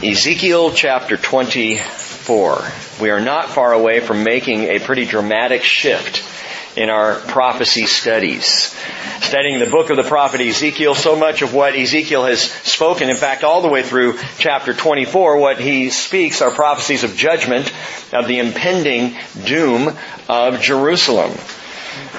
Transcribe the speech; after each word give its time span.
Ezekiel 0.00 0.70
chapter 0.70 1.16
24. 1.16 2.62
We 3.00 3.10
are 3.10 3.20
not 3.20 3.48
far 3.48 3.72
away 3.72 3.98
from 3.98 4.22
making 4.22 4.62
a 4.62 4.78
pretty 4.78 5.06
dramatic 5.06 5.64
shift 5.64 6.22
in 6.78 6.88
our 6.88 7.16
prophecy 7.16 7.86
studies. 7.86 8.72
Studying 9.22 9.58
the 9.58 9.68
book 9.68 9.90
of 9.90 9.96
the 9.96 10.04
prophet 10.04 10.40
Ezekiel, 10.40 10.94
so 10.94 11.16
much 11.16 11.42
of 11.42 11.52
what 11.52 11.74
Ezekiel 11.74 12.26
has 12.26 12.42
spoken, 12.42 13.10
in 13.10 13.16
fact 13.16 13.42
all 13.42 13.60
the 13.60 13.68
way 13.68 13.82
through 13.82 14.20
chapter 14.38 14.72
24, 14.72 15.36
what 15.36 15.58
he 15.58 15.90
speaks 15.90 16.42
are 16.42 16.52
prophecies 16.52 17.02
of 17.02 17.16
judgment, 17.16 17.66
of 18.12 18.28
the 18.28 18.38
impending 18.38 19.16
doom 19.44 19.98
of 20.28 20.60
Jerusalem 20.60 21.32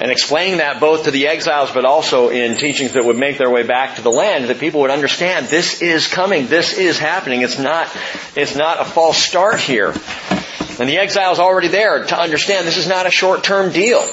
and 0.01 0.11
explaining 0.11 0.57
that 0.57 0.79
both 0.79 1.03
to 1.05 1.11
the 1.11 1.27
exiles 1.27 1.71
but 1.71 1.85
also 1.85 2.29
in 2.29 2.57
teachings 2.57 2.93
that 2.93 3.05
would 3.05 3.17
make 3.17 3.37
their 3.37 3.49
way 3.49 3.63
back 3.63 3.95
to 3.95 4.01
the 4.01 4.11
land 4.11 4.45
that 4.45 4.59
people 4.59 4.81
would 4.81 4.91
understand 4.91 5.47
this 5.47 5.81
is 5.81 6.07
coming, 6.07 6.47
this 6.47 6.77
is 6.77 6.97
happening. 6.97 7.41
It's 7.41 7.59
not, 7.59 7.89
it's 8.35 8.55
not 8.55 8.79
a 8.79 8.85
false 8.85 9.17
start 9.17 9.59
here. 9.59 9.93
And 10.79 10.87
the 10.87 10.97
exile's 10.97 11.39
already 11.39 11.67
there 11.67 12.05
to 12.05 12.19
understand 12.19 12.65
this 12.65 12.77
is 12.77 12.87
not 12.87 13.05
a 13.05 13.11
short-term 13.11 13.71
deal. 13.71 14.07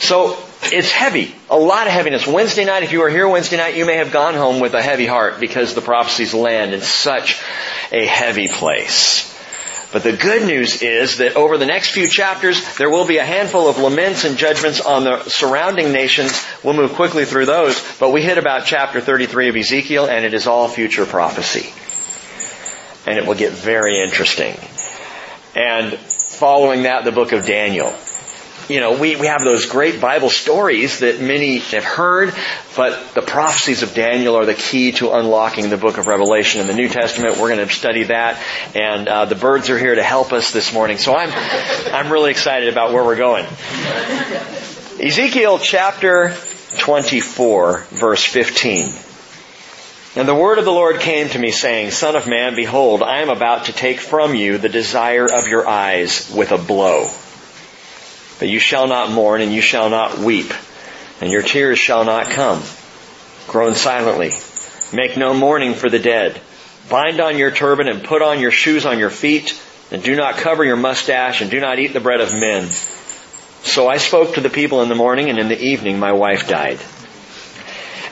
So 0.00 0.38
it's 0.62 0.90
heavy. 0.90 1.34
A 1.50 1.58
lot 1.58 1.86
of 1.86 1.92
heaviness. 1.92 2.26
Wednesday 2.26 2.64
night, 2.64 2.82
if 2.82 2.92
you 2.92 3.00
were 3.00 3.10
here 3.10 3.28
Wednesday 3.28 3.56
night, 3.56 3.76
you 3.76 3.84
may 3.84 3.96
have 3.96 4.10
gone 4.10 4.34
home 4.34 4.60
with 4.60 4.74
a 4.74 4.82
heavy 4.82 5.06
heart 5.06 5.38
because 5.40 5.74
the 5.74 5.80
prophecies 5.80 6.34
land 6.34 6.72
in 6.72 6.80
such 6.80 7.40
a 7.92 8.06
heavy 8.06 8.48
place. 8.48 9.37
But 9.90 10.02
the 10.02 10.12
good 10.12 10.46
news 10.46 10.82
is 10.82 11.18
that 11.18 11.36
over 11.36 11.56
the 11.56 11.64
next 11.64 11.92
few 11.92 12.06
chapters, 12.06 12.76
there 12.76 12.90
will 12.90 13.06
be 13.06 13.16
a 13.16 13.24
handful 13.24 13.68
of 13.68 13.78
laments 13.78 14.24
and 14.24 14.36
judgments 14.36 14.80
on 14.80 15.04
the 15.04 15.22
surrounding 15.24 15.92
nations. 15.92 16.44
We'll 16.62 16.74
move 16.74 16.92
quickly 16.92 17.24
through 17.24 17.46
those, 17.46 17.82
but 17.98 18.12
we 18.12 18.22
hit 18.22 18.36
about 18.36 18.66
chapter 18.66 19.00
33 19.00 19.48
of 19.48 19.56
Ezekiel 19.56 20.06
and 20.06 20.26
it 20.26 20.34
is 20.34 20.46
all 20.46 20.68
future 20.68 21.06
prophecy. 21.06 21.72
And 23.06 23.18
it 23.18 23.26
will 23.26 23.34
get 23.34 23.52
very 23.52 23.98
interesting. 23.98 24.56
And 25.56 25.94
following 25.94 26.82
that, 26.82 27.04
the 27.04 27.12
book 27.12 27.32
of 27.32 27.46
Daniel 27.46 27.94
you 28.68 28.80
know, 28.80 28.98
we, 28.98 29.16
we 29.16 29.26
have 29.26 29.40
those 29.40 29.66
great 29.66 29.98
Bible 30.00 30.28
stories 30.28 31.00
that 31.00 31.20
many 31.20 31.58
have 31.58 31.84
heard, 31.84 32.34
but 32.76 33.14
the 33.14 33.22
prophecies 33.22 33.82
of 33.82 33.94
Daniel 33.94 34.36
are 34.36 34.44
the 34.44 34.54
key 34.54 34.92
to 34.92 35.12
unlocking 35.12 35.70
the 35.70 35.78
book 35.78 35.96
of 35.96 36.06
Revelation 36.06 36.60
in 36.60 36.66
the 36.66 36.74
New 36.74 36.88
Testament. 36.88 37.38
We're 37.38 37.54
going 37.54 37.66
to 37.66 37.74
study 37.74 38.04
that, 38.04 38.42
and 38.74 39.08
uh, 39.08 39.24
the 39.24 39.36
birds 39.36 39.70
are 39.70 39.78
here 39.78 39.94
to 39.94 40.02
help 40.02 40.34
us 40.34 40.52
this 40.52 40.74
morning. 40.74 40.98
So 40.98 41.16
I'm, 41.16 41.30
I'm 41.94 42.12
really 42.12 42.30
excited 42.30 42.68
about 42.68 42.92
where 42.92 43.02
we're 43.02 43.16
going. 43.16 43.46
Ezekiel 45.00 45.58
chapter 45.58 46.36
24, 46.78 47.86
verse 47.90 48.24
15. 48.24 48.92
And 50.16 50.28
the 50.28 50.34
word 50.34 50.58
of 50.58 50.64
the 50.66 50.72
Lord 50.72 51.00
came 51.00 51.28
to 51.28 51.38
me 51.38 51.52
saying, 51.52 51.92
Son 51.92 52.16
of 52.16 52.26
man, 52.26 52.54
behold, 52.54 53.02
I 53.02 53.20
am 53.20 53.30
about 53.30 53.66
to 53.66 53.72
take 53.72 54.00
from 54.00 54.34
you 54.34 54.58
the 54.58 54.68
desire 54.68 55.26
of 55.26 55.46
your 55.46 55.66
eyes 55.66 56.30
with 56.34 56.52
a 56.52 56.58
blow. 56.58 57.08
But 58.38 58.48
you 58.48 58.58
shall 58.58 58.86
not 58.86 59.10
mourn 59.10 59.40
and 59.40 59.52
you 59.52 59.60
shall 59.60 59.90
not 59.90 60.18
weep, 60.18 60.52
and 61.20 61.30
your 61.30 61.42
tears 61.42 61.78
shall 61.78 62.04
not 62.04 62.30
come. 62.30 62.62
Groan 63.48 63.74
silently. 63.74 64.32
Make 64.92 65.16
no 65.16 65.34
mourning 65.34 65.74
for 65.74 65.90
the 65.90 65.98
dead. 65.98 66.40
Bind 66.88 67.20
on 67.20 67.36
your 67.36 67.50
turban 67.50 67.88
and 67.88 68.04
put 68.04 68.22
on 68.22 68.40
your 68.40 68.50
shoes 68.50 68.86
on 68.86 68.98
your 68.98 69.10
feet, 69.10 69.60
and 69.90 70.02
do 70.02 70.14
not 70.16 70.36
cover 70.36 70.64
your 70.64 70.76
mustache, 70.76 71.40
and 71.40 71.50
do 71.50 71.60
not 71.60 71.78
eat 71.78 71.92
the 71.92 72.00
bread 72.00 72.20
of 72.20 72.32
men. 72.32 72.68
So 73.62 73.88
I 73.88 73.96
spoke 73.98 74.34
to 74.34 74.40
the 74.40 74.50
people 74.50 74.82
in 74.82 74.88
the 74.88 74.94
morning, 74.94 75.28
and 75.28 75.38
in 75.38 75.48
the 75.48 75.60
evening 75.60 75.98
my 75.98 76.12
wife 76.12 76.48
died. 76.48 76.78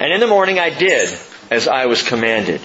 And 0.01 0.13
in 0.13 0.21
the 0.21 0.27
morning 0.27 0.59
I 0.59 0.71
did 0.71 1.17
as 1.51 1.69
I 1.69 1.87
was 1.87 2.03
commanded. 2.03 2.61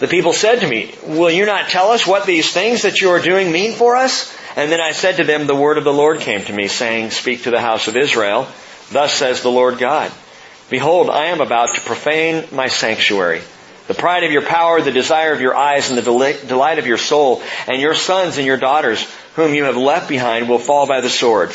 The 0.00 0.08
people 0.08 0.32
said 0.32 0.60
to 0.60 0.68
me, 0.68 0.94
Will 1.04 1.30
you 1.30 1.46
not 1.46 1.68
tell 1.68 1.90
us 1.90 2.06
what 2.06 2.26
these 2.26 2.52
things 2.52 2.82
that 2.82 3.00
you 3.00 3.10
are 3.10 3.20
doing 3.20 3.52
mean 3.52 3.72
for 3.72 3.94
us? 3.94 4.36
And 4.56 4.70
then 4.70 4.80
I 4.80 4.92
said 4.92 5.16
to 5.16 5.24
them, 5.24 5.46
the 5.46 5.54
word 5.54 5.78
of 5.78 5.84
the 5.84 5.92
Lord 5.92 6.20
came 6.20 6.44
to 6.44 6.52
me, 6.52 6.68
saying, 6.68 7.10
Speak 7.10 7.44
to 7.44 7.50
the 7.50 7.60
house 7.60 7.88
of 7.88 7.96
Israel. 7.96 8.46
Thus 8.90 9.14
says 9.14 9.42
the 9.42 9.50
Lord 9.50 9.78
God. 9.78 10.12
Behold, 10.68 11.08
I 11.08 11.26
am 11.26 11.40
about 11.40 11.74
to 11.74 11.80
profane 11.80 12.44
my 12.52 12.68
sanctuary. 12.68 13.40
The 13.88 13.94
pride 13.94 14.24
of 14.24 14.30
your 14.30 14.42
power, 14.42 14.80
the 14.80 14.92
desire 14.92 15.32
of 15.32 15.40
your 15.40 15.56
eyes, 15.56 15.90
and 15.90 15.98
the 15.98 16.38
delight 16.46 16.78
of 16.78 16.86
your 16.86 16.98
soul, 16.98 17.42
and 17.66 17.80
your 17.80 17.94
sons 17.94 18.38
and 18.38 18.46
your 18.46 18.56
daughters, 18.56 19.02
whom 19.34 19.54
you 19.54 19.64
have 19.64 19.76
left 19.76 20.08
behind, 20.08 20.48
will 20.48 20.58
fall 20.58 20.86
by 20.86 21.00
the 21.00 21.10
sword. 21.10 21.52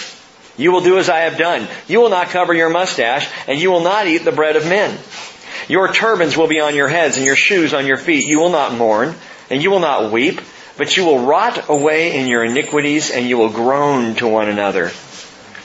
You 0.58 0.72
will 0.72 0.82
do 0.82 0.98
as 0.98 1.10
I 1.10 1.20
have 1.22 1.38
done. 1.38 1.68
You 1.88 2.00
will 2.00 2.10
not 2.10 2.30
cover 2.30 2.54
your 2.54 2.70
mustache, 2.70 3.30
and 3.48 3.60
you 3.60 3.72
will 3.72 3.82
not 3.82 4.08
eat 4.08 4.26
the 4.26 4.32
bread 4.32 4.56
of 4.56 4.68
men. 4.68 4.98
Your 5.68 5.92
turbans 5.92 6.36
will 6.36 6.48
be 6.48 6.60
on 6.60 6.76
your 6.76 6.88
heads, 6.88 7.18
and 7.18 7.26
your 7.26 7.36
shoes 7.36 7.74
on 7.74 7.86
your 7.86 7.98
feet. 7.98 8.28
You 8.28 8.40
will 8.40 8.50
not 8.50 8.74
mourn, 8.74 9.16
and 9.50 9.62
you 9.62 9.70
will 9.72 9.80
not 9.80 10.12
weep, 10.12 10.42
but 10.78 10.96
you 10.96 11.06
will 11.06 11.20
rot 11.20 11.70
away 11.70 12.18
in 12.18 12.28
your 12.28 12.44
iniquities 12.44 13.12
and 13.12 13.28
you 13.28 13.38
will 13.38 13.50
groan 13.50 14.16
to 14.16 14.28
one 14.28 14.48
another. 14.48 14.92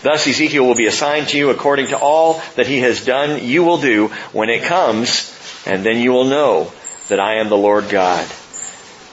Thus 0.02 0.26
Ezekiel 0.26 0.66
will 0.66 0.74
be 0.74 0.86
assigned 0.86 1.28
to 1.28 1.38
you 1.38 1.50
according 1.50 1.88
to 1.88 1.98
all 1.98 2.42
that 2.56 2.66
he 2.66 2.80
has 2.80 3.04
done, 3.04 3.44
you 3.44 3.62
will 3.62 3.78
do 3.78 4.08
when 4.32 4.50
it 4.50 4.64
comes, 4.64 5.32
and 5.64 5.84
then 5.86 5.98
you 5.98 6.12
will 6.12 6.24
know 6.24 6.72
that 7.08 7.20
I 7.20 7.36
am 7.36 7.48
the 7.48 7.56
Lord 7.56 7.88
God. 7.88 8.26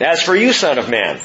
As 0.02 0.24
for 0.24 0.36
you, 0.36 0.52
son 0.52 0.80
of 0.80 0.90
man, 0.90 1.20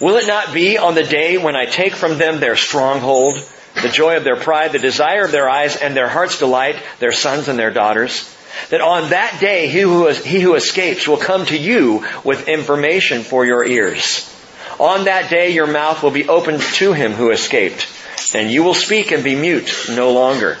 will 0.00 0.16
it 0.16 0.26
not 0.26 0.54
be 0.54 0.78
on 0.78 0.94
the 0.94 1.02
day 1.02 1.36
when 1.36 1.56
I 1.56 1.66
take 1.66 1.94
from 1.94 2.16
them 2.16 2.40
their 2.40 2.56
stronghold, 2.56 3.36
the 3.82 3.88
joy 3.88 4.16
of 4.16 4.24
their 4.24 4.36
pride, 4.36 4.72
the 4.72 4.78
desire 4.78 5.24
of 5.24 5.32
their 5.32 5.48
eyes, 5.48 5.76
and 5.76 5.94
their 5.94 6.08
heart's 6.08 6.38
delight, 6.38 6.76
their 6.98 7.12
sons 7.12 7.48
and 7.48 7.58
their 7.58 7.70
daughters? 7.70 8.31
That 8.70 8.80
on 8.80 9.10
that 9.10 9.40
day, 9.40 9.68
he 9.68 9.80
who, 9.80 10.06
is, 10.06 10.24
he 10.24 10.40
who 10.40 10.54
escapes 10.54 11.06
will 11.06 11.16
come 11.16 11.46
to 11.46 11.58
you 11.58 12.06
with 12.24 12.48
information 12.48 13.22
for 13.22 13.44
your 13.44 13.64
ears. 13.64 14.28
On 14.78 15.04
that 15.04 15.30
day, 15.30 15.50
your 15.50 15.66
mouth 15.66 16.02
will 16.02 16.10
be 16.10 16.28
opened 16.28 16.60
to 16.60 16.92
him 16.92 17.12
who 17.12 17.30
escaped, 17.30 17.86
and 18.34 18.50
you 18.50 18.62
will 18.62 18.74
speak 18.74 19.12
and 19.12 19.22
be 19.22 19.34
mute 19.34 19.86
no 19.90 20.12
longer. 20.12 20.58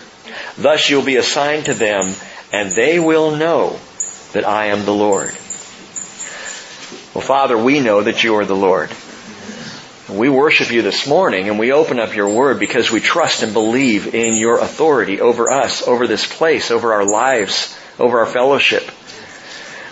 Thus 0.56 0.88
you'll 0.88 1.04
be 1.04 1.16
assigned 1.16 1.66
to 1.66 1.74
them, 1.74 2.14
and 2.52 2.70
they 2.70 2.98
will 2.98 3.36
know 3.36 3.78
that 4.32 4.46
I 4.46 4.66
am 4.66 4.84
the 4.84 4.94
Lord. 4.94 5.30
Well, 7.14 7.22
Father, 7.22 7.56
we 7.58 7.80
know 7.80 8.02
that 8.02 8.24
you 8.24 8.36
are 8.36 8.44
the 8.44 8.56
Lord. 8.56 8.90
We 10.08 10.28
worship 10.28 10.70
you 10.70 10.82
this 10.82 11.06
morning 11.06 11.48
and 11.48 11.58
we 11.58 11.72
open 11.72 11.98
up 11.98 12.14
your 12.14 12.34
word 12.34 12.58
because 12.58 12.90
we 12.90 13.00
trust 13.00 13.42
and 13.42 13.52
believe 13.52 14.14
in 14.14 14.34
your 14.34 14.58
authority 14.58 15.20
over 15.20 15.50
us, 15.50 15.86
over 15.86 16.06
this 16.06 16.26
place, 16.26 16.70
over 16.70 16.92
our 16.92 17.04
lives, 17.04 17.78
over 18.02 18.18
our 18.18 18.26
fellowship. 18.26 18.90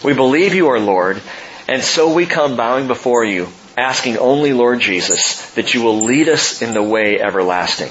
We 0.04 0.12
believe 0.12 0.54
you 0.54 0.68
are 0.68 0.80
Lord, 0.80 1.22
and 1.68 1.82
so 1.82 2.12
we 2.12 2.26
come 2.26 2.56
bowing 2.56 2.88
before 2.88 3.24
you, 3.24 3.48
asking 3.78 4.18
only, 4.18 4.52
Lord 4.52 4.80
Jesus, 4.80 5.54
that 5.54 5.72
you 5.72 5.82
will 5.82 6.04
lead 6.04 6.28
us 6.28 6.60
in 6.60 6.74
the 6.74 6.82
way 6.82 7.20
everlasting. 7.20 7.90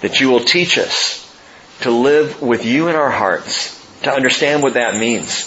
That 0.00 0.20
you 0.20 0.30
will 0.30 0.40
teach 0.40 0.76
us 0.76 1.18
to 1.82 1.90
live 1.90 2.42
with 2.42 2.64
you 2.64 2.88
in 2.88 2.96
our 2.96 3.10
hearts, 3.10 3.78
to 4.02 4.10
understand 4.12 4.62
what 4.62 4.74
that 4.74 4.98
means. 4.98 5.46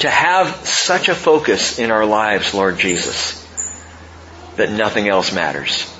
To 0.00 0.08
have 0.08 0.48
such 0.66 1.08
a 1.08 1.14
focus 1.14 1.78
in 1.78 1.90
our 1.90 2.06
lives, 2.06 2.54
Lord 2.54 2.78
Jesus, 2.78 3.36
that 4.56 4.70
nothing 4.70 5.08
else 5.08 5.32
matters. 5.32 5.92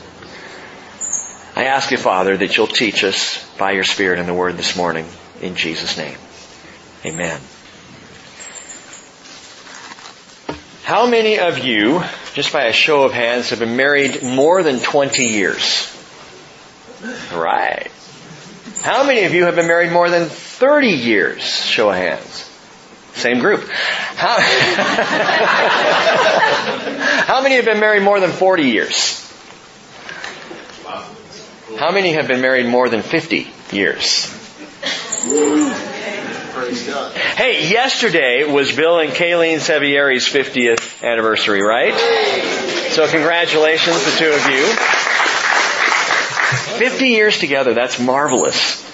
I 1.56 1.64
ask 1.64 1.91
you, 1.91 1.98
Father, 1.98 2.36
that 2.36 2.56
you'll 2.56 2.66
teach 2.69 3.03
us 3.03 3.44
by 3.59 3.72
your 3.72 3.84
Spirit 3.84 4.20
in 4.20 4.26
the 4.26 4.34
Word 4.34 4.56
this 4.56 4.76
morning. 4.76 5.06
In 5.42 5.56
Jesus' 5.56 5.98
name. 5.98 6.16
Amen. 7.04 7.40
How 10.82 11.06
many 11.06 11.38
of 11.38 11.58
you, 11.58 12.02
just 12.34 12.52
by 12.52 12.64
a 12.64 12.72
show 12.72 13.04
of 13.04 13.12
hands, 13.12 13.50
have 13.50 13.60
been 13.60 13.76
married 13.76 14.22
more 14.22 14.62
than 14.62 14.80
20 14.80 15.22
years? 15.24 15.86
Right. 17.32 17.90
How 18.82 19.04
many 19.04 19.24
of 19.24 19.32
you 19.32 19.44
have 19.44 19.56
been 19.56 19.68
married 19.68 19.92
more 19.92 20.10
than 20.10 20.28
30 20.28 20.88
years? 20.88 21.42
Show 21.42 21.90
of 21.90 21.96
hands. 21.96 22.50
Same 23.14 23.38
group. 23.38 23.68
How, 23.68 24.38
How 27.26 27.42
many 27.42 27.56
have 27.56 27.64
been 27.64 27.80
married 27.80 28.03
more 28.03 28.20
than 28.20 28.30
40 28.30 28.64
years? 28.64 29.16
How 31.78 31.92
many 31.92 32.12
have 32.12 32.26
been 32.28 32.41
married 32.41 32.66
more 32.66 32.88
than 32.88 33.03
50 33.03 33.48
years? 33.70 34.26
Hey, 36.50 37.70
yesterday 37.70 38.42
was 38.50 38.74
Bill 38.74 38.98
and 38.98 39.12
Kayleen 39.12 39.60
Sevieri's 39.60 40.26
50th 40.26 41.04
anniversary, 41.04 41.62
right? 41.62 41.94
So 42.91 43.06
congratulations, 43.06 44.04
the 44.04 44.10
two 44.18 44.32
of 44.32 44.44
you. 44.50 44.66
50 46.78 47.06
years 47.06 47.38
together, 47.38 47.72
that's 47.74 48.00
marvelous. 48.00 48.84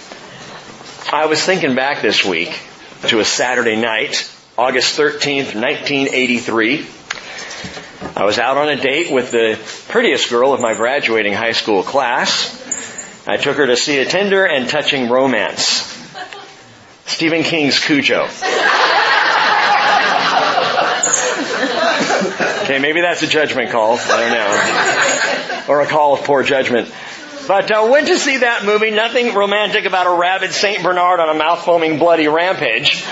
I 1.11 1.26
was 1.26 1.43
thinking 1.43 1.75
back 1.75 2.03
this 2.03 2.25
week 2.25 2.61
to 3.08 3.20
a 3.20 3.25
Saturday 3.25 3.76
night, 3.76 4.31
August 4.59 4.99
13th, 4.99 5.55
1983. 5.55 6.87
I 8.17 8.25
was 8.25 8.38
out 8.38 8.59
on 8.59 8.69
a 8.69 8.76
date 8.76 9.11
with 9.11 9.31
the 9.31 9.59
prettiest 9.88 10.29
girl 10.29 10.52
of 10.52 10.61
my 10.61 10.75
graduating 10.75 11.32
high 11.32 11.52
school 11.52 11.82
class. 11.82 12.52
I 13.26 13.38
took 13.38 13.56
her 13.56 13.67
to 13.67 13.76
see 13.76 13.99
a 13.99 14.05
tender 14.05 14.44
and 14.44 14.69
touching 14.69 15.09
romance. 15.09 15.86
Stephen 17.06 17.43
King's 17.43 17.79
Cujo. 17.79 18.29
Okay, 22.67 22.81
maybe 22.81 23.00
that's 23.00 23.23
a 23.23 23.29
judgment 23.29 23.70
call. 23.70 23.97
I 23.97 24.17
don't 24.20 24.32
know. 24.32 25.73
Or 25.73 25.81
a 25.82 25.87
call 25.87 26.14
of 26.14 26.25
poor 26.25 26.43
judgment. 26.43 26.93
But 27.47 27.70
uh, 27.70 27.88
went 27.91 28.08
to 28.08 28.19
see 28.19 28.38
that 28.38 28.64
movie. 28.64 28.91
Nothing 28.91 29.35
romantic 29.35 29.85
about 29.85 30.06
a 30.06 30.19
rabid 30.19 30.53
Saint 30.53 30.82
Bernard 30.82 31.20
on 31.20 31.29
a 31.29 31.38
mouth 31.38 31.64
foaming 31.64 31.99
bloody 31.99 32.26
rampage. 32.26 33.05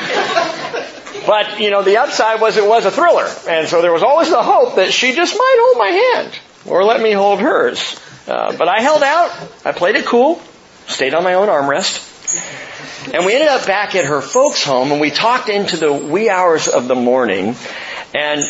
But 1.27 1.61
you 1.61 1.71
know, 1.71 1.83
the 1.83 1.99
upside 1.99 2.41
was 2.41 2.57
it 2.57 2.67
was 2.67 2.85
a 2.85 2.91
thriller, 2.91 3.29
and 3.49 3.69
so 3.69 3.81
there 3.81 3.93
was 3.93 4.03
always 4.03 4.29
the 4.29 4.43
hope 4.43 4.75
that 4.77 4.93
she 4.93 5.15
just 5.15 5.35
might 5.35 5.57
hold 5.61 5.79
my 5.79 5.89
hand 5.89 6.39
or 6.67 6.85
let 6.85 7.01
me 7.01 7.13
hold 7.13 7.41
hers. 7.41 7.99
Uh, 8.27 8.57
but 8.57 8.69
I 8.69 8.81
held 8.81 9.03
out. 9.03 9.31
I 9.65 9.73
played 9.73 9.95
it 9.95 10.05
cool. 10.05 10.43
Stayed 10.87 11.15
on 11.15 11.23
my 11.23 11.35
own 11.35 11.49
armrest. 11.49 12.14
And 13.13 13.27
we 13.27 13.35
ended 13.35 13.49
up 13.49 13.67
back 13.67 13.95
at 13.95 14.07
her 14.07 14.21
folks' 14.21 14.65
home, 14.65 14.93
and 14.93 15.01
we 15.01 15.11
talked 15.11 15.49
into 15.49 15.77
the 15.77 15.93
wee 15.93 16.29
hours 16.29 16.69
of 16.69 16.89
the 16.89 16.95
morning. 16.95 17.55
And 18.15 18.41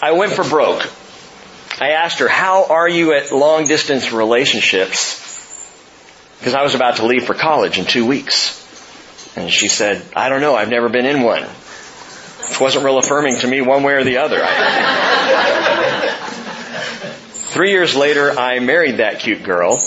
I 0.00 0.12
went 0.12 0.32
for 0.32 0.44
broke. 0.44 0.88
I 1.80 1.90
asked 1.90 2.18
her, 2.18 2.28
"How 2.28 2.64
are 2.64 2.88
you 2.88 3.12
at 3.12 3.32
long 3.32 3.66
distance 3.66 4.12
relationships?" 4.12 5.26
because 6.38 6.54
I 6.54 6.62
was 6.62 6.74
about 6.74 6.96
to 6.96 7.06
leave 7.06 7.24
for 7.24 7.34
college 7.34 7.78
in 7.78 7.84
two 7.84 8.06
weeks. 8.06 8.54
And 9.36 9.50
she 9.50 9.68
said, 9.68 10.02
I 10.14 10.28
don't 10.28 10.40
know, 10.40 10.54
I've 10.54 10.68
never 10.70 10.88
been 10.88 11.06
in 11.06 11.22
one. 11.22 11.42
Which 11.42 12.60
wasn't 12.60 12.84
real 12.84 12.98
affirming 12.98 13.36
to 13.36 13.46
me 13.46 13.60
one 13.60 13.82
way 13.82 13.94
or 13.94 14.04
the 14.04 14.18
other. 14.18 14.38
Three 17.52 17.70
years 17.70 17.96
later, 17.96 18.38
I 18.38 18.60
married 18.60 18.98
that 18.98 19.20
cute 19.20 19.42
girl. 19.42 19.78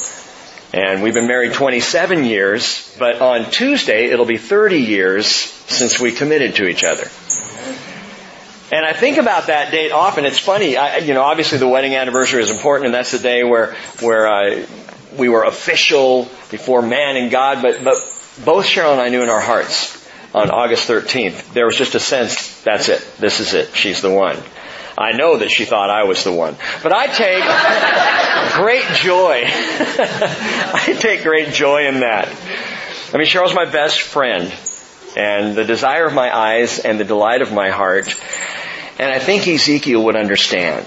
And 0.73 1.03
we've 1.03 1.13
been 1.13 1.27
married 1.27 1.53
27 1.53 2.23
years, 2.23 2.95
but 2.97 3.21
on 3.21 3.51
Tuesday, 3.51 4.05
it'll 4.05 4.25
be 4.25 4.37
30 4.37 4.79
years 4.79 5.27
since 5.27 5.99
we 5.99 6.13
committed 6.13 6.55
to 6.55 6.67
each 6.67 6.83
other. 6.83 7.09
And 8.71 8.85
I 8.85 8.93
think 8.93 9.17
about 9.17 9.47
that 9.47 9.71
date 9.71 9.91
often. 9.91 10.23
It's 10.23 10.39
funny, 10.39 10.77
I, 10.77 10.97
you 10.97 11.13
know, 11.13 11.23
obviously 11.23 11.57
the 11.57 11.67
wedding 11.67 11.93
anniversary 11.93 12.41
is 12.41 12.51
important, 12.51 12.85
and 12.85 12.93
that's 12.93 13.11
the 13.11 13.19
day 13.19 13.43
where 13.43 13.75
where 13.99 14.27
uh, 14.27 14.65
we 15.17 15.27
were 15.27 15.43
official 15.43 16.29
before 16.49 16.81
man 16.81 17.17
and 17.17 17.29
God, 17.29 17.61
but, 17.61 17.83
but 17.83 17.95
both 18.45 18.65
Cheryl 18.65 18.93
and 18.93 19.01
I 19.01 19.09
knew 19.09 19.23
in 19.23 19.29
our 19.29 19.41
hearts 19.41 19.97
on 20.33 20.49
August 20.49 20.87
13th, 20.87 21.53
there 21.53 21.65
was 21.65 21.75
just 21.75 21.95
a 21.95 21.99
sense, 21.99 22.61
that's 22.61 22.87
it. 22.87 23.05
This 23.19 23.41
is 23.41 23.53
it. 23.53 23.75
She's 23.75 24.01
the 24.01 24.11
one. 24.11 24.37
I 24.97 25.11
know 25.13 25.37
that 25.37 25.49
she 25.51 25.65
thought 25.65 25.89
I 25.89 26.03
was 26.03 26.23
the 26.23 26.31
one. 26.31 26.55
But 26.83 26.93
I 26.93 27.07
take 27.07 27.43
great 28.55 28.85
joy. 28.97 29.43
I 29.45 30.97
take 30.99 31.23
great 31.23 31.53
joy 31.53 31.87
in 31.87 32.01
that. 32.01 32.27
I 33.13 33.17
mean, 33.17 33.27
Cheryl's 33.27 33.53
my 33.53 33.65
best 33.65 34.01
friend 34.01 34.53
and 35.15 35.55
the 35.55 35.63
desire 35.63 36.05
of 36.05 36.13
my 36.13 36.35
eyes 36.35 36.79
and 36.79 36.99
the 36.99 37.03
delight 37.03 37.41
of 37.41 37.51
my 37.51 37.69
heart. 37.69 38.15
And 38.99 39.11
I 39.11 39.19
think 39.19 39.47
Ezekiel 39.47 40.03
would 40.05 40.15
understand. 40.15 40.85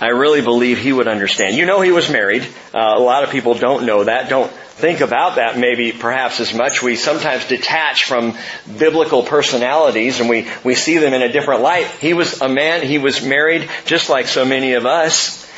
I 0.00 0.08
really 0.08 0.40
believe 0.40 0.78
he 0.78 0.92
would 0.92 1.08
understand. 1.08 1.56
You 1.56 1.66
know 1.66 1.80
he 1.80 1.92
was 1.92 2.10
married. 2.10 2.42
Uh, 2.72 2.94
a 2.96 3.00
lot 3.00 3.22
of 3.22 3.30
people 3.30 3.54
don't 3.54 3.86
know 3.86 4.04
that, 4.04 4.28
don't 4.28 4.52
think 4.76 5.00
about 5.00 5.36
that 5.36 5.56
maybe 5.56 5.92
perhaps 5.92 6.40
as 6.40 6.52
much. 6.52 6.82
We 6.82 6.96
sometimes 6.96 7.46
detach 7.46 8.04
from 8.04 8.36
biblical 8.78 9.22
personalities 9.22 10.20
and 10.20 10.28
we, 10.28 10.48
we 10.64 10.74
see 10.74 10.98
them 10.98 11.14
in 11.14 11.22
a 11.22 11.30
different 11.30 11.62
light. 11.62 11.86
He 12.00 12.12
was 12.12 12.42
a 12.42 12.48
man, 12.48 12.82
he 12.82 12.98
was 12.98 13.24
married 13.24 13.68
just 13.84 14.10
like 14.10 14.26
so 14.26 14.44
many 14.44 14.72
of 14.72 14.84
us. 14.84 15.48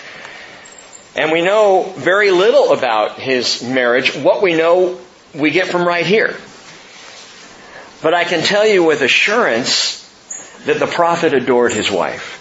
And 1.17 1.33
we 1.33 1.41
know 1.41 1.95
very 1.97 2.31
little 2.31 2.75
about 2.75 3.19
his 3.19 3.63
marriage. 3.63 4.15
What 4.15 4.43
we 4.43 4.55
know, 4.55 5.01
we 5.35 5.51
get 5.51 5.69
from 5.69 5.89
right 5.89 6.05
here. 6.05 6.37
But 8.03 8.13
I 8.13 8.25
can 8.25 8.43
tell 8.43 8.67
you 8.67 8.85
with 8.85 9.01
assurance 9.01 10.03
that 10.67 10.79
the 10.79 10.87
prophet 10.87 11.33
adored 11.33 11.73
his 11.73 11.91
wife. 11.91 12.35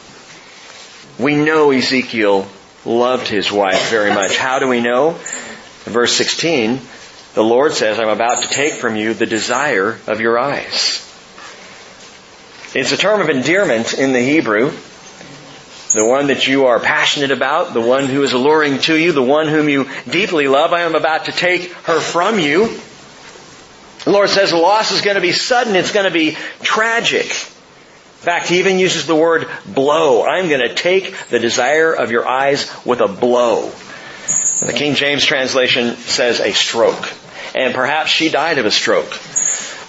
We 1.18 1.36
know 1.38 1.72
Ezekiel 1.72 2.46
loved 2.84 3.30
his 3.30 3.50
wife 3.50 3.90
very 3.90 4.14
much. 4.14 4.36
How 4.36 4.60
do 4.60 4.68
we 4.68 4.82
know? 4.82 5.18
Verse 5.86 6.14
16, 6.14 6.82
the 7.36 7.44
Lord 7.44 7.74
says, 7.74 8.00
I'm 8.00 8.10
about 8.10 8.42
to 8.42 8.50
take 8.50 8.74
from 8.74 8.96
you 8.96 9.14
the 9.14 9.28
desire 9.28 10.00
of 10.08 10.20
your 10.20 10.40
eyes. 10.40 11.02
It's 12.74 12.92
a 12.92 12.98
term 12.98 13.22
of 13.22 13.30
endearment 13.30 13.94
in 13.94 14.12
the 14.12 14.20
Hebrew. 14.20 14.72
The 15.94 16.06
one 16.06 16.28
that 16.28 16.48
you 16.48 16.66
are 16.66 16.80
passionate 16.80 17.32
about, 17.32 17.74
the 17.74 17.82
one 17.82 18.08
who 18.08 18.24
is 18.24 18.34
alluring 18.34 18.80
to 18.80 18.98
you, 18.98 19.12
the 19.12 19.22
one 19.22 19.48
whom 19.48 19.70
you 19.70 19.88
deeply 20.10 20.48
love. 20.48 20.74
I 20.74 20.82
am 20.82 20.96
about 20.96 21.26
to 21.26 21.32
take 21.32 21.72
her 21.72 22.02
from 22.02 22.40
you. 22.40 22.78
The 24.04 24.12
Lord 24.12 24.30
says 24.30 24.52
the 24.52 24.58
loss 24.58 24.92
is 24.92 25.02
going 25.02 25.16
to 25.16 25.22
be 25.22 25.32
sudden. 25.32 25.76
It's 25.76 25.94
going 25.94 26.06
to 26.06 26.12
be 26.12 26.38
tragic 26.64 27.28
In 27.28 28.26
fact, 28.26 28.50
he 28.50 28.60
even 28.60 28.80
uses 28.80 29.06
the 29.06 29.16
word 29.16 29.48
blow. 29.66 30.26
I'm 30.26 30.50
going 30.50 30.68
to 30.68 30.74
take 30.74 31.16
the 31.30 31.40
desire 31.40 31.94
of 31.94 32.12
your 32.12 32.28
eyes 32.28 32.70
with 32.86 33.00
a 33.02 33.08
blow. 33.08 33.72
The 34.60 34.74
King 34.74 34.96
James 34.96 35.26
translation 35.26 35.96
says 35.96 36.40
a 36.40 36.52
stroke. 36.54 37.12
And 37.54 37.74
perhaps 37.74 38.10
she 38.10 38.30
died 38.30 38.58
of 38.58 38.66
a 38.66 38.72
stroke 38.72 39.14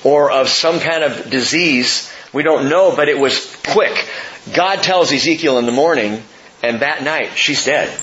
or 0.05 0.31
of 0.31 0.49
some 0.49 0.81
kind 0.81 1.03
of 1.03 1.31
disease. 1.31 2.13
We 2.33 2.43
don't 2.43 2.69
know, 2.69 2.95
but 2.95 3.09
it 3.09 3.19
was 3.19 3.57
quick. 3.69 4.09
God 4.55 4.83
tells 4.83 5.13
Ezekiel 5.13 5.59
in 5.59 5.67
the 5.67 5.73
morning, 5.73 6.23
and 6.63 6.81
that 6.81 7.03
night 7.03 7.37
she's 7.37 7.65
dead. 7.65 7.97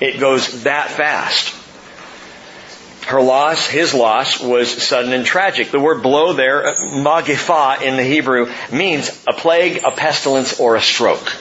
It 0.00 0.20
goes 0.20 0.64
that 0.64 0.90
fast. 0.90 1.54
Her 3.06 3.20
loss, 3.20 3.66
his 3.66 3.92
loss, 3.92 4.40
was 4.40 4.70
sudden 4.70 5.12
and 5.12 5.26
tragic. 5.26 5.70
The 5.70 5.80
word 5.80 6.02
blow 6.02 6.32
there, 6.32 6.66
uh, 6.66 6.74
magifa 6.74 7.82
in 7.82 7.96
the 7.96 8.02
Hebrew, 8.02 8.50
means 8.72 9.10
a 9.26 9.34
plague, 9.34 9.82
a 9.84 9.90
pestilence, 9.90 10.58
or 10.58 10.76
a 10.76 10.80
stroke. 10.80 11.32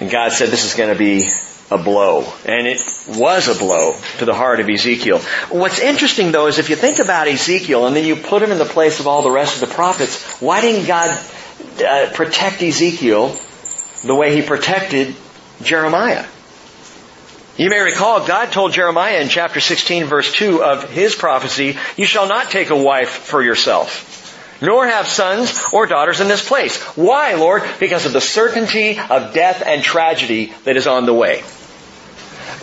And 0.00 0.10
God 0.10 0.32
said 0.32 0.48
this 0.48 0.64
is 0.64 0.74
going 0.74 0.92
to 0.92 0.98
be 0.98 1.28
a 1.70 1.78
blow. 1.78 2.32
And 2.44 2.66
it 2.66 2.80
was 3.08 3.48
a 3.48 3.58
blow 3.58 3.94
to 4.18 4.24
the 4.24 4.34
heart 4.34 4.60
of 4.60 4.68
Ezekiel. 4.68 5.18
What's 5.50 5.80
interesting 5.80 6.32
though 6.32 6.46
is 6.46 6.58
if 6.58 6.70
you 6.70 6.76
think 6.76 6.98
about 6.98 7.28
Ezekiel 7.28 7.86
and 7.86 7.94
then 7.94 8.04
you 8.04 8.16
put 8.16 8.42
him 8.42 8.52
in 8.52 8.58
the 8.58 8.64
place 8.64 9.00
of 9.00 9.06
all 9.06 9.22
the 9.22 9.30
rest 9.30 9.62
of 9.62 9.68
the 9.68 9.74
prophets, 9.74 10.40
why 10.40 10.60
didn't 10.60 10.86
God 10.86 11.10
uh, 11.84 12.10
protect 12.14 12.62
Ezekiel 12.62 13.36
the 14.04 14.14
way 14.14 14.34
he 14.34 14.42
protected 14.42 15.14
Jeremiah? 15.62 16.24
You 17.56 17.70
may 17.70 17.80
recall 17.80 18.24
God 18.24 18.52
told 18.52 18.72
Jeremiah 18.72 19.20
in 19.20 19.28
chapter 19.28 19.60
16 19.60 20.04
verse 20.04 20.32
2 20.32 20.62
of 20.62 20.90
his 20.90 21.16
prophecy, 21.16 21.76
you 21.96 22.06
shall 22.06 22.28
not 22.28 22.50
take 22.50 22.70
a 22.70 22.76
wife 22.76 23.10
for 23.10 23.42
yourself, 23.42 24.62
nor 24.62 24.86
have 24.86 25.08
sons 25.08 25.68
or 25.72 25.86
daughters 25.86 26.20
in 26.20 26.28
this 26.28 26.46
place. 26.46 26.80
Why, 26.96 27.34
Lord? 27.34 27.64
Because 27.80 28.06
of 28.06 28.12
the 28.12 28.20
certainty 28.20 28.96
of 28.98 29.34
death 29.34 29.64
and 29.66 29.82
tragedy 29.82 30.52
that 30.64 30.76
is 30.76 30.86
on 30.86 31.04
the 31.04 31.12
way. 31.12 31.42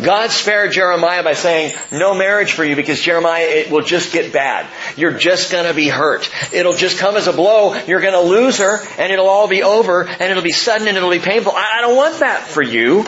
God 0.02 0.30
spared 0.32 0.74
Jeremiah 0.74 1.24
by 1.24 1.34
saying, 1.34 1.74
no 1.92 2.14
marriage 2.14 2.52
for 2.52 2.66
you 2.66 2.75
because 2.75 3.00
Jeremiah, 3.00 3.46
it 3.46 3.72
will 3.72 3.84
just 3.84 4.12
get 4.12 4.34
bad. 4.34 4.68
You're 4.98 5.18
just 5.18 5.52
gonna 5.52 5.74
be 5.74 5.88
hurt. 5.88 6.30
It'll 6.54 6.74
just 6.74 6.98
come 6.98 7.16
as 7.16 7.28
a 7.28 7.34
blow. 7.34 7.74
You're 7.74 8.02
gonna 8.02 8.22
lose 8.22 8.58
her 8.58 8.80
and 9.00 9.14
it'll 9.14 9.30
all 9.30 9.48
be 9.48 9.64
over 9.64 10.04
and 10.06 10.22
it'll 10.22 10.44
be 10.44 10.52
sudden 10.52 10.88
and 10.88 10.98
it'll 10.98 11.12
be 11.12 11.20
painful. 11.20 11.54
I 11.56 11.80
don't 11.82 11.96
want 11.96 12.20
that 12.20 12.44
for 12.44 12.62
you. 12.62 13.06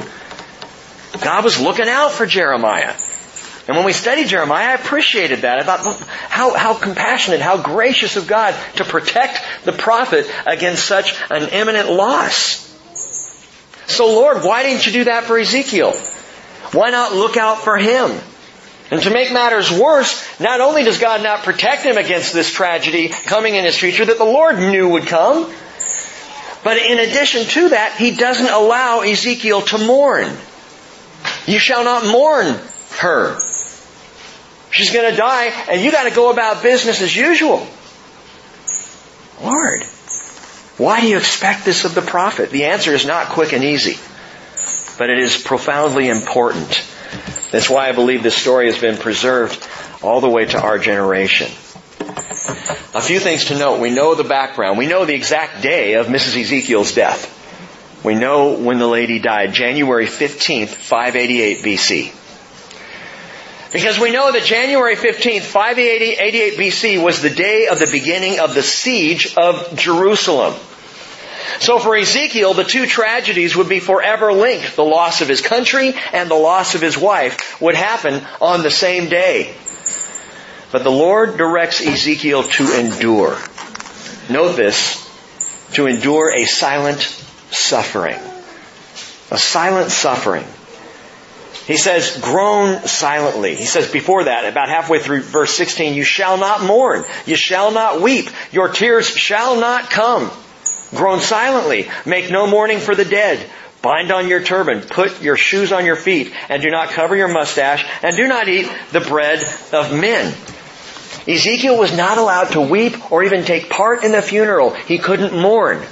God 1.22 1.44
was 1.44 1.60
looking 1.60 1.90
out 1.90 2.12
for 2.12 2.26
Jeremiah. 2.26 2.96
And 3.68 3.76
when 3.76 3.86
we 3.86 3.92
studied 3.92 4.28
Jeremiah, 4.28 4.70
I 4.70 4.74
appreciated 4.76 5.42
that. 5.42 5.60
I 5.60 5.64
thought, 5.64 6.00
how, 6.30 6.56
how 6.56 6.74
compassionate, 6.74 7.42
how 7.42 7.62
gracious 7.62 8.16
of 8.16 8.26
God 8.26 8.56
to 8.78 8.86
protect 8.86 9.44
the 9.66 9.74
prophet 9.74 10.26
against 10.46 10.86
such 10.86 11.14
an 11.30 11.50
imminent 11.50 11.90
loss. 11.90 12.64
So 13.88 14.08
Lord, 14.08 14.44
why 14.44 14.64
didn't 14.64 14.86
you 14.86 14.94
do 14.94 15.04
that 15.06 15.26
for 15.26 15.38
Ezekiel? 15.38 15.94
Why 16.72 16.90
not 16.90 17.14
look 17.14 17.38
out 17.38 17.62
for 17.64 17.78
him? 17.78 18.20
And 18.90 19.02
to 19.02 19.10
make 19.10 19.34
matters 19.34 19.72
worse, 19.72 20.26
not 20.40 20.62
only 20.62 20.84
does 20.84 21.00
God 21.00 21.22
not 21.22 21.44
protect 21.44 21.84
him 21.84 21.98
against 21.98 22.34
this 22.34 22.52
tragedy 22.52 23.10
coming 23.10 23.56
in 23.56 23.66
his 23.66 23.78
future 23.78 24.06
that 24.06 24.18
the 24.18 24.24
Lord 24.24 24.58
knew 24.58 24.90
would 24.90 25.08
come, 25.08 25.52
but 26.64 26.78
in 26.78 27.00
addition 27.00 27.46
to 27.46 27.70
that, 27.70 27.96
he 27.98 28.16
doesn't 28.16 28.50
allow 28.50 29.02
Ezekiel 29.02 29.62
to 29.62 29.78
mourn. 29.78 30.30
You 31.46 31.60
shall 31.60 31.84
not 31.84 32.06
mourn 32.06 32.60
her. 33.00 33.40
She's 34.72 34.92
going 34.92 35.10
to 35.12 35.18
die, 35.18 35.46
and 35.70 35.82
you 35.82 35.92
got 35.92 36.04
to 36.04 36.16
go 36.16 36.32
about 36.32 36.64
business 36.64 37.02
as 37.02 37.16
usual. 37.16 37.66
Lord, 39.42 39.84
why 40.78 41.02
do 41.02 41.08
you 41.08 41.18
expect 41.18 41.66
this 41.66 41.86
of 41.86 41.96
the 41.96 42.02
prophet? 42.02 42.52
The 42.52 42.66
answer 42.66 42.94
is 42.94 43.06
not 43.06 43.30
quick 43.30 43.54
and 43.54 43.64
easy, 43.64 43.98
but 44.98 45.10
it 45.10 45.20
is 45.20 45.38
profoundly 45.38 46.10
important. 46.10 46.86
That's 47.52 47.70
why 47.70 47.90
I 47.90 47.92
believe 47.94 48.24
this 48.24 48.36
story 48.36 48.66
has 48.68 48.80
been 48.80 48.98
preserved 48.98 49.66
all 50.02 50.22
the 50.22 50.30
way 50.30 50.46
to 50.46 50.60
our 50.60 50.78
generation. 50.78 51.48
A 52.94 53.02
few 53.02 53.20
things 53.20 53.46
to 53.46 53.58
note. 53.58 53.80
We 53.80 53.90
know 53.90 54.16
the 54.16 54.24
background. 54.24 54.78
We 54.78 54.88
know 54.88 55.06
the 55.06 55.14
exact 55.14 55.62
day 55.62 55.94
of 55.94 56.08
Mrs. 56.08 56.42
Ezekiel's 56.42 56.94
death. 56.94 57.34
We 58.04 58.16
know 58.16 58.54
when 58.54 58.80
the 58.80 58.88
lady 58.88 59.20
died, 59.20 59.54
January 59.54 60.06
15th, 60.06 60.70
588 60.70 61.58
BC. 61.64 62.14
Because 63.74 64.00
we 64.00 64.12
know 64.12 64.32
that 64.32 64.44
January 64.44 64.96
15th, 64.96 65.42
588 65.42 66.58
BC 66.58 67.04
was 67.04 67.22
the 67.22 67.30
day 67.30 67.68
of 67.68 67.80
the 67.80 67.90
beginning 67.92 68.40
of 68.40 68.54
the 68.56 68.64
siege 68.64 69.36
of 69.36 69.76
Jerusalem. 69.76 70.54
So 71.60 71.80
for 71.80 71.96
Ezekiel, 71.96 72.54
the 72.54 72.64
two 72.64 72.86
tragedies 72.86 73.56
would 73.56 73.70
be 73.70 73.80
forever 73.80 74.32
linked. 74.32 74.76
The 74.76 74.84
loss 74.84 75.22
of 75.22 75.28
his 75.28 75.42
country 75.42 75.94
and 76.14 76.30
the 76.30 76.36
loss 76.36 76.76
of 76.76 76.82
his 76.82 76.98
wife 76.98 77.60
would 77.62 77.76
happen 77.76 78.26
on 78.40 78.64
the 78.64 78.72
same 78.72 79.10
day. 79.10 79.56
But 80.72 80.84
the 80.84 80.92
Lord 80.92 81.38
directs 81.38 81.82
Ezekiel 81.82 82.44
to 82.44 82.80
endure. 82.80 83.38
Note 84.30 84.58
this, 84.58 85.04
to 85.74 85.88
endure 85.88 86.34
a 86.36 86.46
silent 86.46 87.02
suffering. 87.52 88.20
A 89.32 89.38
silent 89.38 89.92
suffering. 89.92 90.46
He 91.66 91.76
says, 91.76 92.18
groan 92.22 92.88
silently. 92.88 93.56
He 93.56 93.66
says 93.66 93.92
before 93.92 94.26
that, 94.26 94.46
about 94.46 94.70
halfway 94.70 95.00
through 95.00 95.22
verse 95.22 95.54
16, 95.54 95.96
you 95.96 96.04
shall 96.04 96.38
not 96.38 96.64
mourn. 96.64 97.04
You 97.26 97.36
shall 97.36 97.72
not 97.72 98.02
weep. 98.02 98.30
Your 98.54 98.70
tears 98.70 99.10
shall 99.10 99.60
not 99.60 99.90
come. 99.90 100.32
Groan 100.92 101.20
silently. 101.20 101.90
Make 102.06 102.32
no 102.32 102.48
mourning 102.48 102.80
for 102.80 102.96
the 102.96 103.06
dead. 103.06 103.46
Bind 103.82 104.12
on 104.12 104.28
your 104.28 104.42
turban. 104.42 104.82
Put 104.82 105.22
your 105.22 105.38
shoes 105.38 105.72
on 105.72 105.86
your 105.86 105.96
feet. 105.96 106.34
And 106.50 106.62
do 106.62 106.70
not 106.70 106.90
cover 106.90 107.16
your 107.16 107.28
mustache. 107.28 107.86
And 108.04 108.16
do 108.16 108.28
not 108.28 108.48
eat 108.48 108.70
the 108.92 109.02
bread 109.02 109.40
of 109.74 109.94
men. 109.94 110.34
Ezekiel 111.28 111.78
was 111.78 111.96
not 111.96 112.18
allowed 112.18 112.52
to 112.52 112.62
weep 112.62 113.12
or 113.12 113.24
even 113.24 113.44
take 113.44 113.70
part 113.70 114.04
in 114.04 114.14
the 114.14 114.22
funeral. 114.22 114.72
He 114.72 114.98
couldn't 114.98 115.34
mourn. 115.34 115.84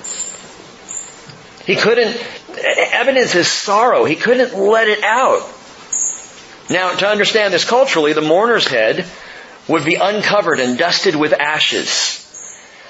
He 1.65 1.75
couldn't 1.75 2.15
evidence 2.57 3.33
his 3.33 3.47
sorrow. 3.47 4.05
He 4.05 4.15
couldn't 4.15 4.57
let 4.57 4.87
it 4.87 5.03
out. 5.03 5.49
Now, 6.69 6.95
to 6.95 7.07
understand 7.07 7.53
this 7.53 7.65
culturally, 7.65 8.13
the 8.13 8.21
mourner's 8.21 8.67
head 8.67 9.05
would 9.67 9.83
be 9.83 9.95
uncovered 9.95 10.59
and 10.59 10.77
dusted 10.77 11.15
with 11.15 11.33
ashes. 11.33 12.24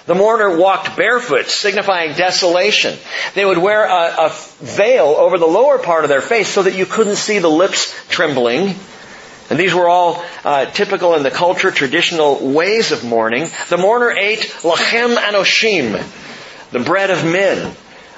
The 0.05 0.13
mourner 0.13 0.57
walked 0.57 0.95
barefoot, 0.95 1.47
signifying 1.47 2.13
desolation. 2.13 2.95
They 3.33 3.43
would 3.43 3.57
wear 3.57 3.85
a, 3.85 4.27
a, 4.27 4.29
veil 4.59 5.07
over 5.07 5.39
the 5.39 5.47
lower 5.47 5.79
part 5.79 6.03
of 6.03 6.09
their 6.09 6.21
face 6.21 6.47
so 6.47 6.61
that 6.63 6.75
you 6.75 6.85
couldn't 6.85 7.15
see 7.15 7.39
the 7.39 7.49
lips 7.49 7.93
trembling. 8.07 8.75
And 9.49 9.59
these 9.59 9.73
were 9.73 9.87
all 9.87 10.23
uh, 10.43 10.65
typical 10.65 11.15
in 11.15 11.23
the 11.23 11.31
culture, 11.31 11.71
traditional 11.71 12.53
ways 12.53 12.91
of 12.91 13.03
mourning. 13.03 13.47
The 13.69 13.77
mourner 13.77 14.11
ate 14.11 14.41
lechem 14.61 15.15
anoshim, 15.15 16.03
the 16.71 16.79
bread 16.79 17.09
of 17.09 17.23
men. 17.25 17.75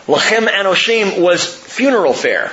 Lechem 0.08 0.48
anoshim 0.48 1.22
was 1.22 1.46
funeral 1.46 2.14
fare. 2.14 2.52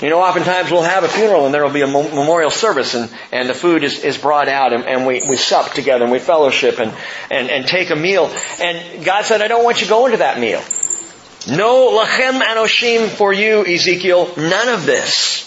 You 0.00 0.10
know, 0.10 0.20
oftentimes 0.20 0.70
we'll 0.70 0.82
have 0.82 1.04
a 1.04 1.08
funeral 1.08 1.46
and 1.46 1.54
there 1.54 1.64
will 1.64 1.72
be 1.72 1.80
a 1.80 1.86
memorial 1.86 2.50
service 2.50 2.94
and, 2.94 3.10
and 3.32 3.48
the 3.48 3.54
food 3.54 3.82
is, 3.82 4.04
is 4.04 4.18
brought 4.18 4.46
out 4.46 4.74
and, 4.74 4.84
and 4.84 5.06
we, 5.06 5.22
we 5.26 5.36
sup 5.36 5.72
together 5.72 6.04
and 6.04 6.12
we 6.12 6.18
fellowship 6.18 6.78
and, 6.78 6.92
and, 7.30 7.48
and 7.48 7.66
take 7.66 7.88
a 7.88 7.96
meal. 7.96 8.30
And 8.60 9.04
God 9.06 9.24
said, 9.24 9.40
I 9.40 9.48
don't 9.48 9.64
want 9.64 9.80
you 9.80 9.88
going 9.88 10.12
to 10.12 10.18
that 10.18 10.38
meal. 10.38 10.62
No 11.48 11.98
lechem 11.98 12.42
anoshim 12.42 13.08
for 13.08 13.32
you, 13.32 13.64
Ezekiel. 13.64 14.34
None 14.36 14.68
of 14.68 14.84
this. 14.84 15.44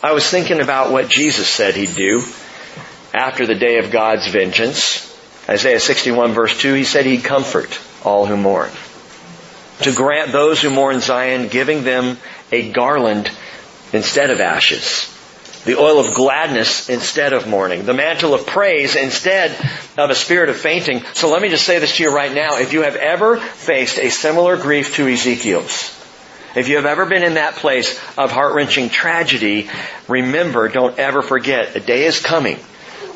I 0.00 0.12
was 0.12 0.28
thinking 0.30 0.60
about 0.60 0.92
what 0.92 1.08
Jesus 1.08 1.48
said 1.48 1.74
he'd 1.74 1.96
do 1.96 2.22
after 3.12 3.46
the 3.46 3.54
day 3.56 3.78
of 3.78 3.90
God's 3.90 4.28
vengeance. 4.28 5.10
Isaiah 5.48 5.80
61 5.80 6.34
verse 6.34 6.56
2, 6.60 6.74
he 6.74 6.84
said 6.84 7.04
he'd 7.04 7.24
comfort 7.24 7.80
all 8.04 8.26
who 8.26 8.36
mourn 8.36 8.70
to 9.82 9.92
grant 9.92 10.32
those 10.32 10.62
who 10.62 10.70
mourn 10.70 11.00
Zion, 11.00 11.48
giving 11.48 11.84
them 11.84 12.18
a 12.52 12.70
garland 12.72 13.30
instead 13.92 14.30
of 14.30 14.40
ashes, 14.40 15.10
the 15.64 15.78
oil 15.78 15.98
of 15.98 16.14
gladness 16.14 16.88
instead 16.88 17.32
of 17.32 17.48
mourning, 17.48 17.84
the 17.84 17.94
mantle 17.94 18.34
of 18.34 18.46
praise 18.46 18.96
instead 18.96 19.50
of 19.96 20.10
a 20.10 20.14
spirit 20.14 20.48
of 20.48 20.56
fainting. 20.56 21.02
So 21.14 21.30
let 21.30 21.42
me 21.42 21.48
just 21.48 21.64
say 21.64 21.78
this 21.78 21.96
to 21.96 22.02
you 22.02 22.14
right 22.14 22.32
now. 22.32 22.58
If 22.58 22.72
you 22.72 22.82
have 22.82 22.96
ever 22.96 23.36
faced 23.36 23.98
a 23.98 24.10
similar 24.10 24.56
grief 24.56 24.96
to 24.96 25.08
Ezekiel's, 25.08 26.00
if 26.54 26.68
you 26.68 26.76
have 26.76 26.86
ever 26.86 27.06
been 27.06 27.24
in 27.24 27.34
that 27.34 27.56
place 27.56 27.98
of 28.16 28.30
heart-wrenching 28.30 28.90
tragedy, 28.90 29.68
remember, 30.06 30.68
don't 30.68 30.98
ever 30.98 31.20
forget, 31.22 31.74
a 31.74 31.80
day 31.80 32.04
is 32.04 32.20
coming 32.20 32.58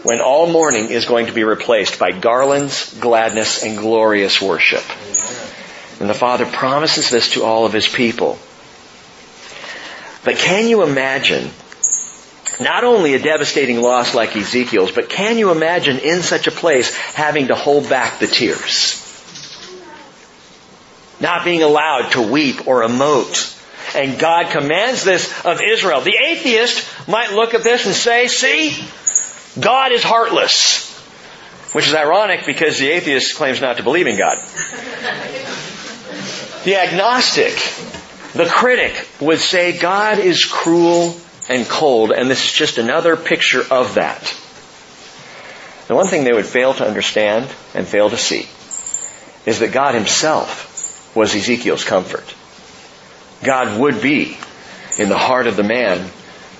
when 0.02 0.20
all 0.20 0.50
mourning 0.50 0.90
is 0.90 1.04
going 1.04 1.26
to 1.26 1.32
be 1.32 1.44
replaced 1.44 1.98
by 1.98 2.12
garlands, 2.12 2.98
gladness, 2.98 3.62
and 3.62 3.78
glorious 3.78 4.40
worship. 4.40 4.82
And 6.00 6.08
the 6.08 6.14
Father 6.14 6.46
promises 6.46 7.10
this 7.10 7.32
to 7.32 7.44
all 7.44 7.66
of 7.66 7.72
His 7.72 7.88
people. 7.88 8.38
But 10.24 10.36
can 10.36 10.68
you 10.68 10.82
imagine 10.82 11.50
not 12.60 12.84
only 12.84 13.14
a 13.14 13.18
devastating 13.18 13.80
loss 13.80 14.14
like 14.14 14.36
Ezekiel's, 14.36 14.92
but 14.92 15.08
can 15.08 15.38
you 15.38 15.50
imagine 15.50 15.98
in 15.98 16.22
such 16.22 16.46
a 16.46 16.50
place 16.50 16.94
having 16.94 17.48
to 17.48 17.54
hold 17.54 17.88
back 17.88 18.18
the 18.18 18.26
tears? 18.26 19.04
Not 21.20 21.44
being 21.44 21.62
allowed 21.62 22.10
to 22.10 22.22
weep 22.22 22.66
or 22.66 22.82
emote. 22.82 23.54
And 23.96 24.18
God 24.18 24.50
commands 24.50 25.02
this 25.02 25.44
of 25.44 25.60
Israel. 25.62 26.00
The 26.00 26.16
atheist 26.16 27.08
might 27.08 27.32
look 27.32 27.54
at 27.54 27.64
this 27.64 27.86
and 27.86 27.94
say, 27.94 28.28
see, 28.28 28.86
God 29.60 29.92
is 29.92 30.02
heartless. 30.02 30.86
Which 31.72 31.86
is 31.86 31.94
ironic 31.94 32.46
because 32.46 32.78
the 32.78 32.90
atheist 32.90 33.36
claims 33.36 33.60
not 33.60 33.76
to 33.76 33.82
believe 33.82 34.06
in 34.06 34.16
God. 34.16 34.36
The 36.64 36.76
agnostic, 36.76 37.54
the 38.34 38.46
critic 38.46 39.08
would 39.20 39.38
say 39.38 39.78
God 39.78 40.18
is 40.18 40.44
cruel 40.44 41.16
and 41.48 41.66
cold, 41.66 42.12
and 42.12 42.30
this 42.30 42.44
is 42.44 42.52
just 42.52 42.78
another 42.78 43.16
picture 43.16 43.62
of 43.70 43.94
that. 43.94 44.34
The 45.86 45.94
one 45.94 46.06
thing 46.06 46.24
they 46.24 46.32
would 46.32 46.46
fail 46.46 46.74
to 46.74 46.86
understand 46.86 47.48
and 47.74 47.86
fail 47.86 48.10
to 48.10 48.18
see 48.18 48.48
is 49.46 49.60
that 49.60 49.72
God 49.72 49.94
himself 49.94 51.16
was 51.16 51.34
Ezekiel's 51.34 51.84
comfort. 51.84 52.34
God 53.42 53.80
would 53.80 54.02
be 54.02 54.36
in 54.98 55.08
the 55.08 55.16
heart 55.16 55.46
of 55.46 55.56
the 55.56 55.62
man 55.62 56.10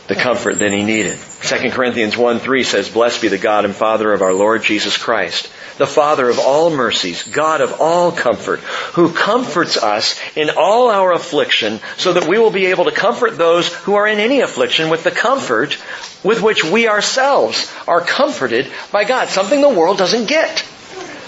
the 0.06 0.14
comfort 0.14 0.60
that 0.60 0.72
he 0.72 0.82
needed. 0.82 1.18
2 1.42 1.70
Corinthians 1.70 2.16
1 2.16 2.38
3 2.38 2.62
says, 2.62 2.88
Blessed 2.88 3.20
be 3.20 3.28
the 3.28 3.36
God 3.36 3.66
and 3.66 3.74
Father 3.74 4.12
of 4.12 4.22
our 4.22 4.32
Lord 4.32 4.62
Jesus 4.62 4.96
Christ 4.96 5.50
the 5.78 5.86
Father 5.86 6.28
of 6.28 6.38
all 6.38 6.70
mercies, 6.70 7.22
God 7.22 7.60
of 7.60 7.80
all 7.80 8.12
comfort, 8.12 8.60
who 8.94 9.12
comforts 9.12 9.76
us 9.76 10.20
in 10.36 10.50
all 10.50 10.90
our 10.90 11.12
affliction 11.12 11.80
so 11.96 12.12
that 12.12 12.28
we 12.28 12.38
will 12.38 12.50
be 12.50 12.66
able 12.66 12.84
to 12.84 12.92
comfort 12.92 13.38
those 13.38 13.72
who 13.72 13.94
are 13.94 14.06
in 14.06 14.18
any 14.18 14.40
affliction 14.40 14.90
with 14.90 15.04
the 15.04 15.10
comfort 15.10 15.78
with 16.22 16.42
which 16.42 16.64
we 16.64 16.88
ourselves 16.88 17.72
are 17.86 18.00
comforted 18.00 18.70
by 18.92 19.04
God. 19.04 19.28
Something 19.28 19.60
the 19.60 19.68
world 19.68 19.98
doesn't 19.98 20.28
get. 20.28 20.64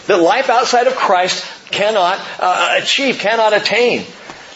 That 0.07 0.21
life 0.21 0.50
outside 0.50 0.88
of 0.88 0.97
Christ 0.97 1.47
cannot 1.71 2.21
uh, 2.40 2.78
achieve, 2.83 3.19
cannot 3.19 3.52
attain, 3.52 4.04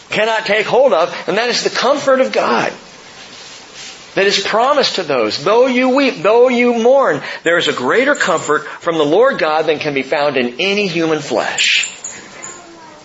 cannot 0.09 0.45
take 0.45 0.65
hold 0.65 0.91
of, 0.91 1.15
and 1.27 1.37
that 1.37 1.49
is 1.49 1.63
the 1.63 1.69
comfort 1.69 2.19
of 2.19 2.33
God 2.33 2.73
that 4.15 4.25
is 4.25 4.39
promised 4.39 4.95
to 4.95 5.03
those. 5.03 5.43
Though 5.43 5.67
you 5.67 5.89
weep, 5.89 6.15
though 6.15 6.47
you 6.47 6.73
mourn, 6.81 7.21
there 7.43 7.57
is 7.57 7.67
a 7.67 7.73
greater 7.73 8.15
comfort 8.15 8.65
from 8.65 8.97
the 8.97 9.05
Lord 9.05 9.37
God 9.37 9.63
than 9.63 9.79
can 9.79 9.93
be 9.93 10.03
found 10.03 10.37
in 10.37 10.55
any 10.59 10.87
human 10.87 11.19
flesh, 11.19 11.91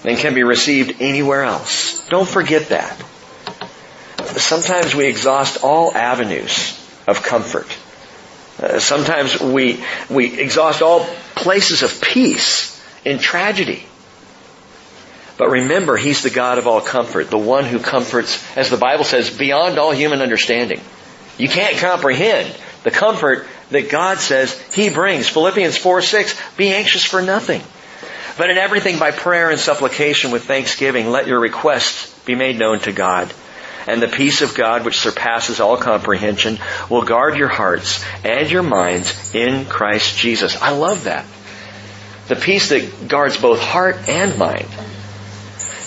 than 0.02 0.16
can 0.16 0.34
be 0.34 0.44
received 0.44 1.00
anywhere 1.00 1.42
else. 1.42 2.06
Don't 2.08 2.28
forget 2.28 2.68
that. 2.68 2.96
Sometimes 4.36 4.94
we 4.94 5.06
exhaust 5.06 5.64
all 5.64 5.94
avenues 5.94 6.78
of 7.08 7.22
comfort. 7.22 7.76
Uh, 8.62 8.78
sometimes 8.78 9.40
we, 9.40 9.82
we 10.08 10.38
exhaust 10.38 10.80
all 10.82 11.04
places 11.34 11.82
of 11.82 12.00
peace 12.00 12.80
in 13.04 13.18
tragedy. 13.18 13.84
But 15.38 15.48
remember, 15.48 15.96
He's 15.96 16.22
the 16.22 16.30
God 16.30 16.58
of 16.58 16.68
all 16.68 16.82
comfort, 16.82 17.30
the 17.30 17.38
one 17.38 17.64
who 17.64 17.80
comforts, 17.80 18.44
as 18.56 18.70
the 18.70 18.76
Bible 18.76 19.04
says, 19.04 19.36
beyond 19.36 19.78
all 19.78 19.90
human 19.90 20.20
understanding. 20.20 20.80
You 21.40 21.48
can't 21.48 21.78
comprehend 21.78 22.54
the 22.82 22.90
comfort 22.90 23.46
that 23.70 23.88
God 23.88 24.18
says 24.18 24.58
He 24.74 24.90
brings. 24.90 25.28
Philippians 25.28 25.76
4, 25.78 26.02
6, 26.02 26.40
be 26.56 26.68
anxious 26.68 27.04
for 27.04 27.22
nothing. 27.22 27.62
But 28.36 28.50
in 28.50 28.58
everything 28.58 28.98
by 28.98 29.10
prayer 29.10 29.50
and 29.50 29.58
supplication 29.58 30.30
with 30.30 30.44
thanksgiving, 30.44 31.10
let 31.10 31.26
your 31.26 31.40
requests 31.40 32.18
be 32.24 32.34
made 32.34 32.58
known 32.58 32.80
to 32.80 32.92
God. 32.92 33.32
And 33.86 34.02
the 34.02 34.08
peace 34.08 34.42
of 34.42 34.54
God, 34.54 34.84
which 34.84 35.00
surpasses 35.00 35.60
all 35.60 35.78
comprehension, 35.78 36.58
will 36.90 37.02
guard 37.02 37.38
your 37.38 37.48
hearts 37.48 38.04
and 38.22 38.50
your 38.50 38.62
minds 38.62 39.34
in 39.34 39.64
Christ 39.64 40.18
Jesus. 40.18 40.60
I 40.60 40.70
love 40.70 41.04
that. 41.04 41.24
The 42.28 42.36
peace 42.36 42.68
that 42.68 43.08
guards 43.08 43.38
both 43.38 43.60
heart 43.60 44.08
and 44.08 44.38
mind 44.38 44.68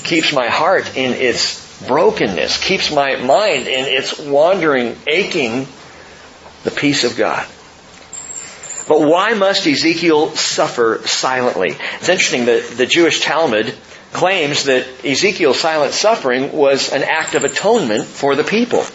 keeps 0.03 0.33
my 0.33 0.47
heart 0.47 0.97
in 0.97 1.13
its 1.13 1.62
brokenness, 1.87 2.63
keeps 2.63 2.91
my 2.91 3.15
mind 3.17 3.67
in 3.67 3.85
its 3.85 4.19
wandering, 4.19 4.95
aching, 5.07 5.67
the 6.63 6.71
peace 6.71 7.03
of 7.03 7.17
God. 7.17 7.45
But 8.87 9.01
why 9.01 9.33
must 9.33 9.65
Ezekiel 9.65 10.35
suffer 10.35 11.01
silently? 11.05 11.75
It's 11.99 12.09
interesting 12.09 12.45
that 12.45 12.73
the 12.77 12.85
Jewish 12.85 13.21
Talmud 13.21 13.73
claims 14.11 14.65
that 14.65 14.85
Ezekiel's 15.05 15.59
silent 15.59 15.93
suffering 15.93 16.51
was 16.51 16.91
an 16.91 17.03
act 17.03 17.35
of 17.35 17.43
atonement 17.43 18.05
for 18.05 18.35
the 18.35 18.43
people. 18.43 18.85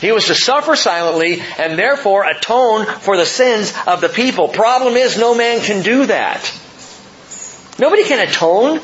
He 0.00 0.12
was 0.12 0.26
to 0.26 0.34
suffer 0.34 0.76
silently 0.76 1.42
and 1.58 1.78
therefore 1.78 2.28
atone 2.28 2.84
for 2.84 3.16
the 3.16 3.24
sins 3.24 3.72
of 3.86 4.00
the 4.00 4.10
people. 4.10 4.48
Problem 4.48 4.94
is, 4.94 5.16
no 5.16 5.34
man 5.34 5.60
can 5.60 5.82
do 5.82 6.06
that. 6.06 6.52
Nobody 7.78 8.04
can 8.04 8.26
atone 8.26 8.80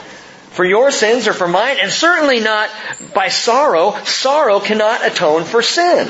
for 0.53 0.65
your 0.65 0.91
sins 0.91 1.29
or 1.29 1.33
for 1.33 1.49
mine, 1.49 1.79
and 1.81 1.91
certainly 1.91 2.41
not 2.41 2.71
by 3.15 3.29
sorrow. 3.29 3.93
Sorrow 4.05 4.61
cannot 4.61 5.07
atone 5.07 5.45
for 5.45 5.63
sin. 5.63 6.09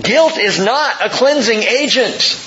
Guilt 0.00 0.38
is 0.38 0.58
not 0.58 1.04
a 1.04 1.10
cleansing 1.10 1.62
agent. 1.62 2.46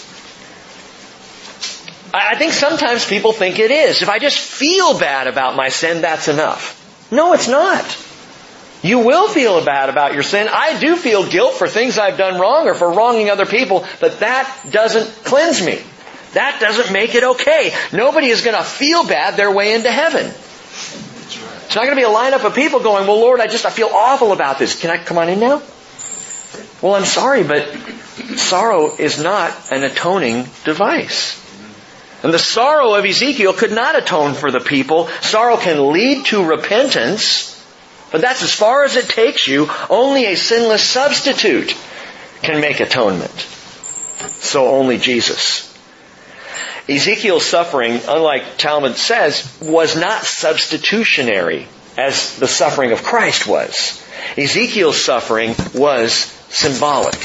I 2.13 2.36
think 2.36 2.54
sometimes 2.54 3.06
people 3.06 3.34
think 3.34 3.58
it 3.58 3.72
is. 3.72 4.02
If 4.02 4.10
I 4.10 4.20
just 4.20 4.38
feel 4.38 5.00
bad 5.00 5.28
about 5.28 5.56
my 5.56 5.70
sin, 5.70 6.02
that's 6.02 6.28
enough. 6.28 6.80
No, 7.12 7.34
it's 7.34 7.48
not. 7.48 7.84
You 8.84 9.00
will 9.00 9.30
feel 9.30 9.63
bad 9.63 9.90
about 9.90 10.13
your 10.13 10.24
sin. 10.24 10.48
I 10.52 10.80
do 10.80 10.96
feel 10.96 11.28
guilt 11.28 11.56
for 11.56 11.68
things 11.68 11.98
I've 11.98 12.18
done 12.18 12.40
wrong 12.40 12.68
or 12.68 12.75
for 12.75 12.92
wronging 12.92 13.30
other 13.30 13.46
people, 13.46 13.86
but 14.00 14.20
that 14.20 14.68
doesn't 14.70 15.24
cleanse 15.24 15.66
me. 15.66 15.82
That 16.34 16.60
doesn't 16.60 16.92
make 16.92 17.16
it 17.16 17.24
okay. 17.24 17.74
Nobody 17.92 18.28
is 18.28 18.42
going 18.42 18.58
to 18.58 18.63
feel 18.63 19.08
bad 19.08 19.38
their 19.38 19.52
way 19.52 19.74
into 19.74 19.92
heaven. 19.92 20.25
It's 20.25 21.75
not 21.75 21.86
going 21.86 21.96
to 21.96 21.96
be 21.96 22.04
a 22.04 22.08
lineup 22.08 22.46
of 22.46 22.54
people 22.56 22.80
going, 22.82 23.08
well, 23.08 23.20
Lord, 23.20 23.40
I 23.40 23.48
just, 23.48 23.66
I 23.66 23.70
feel 23.70 23.90
awful 23.92 24.32
about 24.32 24.60
this. 24.60 24.80
Can 24.80 24.92
I 24.92 24.98
come 24.98 25.18
on 25.18 25.30
in 25.30 25.40
now? 25.40 25.62
Well, 26.82 26.96
I'm 26.96 27.06
sorry, 27.06 27.44
but 27.44 27.68
sorrow 28.36 28.96
is 28.96 29.22
not 29.22 29.72
an 29.72 29.84
atoning 29.84 30.48
device. 30.66 31.40
And 32.24 32.34
the 32.34 32.40
sorrow 32.40 32.94
of 32.94 33.06
Ezekiel 33.06 33.54
could 33.54 33.72
not 33.72 33.98
atone 33.98 34.34
for 34.34 34.52
the 34.52 34.60
people. 34.60 35.08
Sorrow 35.22 35.58
can 35.58 35.92
lead 35.92 36.25
to 36.28 36.46
repentance, 36.46 37.50
but 38.12 38.22
that's 38.22 38.44
as 38.44 38.54
far 38.54 38.84
as 38.84 38.96
it 38.96 39.10
takes 39.10 39.48
you. 39.48 39.68
Only 39.90 40.25
a 40.25 40.36
sinless 40.36 40.84
substitute 40.84 41.75
can 42.42 42.62
make 42.62 42.80
atonement. 42.80 43.48
So 44.30 44.68
only 44.68 45.00
Jesus. 45.00 45.73
Ezekiel's 46.88 47.46
suffering, 47.46 48.00
unlike 48.08 48.58
Talmud 48.58 48.96
says, 48.96 49.58
was 49.62 49.96
not 49.96 50.24
substitutionary 50.24 51.68
as 51.98 52.38
the 52.38 52.48
suffering 52.48 52.92
of 52.92 53.04
Christ 53.04 53.48
was. 53.48 54.04
Ezekiel's 54.38 55.00
suffering 55.00 55.56
was 55.74 56.13
symbolic. 56.50 57.18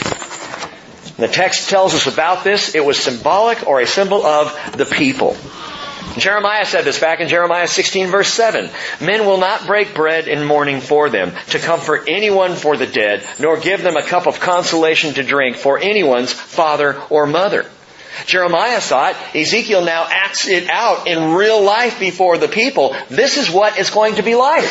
The 1.16 1.28
text 1.28 1.68
tells 1.68 1.94
us 1.94 2.06
about 2.06 2.44
this. 2.44 2.76
It 2.76 2.84
was 2.84 2.98
symbolic 2.98 3.66
or 3.66 3.80
a 3.80 3.86
symbol 3.86 4.24
of 4.24 4.76
the 4.76 4.86
people. 4.86 5.36
Jeremiah 6.16 6.64
said 6.64 6.84
this 6.84 7.00
back 7.00 7.20
in 7.20 7.28
Jeremiah 7.28 7.66
16 7.66 8.08
verse 8.08 8.28
7. 8.28 8.70
Men 9.00 9.26
will 9.26 9.38
not 9.38 9.66
break 9.66 9.94
bread 9.94 10.28
in 10.28 10.44
mourning 10.44 10.80
for 10.80 11.10
them 11.10 11.32
to 11.50 11.58
comfort 11.58 12.04
anyone 12.08 12.54
for 12.54 12.76
the 12.76 12.86
dead, 12.86 13.26
nor 13.40 13.58
give 13.58 13.82
them 13.82 13.96
a 13.96 14.02
cup 14.02 14.26
of 14.26 14.40
consolation 14.40 15.14
to 15.14 15.22
drink 15.22 15.56
for 15.56 15.78
anyone's 15.78 16.32
father 16.32 17.00
or 17.10 17.26
mother. 17.26 17.66
Jeremiah 18.26 18.80
saw 18.80 19.10
it. 19.10 19.16
Ezekiel 19.34 19.84
now 19.84 20.06
acts 20.08 20.48
it 20.48 20.68
out 20.68 21.06
in 21.06 21.34
real 21.34 21.62
life 21.62 21.98
before 22.00 22.38
the 22.38 22.48
people. 22.48 22.94
This 23.08 23.36
is 23.36 23.50
what 23.50 23.78
it's 23.78 23.90
going 23.90 24.16
to 24.16 24.22
be 24.22 24.34
like. 24.34 24.64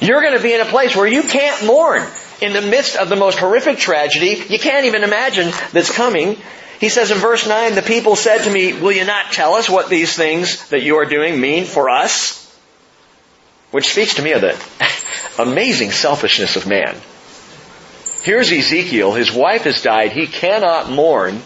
You're 0.00 0.20
going 0.20 0.36
to 0.36 0.42
be 0.42 0.52
in 0.52 0.60
a 0.60 0.66
place 0.66 0.94
where 0.96 1.06
you 1.06 1.22
can't 1.22 1.64
mourn 1.64 2.06
in 2.40 2.52
the 2.52 2.62
midst 2.62 2.96
of 2.96 3.08
the 3.08 3.16
most 3.16 3.38
horrific 3.38 3.78
tragedy 3.78 4.42
you 4.48 4.58
can't 4.58 4.86
even 4.86 5.04
imagine 5.04 5.50
that's 5.72 5.94
coming. 5.94 6.36
He 6.80 6.88
says 6.88 7.10
in 7.10 7.18
verse 7.18 7.46
9, 7.46 7.74
the 7.74 7.82
people 7.82 8.16
said 8.16 8.44
to 8.44 8.50
me, 8.50 8.74
will 8.74 8.92
you 8.92 9.04
not 9.04 9.32
tell 9.32 9.54
us 9.54 9.70
what 9.70 9.88
these 9.88 10.14
things 10.14 10.68
that 10.68 10.82
you 10.82 10.96
are 10.96 11.06
doing 11.06 11.40
mean 11.40 11.64
for 11.64 11.88
us? 11.88 12.40
Which 13.70 13.88
speaks 13.88 14.14
to 14.16 14.22
me 14.22 14.32
of 14.32 14.40
the 14.40 14.60
amazing 15.38 15.92
selfishness 15.92 16.56
of 16.56 16.66
man. 16.66 16.96
Here's 18.22 18.50
Ezekiel, 18.50 19.12
his 19.12 19.32
wife 19.32 19.64
has 19.64 19.82
died, 19.82 20.12
he 20.12 20.26
cannot 20.26 20.90
mourn, 20.90 21.40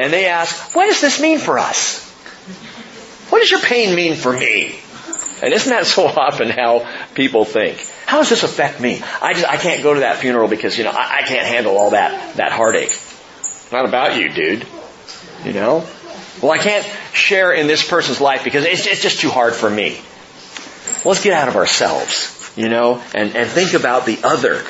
and 0.00 0.12
they 0.12 0.26
ask, 0.26 0.74
what 0.74 0.86
does 0.86 1.00
this 1.00 1.20
mean 1.20 1.38
for 1.38 1.58
us? 1.58 2.08
What 3.28 3.40
does 3.40 3.50
your 3.50 3.60
pain 3.60 3.94
mean 3.94 4.14
for 4.14 4.32
me? 4.32 4.80
And 5.42 5.52
isn't 5.52 5.70
that 5.70 5.86
so 5.86 6.06
often 6.06 6.48
how 6.50 6.88
people 7.14 7.44
think? 7.44 7.86
How 8.06 8.18
does 8.18 8.30
this 8.30 8.42
affect 8.42 8.80
me? 8.80 9.02
I 9.22 9.34
just, 9.34 9.46
I 9.46 9.56
can't 9.56 9.82
go 9.82 9.94
to 9.94 10.00
that 10.00 10.16
funeral 10.16 10.48
because, 10.48 10.76
you 10.76 10.84
know, 10.84 10.90
I, 10.90 11.20
I 11.20 11.22
can't 11.22 11.46
handle 11.46 11.76
all 11.76 11.90
that, 11.90 12.36
that 12.36 12.50
heartache. 12.52 12.98
Not 13.70 13.84
about 13.84 14.16
you, 14.16 14.30
dude. 14.30 14.66
You 15.44 15.52
know? 15.52 15.86
Well, 16.42 16.50
I 16.50 16.58
can't 16.58 16.86
share 17.12 17.52
in 17.52 17.66
this 17.66 17.86
person's 17.86 18.20
life 18.20 18.42
because 18.42 18.64
it's, 18.64 18.86
it's 18.86 19.02
just 19.02 19.20
too 19.20 19.28
hard 19.28 19.54
for 19.54 19.68
me. 19.68 20.00
Let's 21.04 21.22
get 21.22 21.34
out 21.34 21.48
of 21.48 21.56
ourselves, 21.56 22.52
you 22.56 22.68
know, 22.68 23.02
and, 23.14 23.36
and 23.36 23.48
think 23.48 23.74
about 23.74 24.06
the 24.06 24.18
other. 24.24 24.64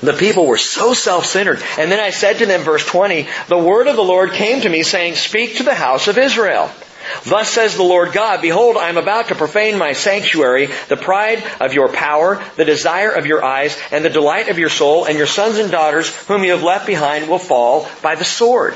The 0.00 0.14
people 0.14 0.46
were 0.46 0.58
so 0.58 0.94
self-centered. 0.94 1.62
And 1.78 1.92
then 1.92 2.00
I 2.00 2.10
said 2.10 2.38
to 2.38 2.46
them, 2.46 2.62
verse 2.62 2.84
20, 2.86 3.28
the 3.48 3.58
word 3.58 3.86
of 3.86 3.96
the 3.96 4.02
Lord 4.02 4.32
came 4.32 4.62
to 4.62 4.68
me 4.68 4.82
saying, 4.82 5.14
speak 5.14 5.56
to 5.56 5.62
the 5.62 5.74
house 5.74 6.08
of 6.08 6.16
Israel. 6.16 6.70
Thus 7.24 7.48
says 7.48 7.76
the 7.76 7.82
Lord 7.82 8.12
God, 8.12 8.40
Behold, 8.42 8.76
I 8.76 8.88
am 8.88 8.96
about 8.96 9.28
to 9.28 9.34
profane 9.34 9.78
my 9.78 9.92
sanctuary, 9.92 10.68
the 10.88 10.96
pride 10.96 11.42
of 11.60 11.74
your 11.74 11.88
power, 11.88 12.42
the 12.56 12.64
desire 12.64 13.10
of 13.10 13.26
your 13.26 13.44
eyes, 13.44 13.76
and 13.90 14.04
the 14.04 14.10
delight 14.10 14.48
of 14.48 14.58
your 14.58 14.68
soul, 14.68 15.06
and 15.06 15.16
your 15.16 15.26
sons 15.26 15.58
and 15.58 15.70
daughters 15.70 16.14
whom 16.26 16.44
you 16.44 16.52
have 16.52 16.62
left 16.62 16.86
behind 16.86 17.28
will 17.28 17.38
fall 17.38 17.88
by 18.02 18.14
the 18.14 18.24
sword. 18.24 18.74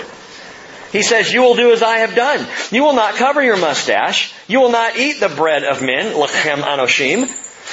He 0.91 1.03
says, 1.03 1.33
you 1.33 1.43
will 1.43 1.57
do 1.57 1.73
as 1.73 1.83
I 1.83 1.99
have 1.99 2.15
done. 2.15 2.47
You 2.71 2.85
will 2.85 2.95
not 2.95 3.15
cover 3.15 3.43
your 3.43 3.57
mustache. 3.57 4.33
You 4.47 4.61
will 4.61 4.71
not 4.71 4.97
eat 4.97 5.19
the 5.21 5.29
bread 5.29 5.65
of 5.65 5.83
men, 5.83 6.15
lechem 6.15 6.63
anoshim. 6.63 7.29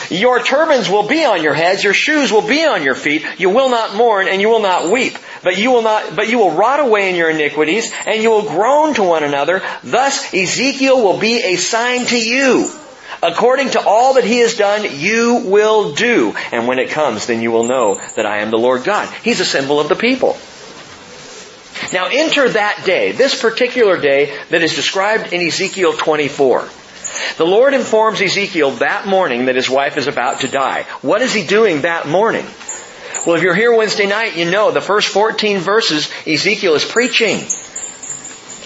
Your 0.09 0.41
turbans 0.41 0.89
will 0.89 1.07
be 1.07 1.23
on 1.25 1.43
your 1.43 1.53
heads, 1.53 1.83
your 1.83 1.93
shoes 1.93 2.31
will 2.31 2.47
be 2.47 2.65
on 2.65 2.83
your 2.83 2.95
feet, 2.95 3.25
you 3.37 3.49
will 3.49 3.69
not 3.69 3.95
mourn 3.95 4.27
and 4.27 4.41
you 4.41 4.49
will 4.49 4.61
not 4.61 4.91
weep, 4.91 5.17
but 5.43 5.57
you 5.57 5.71
will 5.71 5.81
not, 5.81 6.15
but 6.15 6.29
you 6.29 6.39
will 6.39 6.51
rot 6.51 6.79
away 6.79 7.09
in 7.09 7.15
your 7.15 7.29
iniquities 7.29 7.91
and 8.05 8.21
you 8.21 8.29
will 8.29 8.43
groan 8.43 8.93
to 8.95 9.03
one 9.03 9.23
another. 9.23 9.61
Thus 9.83 10.33
Ezekiel 10.33 11.01
will 11.01 11.19
be 11.19 11.41
a 11.43 11.55
sign 11.57 12.05
to 12.05 12.17
you. 12.17 12.71
According 13.23 13.71
to 13.71 13.81
all 13.81 14.15
that 14.15 14.23
he 14.23 14.39
has 14.39 14.55
done, 14.55 14.83
you 14.99 15.43
will 15.45 15.93
do. 15.93 16.33
And 16.51 16.67
when 16.67 16.79
it 16.79 16.89
comes, 16.89 17.27
then 17.27 17.41
you 17.41 17.51
will 17.51 17.67
know 17.67 17.95
that 18.15 18.25
I 18.25 18.39
am 18.39 18.49
the 18.49 18.57
Lord 18.57 18.83
God. 18.83 19.13
He's 19.23 19.39
a 19.39 19.45
symbol 19.45 19.79
of 19.79 19.89
the 19.89 19.95
people. 19.95 20.37
Now 21.93 22.07
enter 22.11 22.49
that 22.49 22.83
day, 22.85 23.11
this 23.11 23.39
particular 23.39 23.99
day 23.99 24.37
that 24.49 24.61
is 24.61 24.75
described 24.75 25.33
in 25.33 25.45
Ezekiel 25.45 25.93
24. 25.93 26.67
The 27.37 27.45
Lord 27.45 27.73
informs 27.73 28.21
Ezekiel 28.21 28.71
that 28.71 29.07
morning 29.07 29.45
that 29.45 29.55
his 29.55 29.69
wife 29.69 29.97
is 29.97 30.07
about 30.07 30.41
to 30.41 30.47
die. 30.47 30.83
What 31.01 31.21
is 31.21 31.33
he 31.33 31.45
doing 31.45 31.81
that 31.81 32.07
morning? 32.07 32.45
Well, 33.25 33.35
if 33.35 33.43
you're 33.43 33.55
here 33.55 33.75
Wednesday 33.75 34.07
night, 34.07 34.35
you 34.35 34.49
know 34.49 34.71
the 34.71 34.81
first 34.81 35.09
14 35.09 35.59
verses 35.59 36.09
Ezekiel 36.25 36.75
is 36.75 36.85
preaching. 36.85 37.37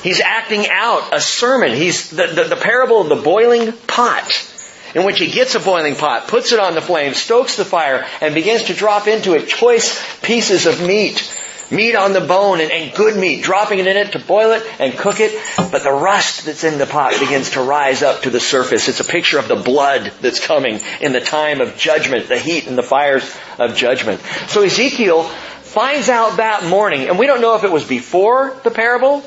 He's 0.03 0.21
acting 0.21 0.67
out 0.69 1.13
a 1.13 1.19
sermon. 1.19 1.73
He's 1.73 2.11
the, 2.11 2.27
the, 2.27 2.43
the 2.43 2.55
parable 2.55 3.01
of 3.01 3.09
the 3.09 3.15
boiling 3.15 3.73
pot 3.73 4.51
in 4.93 5.03
which 5.03 5.19
he 5.19 5.29
gets 5.29 5.55
a 5.55 5.59
boiling 5.59 5.95
pot, 5.95 6.27
puts 6.29 6.53
it 6.53 6.59
on 6.59 6.73
the 6.73 6.81
flame, 6.81 7.13
stokes 7.13 7.57
the 7.57 7.65
fire, 7.65 8.07
and 8.21 8.33
begins 8.33 8.63
to 8.65 8.73
drop 8.73 9.07
into 9.07 9.33
it 9.33 9.47
choice 9.47 10.01
pieces 10.21 10.65
of 10.65 10.81
meat 10.81 11.29
meat 11.71 11.95
on 11.95 12.13
the 12.13 12.21
bone 12.21 12.61
and, 12.61 12.71
and, 12.71 12.93
good 12.93 13.17
meat, 13.17 13.43
dropping 13.43 13.79
it 13.79 13.87
in 13.87 13.97
it 13.97 14.11
to 14.13 14.19
boil 14.19 14.51
it 14.51 14.63
and 14.79 14.97
cook 14.97 15.19
it. 15.19 15.39
But 15.57 15.83
the 15.83 15.91
rust 15.91 16.45
that's 16.45 16.63
in 16.63 16.77
the 16.77 16.85
pot 16.85 17.19
begins 17.19 17.51
to 17.51 17.61
rise 17.61 18.03
up 18.03 18.23
to 18.23 18.29
the 18.29 18.39
surface. 18.39 18.87
It's 18.87 18.99
a 18.99 19.05
picture 19.05 19.39
of 19.39 19.47
the 19.47 19.55
blood 19.55 20.11
that's 20.21 20.45
coming 20.45 20.79
in 21.01 21.13
the 21.13 21.21
time 21.21 21.61
of 21.61 21.77
judgment, 21.77 22.27
the 22.27 22.37
heat 22.37 22.67
and 22.67 22.77
the 22.77 22.83
fires 22.83 23.35
of 23.57 23.75
judgment. 23.75 24.21
So 24.47 24.61
Ezekiel 24.63 25.23
finds 25.23 26.09
out 26.09 26.37
that 26.37 26.65
morning, 26.65 27.09
and 27.09 27.19
we 27.19 27.27
don't 27.27 27.41
know 27.41 27.55
if 27.55 27.63
it 27.63 27.71
was 27.71 27.83
before 27.83 28.57
the 28.63 28.71
parable 28.71 29.23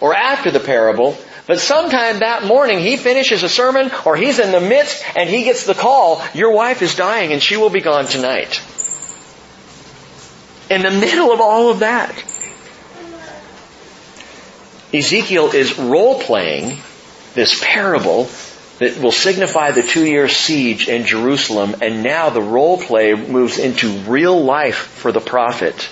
or 0.00 0.14
after 0.14 0.50
the 0.50 0.60
parable, 0.60 1.16
but 1.46 1.58
sometime 1.58 2.20
that 2.20 2.44
morning 2.44 2.78
he 2.78 2.96
finishes 2.96 3.42
a 3.42 3.48
sermon 3.48 3.90
or 4.04 4.16
he's 4.16 4.38
in 4.38 4.52
the 4.52 4.60
midst 4.60 5.02
and 5.16 5.28
he 5.28 5.44
gets 5.44 5.64
the 5.64 5.74
call, 5.74 6.22
your 6.34 6.52
wife 6.52 6.82
is 6.82 6.94
dying 6.94 7.32
and 7.32 7.42
she 7.42 7.56
will 7.56 7.70
be 7.70 7.80
gone 7.80 8.06
tonight 8.06 8.60
in 10.70 10.82
the 10.82 10.90
middle 10.90 11.32
of 11.32 11.40
all 11.40 11.70
of 11.70 11.80
that. 11.80 12.24
Ezekiel 14.92 15.50
is 15.50 15.78
role 15.78 16.20
playing 16.20 16.78
this 17.34 17.62
parable 17.62 18.28
that 18.78 18.98
will 18.98 19.12
signify 19.12 19.72
the 19.72 19.82
two 19.82 20.04
year 20.04 20.28
siege 20.28 20.88
in 20.88 21.04
Jerusalem 21.04 21.76
and 21.82 22.02
now 22.02 22.30
the 22.30 22.40
role 22.40 22.78
play 22.78 23.14
moves 23.14 23.58
into 23.58 23.90
real 24.10 24.42
life 24.42 24.76
for 24.76 25.12
the 25.12 25.20
prophet 25.20 25.90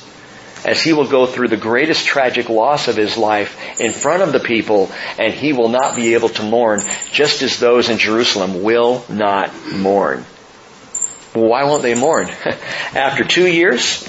as 0.64 0.82
he 0.82 0.92
will 0.92 1.06
go 1.06 1.26
through 1.26 1.48
the 1.48 1.56
greatest 1.56 2.06
tragic 2.06 2.48
loss 2.48 2.88
of 2.88 2.96
his 2.96 3.16
life 3.16 3.80
in 3.80 3.92
front 3.92 4.22
of 4.22 4.32
the 4.32 4.40
people 4.40 4.90
and 5.18 5.34
he 5.34 5.52
will 5.52 5.68
not 5.68 5.94
be 5.94 6.14
able 6.14 6.30
to 6.30 6.42
mourn 6.42 6.80
just 7.12 7.42
as 7.42 7.58
those 7.58 7.88
in 7.88 7.98
Jerusalem 7.98 8.62
will 8.62 9.04
not 9.08 9.50
mourn. 9.72 10.24
why 11.34 11.64
won't 11.64 11.82
they 11.82 11.94
mourn? 11.94 12.28
After 12.94 13.24
two 13.24 13.46
years, 13.46 14.08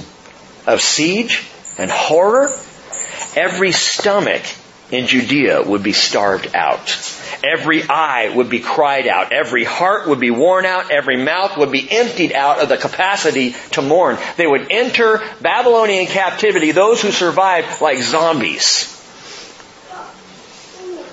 of 0.67 0.82
siege 0.82 1.47
and 1.77 1.89
horror, 1.89 2.49
every 3.36 3.71
stomach 3.71 4.43
in 4.91 5.08
Judea 5.08 5.63
would 5.63 5.84
be 5.84 5.93
starved 5.93 6.56
out. 6.56 7.13
Every 7.43 7.84
eye 7.84 8.32
would 8.36 8.49
be 8.49 8.60
cried 8.60 9.08
out. 9.08 9.32
Every 9.32 9.63
heart 9.63 10.08
would 10.08 10.19
be 10.19 10.32
worn 10.32 10.65
out. 10.65 10.91
Every 10.91 11.17
mouth 11.17 11.58
would 11.58 11.71
be 11.71 11.88
emptied 11.89 12.32
out 12.32 12.60
of 12.60 12.69
the 12.69 12.77
capacity 12.77 13.56
to 13.71 13.82
mourn. 13.82 14.17
They 14.38 14.47
would 14.47 14.71
enter 14.71 15.21
Babylonian 15.41 16.08
captivity, 16.08 16.71
those 16.71 17.01
who 17.01 17.12
survived, 17.12 17.82
like 17.82 17.99
zombies. 17.99 18.93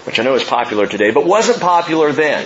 which 0.05 0.21
I 0.21 0.23
know 0.23 0.35
is 0.35 0.45
popular 0.45 0.87
today, 0.87 1.11
but 1.11 1.27
wasn't 1.27 1.61
popular 1.61 2.13
then. 2.13 2.45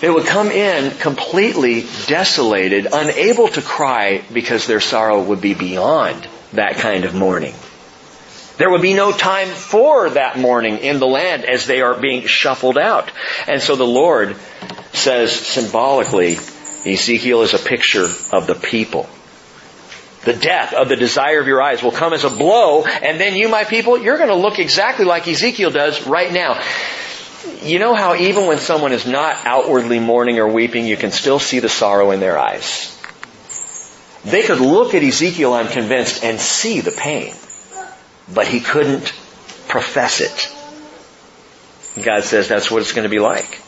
They 0.00 0.08
would 0.10 0.26
come 0.26 0.50
in 0.50 0.90
completely 0.98 1.86
desolated, 2.06 2.86
unable 2.90 3.48
to 3.48 3.62
cry 3.62 4.22
because 4.32 4.66
their 4.66 4.80
sorrow 4.80 5.22
would 5.22 5.40
be 5.42 5.54
beyond 5.54 6.26
that 6.54 6.76
kind 6.76 7.04
of 7.04 7.14
mourning. 7.14 7.54
There 8.56 8.70
would 8.70 8.82
be 8.82 8.94
no 8.94 9.12
time 9.12 9.48
for 9.48 10.10
that 10.10 10.38
mourning 10.38 10.78
in 10.78 10.98
the 11.00 11.06
land 11.06 11.44
as 11.44 11.66
they 11.66 11.80
are 11.80 11.98
being 11.98 12.26
shuffled 12.26 12.76
out. 12.76 13.10
And 13.46 13.62
so 13.62 13.76
the 13.76 13.86
Lord 13.86 14.36
says 14.92 15.34
symbolically, 15.34 16.36
Ezekiel 16.86 17.42
is 17.42 17.54
a 17.54 17.58
picture 17.58 18.04
of 18.32 18.46
the 18.46 18.54
people. 18.54 19.08
The 20.24 20.34
death 20.34 20.74
of 20.74 20.88
the 20.90 20.96
desire 20.96 21.40
of 21.40 21.46
your 21.46 21.62
eyes 21.62 21.82
will 21.82 21.92
come 21.92 22.12
as 22.12 22.24
a 22.24 22.30
blow, 22.30 22.84
and 22.84 23.18
then 23.18 23.34
you, 23.34 23.48
my 23.48 23.64
people, 23.64 23.96
you're 23.98 24.18
going 24.18 24.28
to 24.28 24.34
look 24.34 24.58
exactly 24.58 25.06
like 25.06 25.26
Ezekiel 25.26 25.70
does 25.70 26.06
right 26.06 26.30
now. 26.30 26.60
You 27.62 27.78
know 27.78 27.94
how 27.94 28.14
even 28.16 28.46
when 28.46 28.58
someone 28.58 28.92
is 28.92 29.06
not 29.06 29.46
outwardly 29.46 29.98
mourning 29.98 30.38
or 30.38 30.48
weeping, 30.48 30.86
you 30.86 30.96
can 30.96 31.10
still 31.10 31.38
see 31.38 31.60
the 31.60 31.68
sorrow 31.68 32.10
in 32.10 32.20
their 32.20 32.38
eyes. 32.38 32.96
They 34.24 34.42
could 34.42 34.60
look 34.60 34.94
at 34.94 35.02
Ezekiel, 35.02 35.54
I'm 35.54 35.68
convinced, 35.68 36.22
and 36.22 36.38
see 36.38 36.80
the 36.80 36.90
pain, 36.90 37.34
but 38.32 38.46
he 38.46 38.60
couldn't 38.60 39.14
profess 39.68 40.20
it. 40.20 40.52
God 42.04 42.24
says 42.24 42.46
that's 42.46 42.70
what 42.70 42.82
it's 42.82 42.92
going 42.92 43.04
to 43.04 43.08
be 43.08 43.18
like. 43.18 43.62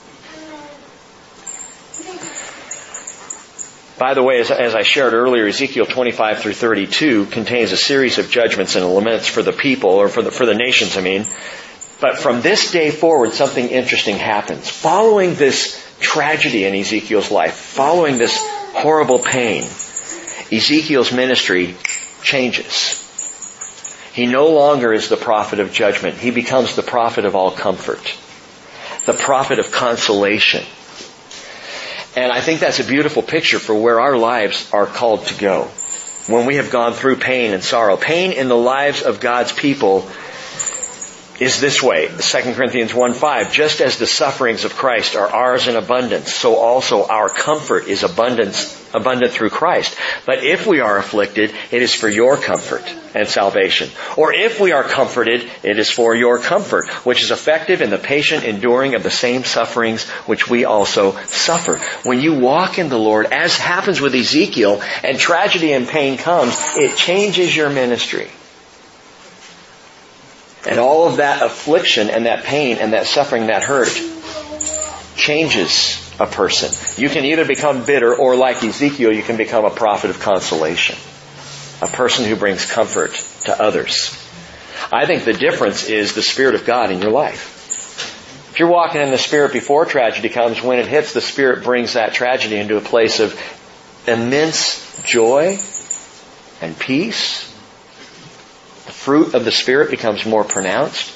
By 3.99 4.15
the 4.15 4.23
way, 4.23 4.41
as, 4.41 4.51
as, 4.51 4.75
I 4.75 4.83
shared 4.83 5.13
earlier, 5.13 5.47
Ezekiel 5.47 5.87
25 5.87 6.41
through 6.41 6.55
32 6.55 7.27
contains 7.27 7.73
a 7.73 7.77
series 7.77 8.19
of 8.19 8.31
judgments 8.31 8.75
and 8.75 8.85
laments 8.85 9.29
for 9.29 9.43
the 9.43 9.53
people, 9.53 9.91
or 9.91 10.09
for 10.09 10.23
the, 10.23 10.31
for 10.31 10.45
the 10.45 10.55
nations, 10.55 10.97
I 10.97 11.03
mean. 11.03 11.27
But 12.03 12.19
from 12.19 12.41
this 12.41 12.73
day 12.73 12.91
forward, 12.91 13.33
something 13.33 13.69
interesting 13.69 14.17
happens. 14.17 14.69
Following 14.69 15.37
this 15.37 15.81
tragedy 16.01 16.65
in 16.65 16.75
Ezekiel's 16.75 17.31
life, 17.31 17.55
following 17.55 18.19
this 18.19 18.37
horrible 18.75 19.21
pain, 19.21 19.62
Ezekiel's 20.51 21.12
ministry 21.12 21.77
changes. 22.25 22.99
He 24.12 24.27
no 24.27 24.49
longer 24.49 24.93
is 24.93 25.09
the 25.09 25.17
prophet 25.17 25.61
of 25.61 25.73
judgment. 25.73 26.17
He 26.17 26.33
becomes 26.33 26.75
the 26.75 26.83
prophet 26.83 27.25
of 27.25 27.37
all 27.37 27.53
comfort. 27.53 28.03
The 29.07 29.12
prophet 29.12 29.61
of 29.61 29.71
consolation. 29.71 30.65
And 32.17 32.33
I 32.33 32.41
think 32.41 32.59
that's 32.59 32.81
a 32.81 32.85
beautiful 32.85 33.23
picture 33.23 33.61
for 33.61 33.77
where 33.77 34.01
our 34.01 34.17
lives 34.17 34.69
are 34.73 34.87
called 34.87 35.27
to 35.27 35.35
go. 35.38 35.71
When 36.27 36.47
we 36.47 36.57
have 36.57 36.73
gone 36.73 36.95
through 36.95 37.17
pain 37.19 37.55
and 37.55 37.62
sorrow. 37.62 37.97
Pain 37.97 38.33
in 38.33 38.49
the 38.49 38.57
lives 38.57 39.03
of 39.03 39.21
God's 39.21 39.53
people 39.53 40.11
is 41.40 41.61
this 41.61 41.83
way. 41.83 42.09
2 42.09 42.55
Corinthians 42.55 42.95
1 42.95 43.14
5. 43.14 43.53
Just 43.53 43.81
as 43.81 43.99
the 43.99 44.07
sufferings 44.07 44.64
of 44.64 44.75
Christ 44.75 45.16
are 45.16 45.29
ours 45.29 45.66
in 45.66 45.77
abundance, 45.77 46.33
so 46.33 46.57
also 46.57 47.07
our 47.07 47.29
comfort 47.29 47.87
is 47.88 48.03
abundance, 48.03 48.79
abundant 48.95 49.33
through 49.33 49.51
Christ. 49.51 49.97
But 50.27 50.45
if 50.45 50.66
we 50.66 50.81
are 50.81 50.99
afflicted, 50.99 51.53
it 51.71 51.83
is 51.83 51.95
for 51.95 52.09
your 52.09 52.37
comfort 52.37 52.85
and 53.14 53.29
salvation. 53.29 53.90
Or 54.16 54.33
if 54.33 54.61
we 54.61 54.73
are 54.73 54.85
comforted, 54.85 55.49
it 55.62 55.79
is 55.79 55.90
for 55.90 56.14
your 56.14 56.38
comfort, 56.38 56.88
which 57.05 57.23
is 57.23 57.31
effective 57.31 57.83
in 57.83 57.90
the 57.90 57.99
patient 57.99 58.45
enduring 58.45 58.95
of 58.95 59.03
the 59.03 59.11
same 59.11 59.45
sufferings 59.45 60.09
which 60.27 60.49
we 60.49 60.64
also 60.64 61.12
suffer. 61.27 61.79
When 62.05 62.21
you 62.21 62.38
walk 62.38 62.79
in 62.79 62.88
the 62.88 62.99
Lord, 62.99 63.27
as 63.27 63.57
happens 63.57 64.01
with 64.01 64.14
Ezekiel, 64.14 64.81
and 65.03 65.18
tragedy 65.18 65.73
and 65.73 65.88
pain 65.88 66.18
comes, 66.18 66.57
it 66.77 66.97
changes 66.97 67.55
your 67.55 67.71
ministry. 67.71 68.31
And 70.66 70.79
all 70.79 71.09
of 71.09 71.16
that 71.16 71.42
affliction 71.42 72.09
and 72.09 72.27
that 72.27 72.44
pain 72.44 72.79
and 72.79 72.92
that 72.92 73.07
suffering, 73.07 73.46
that 73.46 73.62
hurt, 73.62 73.90
changes 75.16 75.98
a 76.20 76.27
person. 76.27 76.70
You 77.03 77.09
can 77.09 77.25
either 77.25 77.44
become 77.44 77.85
bitter 77.85 78.14
or 78.14 78.37
like 78.37 78.62
Ezekiel, 78.62 79.12
you 79.12 79.22
can 79.22 79.37
become 79.37 79.64
a 79.64 79.70
prophet 79.70 80.11
of 80.11 80.20
consolation. 80.20 80.96
A 81.81 81.88
person 81.88 82.25
who 82.25 82.37
brings 82.37 82.70
comfort 82.70 83.12
to 83.44 83.61
others. 83.61 84.16
I 84.92 85.07
think 85.07 85.25
the 85.25 85.33
difference 85.33 85.88
is 85.88 86.14
the 86.14 86.22
Spirit 86.22 86.55
of 86.55 86.64
God 86.64 86.92
in 86.92 87.03
your 87.03 87.11
life. 87.11 88.51
If 88.53 88.61
you're 88.61 88.68
walking 88.68 89.01
in 89.01 89.11
the 89.11 89.18
Spirit 89.18 89.53
before 89.53 89.87
tragedy 89.87 90.29
comes, 90.29 90.62
when 90.62 90.79
it 90.79 90.87
hits, 90.87 91.12
the 91.12 91.20
Spirit 91.20 91.64
brings 91.64 91.94
that 91.94 92.14
tragedy 92.14 92.57
into 92.57 92.77
a 92.77 92.83
place 92.83 93.18
of 93.18 93.38
immense 94.07 95.03
joy 95.05 95.59
and 96.61 96.79
peace 96.79 97.52
fruit 99.03 99.35
of 99.35 99.45
the 99.45 99.51
Spirit 99.51 99.91
becomes 99.91 100.25
more 100.25 100.45
pronounced. 100.45 101.11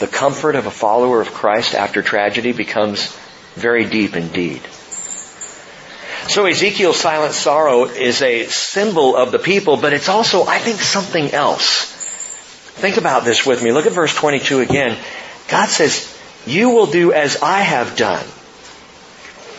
The 0.00 0.06
comfort 0.06 0.54
of 0.54 0.64
a 0.64 0.70
follower 0.70 1.20
of 1.20 1.34
Christ 1.34 1.74
after 1.74 2.00
tragedy 2.00 2.52
becomes 2.52 3.14
very 3.54 3.84
deep 3.84 4.16
indeed. 4.16 4.62
So 6.28 6.46
Ezekiel's 6.46 6.98
silent 6.98 7.34
sorrow 7.34 7.84
is 7.84 8.22
a 8.22 8.46
symbol 8.46 9.16
of 9.16 9.32
the 9.32 9.38
people, 9.38 9.76
but 9.76 9.92
it's 9.92 10.08
also, 10.08 10.46
I 10.46 10.58
think, 10.58 10.80
something 10.80 11.30
else. 11.32 11.92
Think 12.80 12.96
about 12.96 13.26
this 13.26 13.44
with 13.44 13.62
me. 13.62 13.72
Look 13.72 13.84
at 13.84 13.92
verse 13.92 14.14
22 14.14 14.60
again. 14.60 14.96
God 15.48 15.68
says, 15.68 16.16
you 16.46 16.70
will 16.70 16.86
do 16.86 17.12
as 17.12 17.42
I 17.42 17.60
have 17.60 17.96
done. 17.96 18.24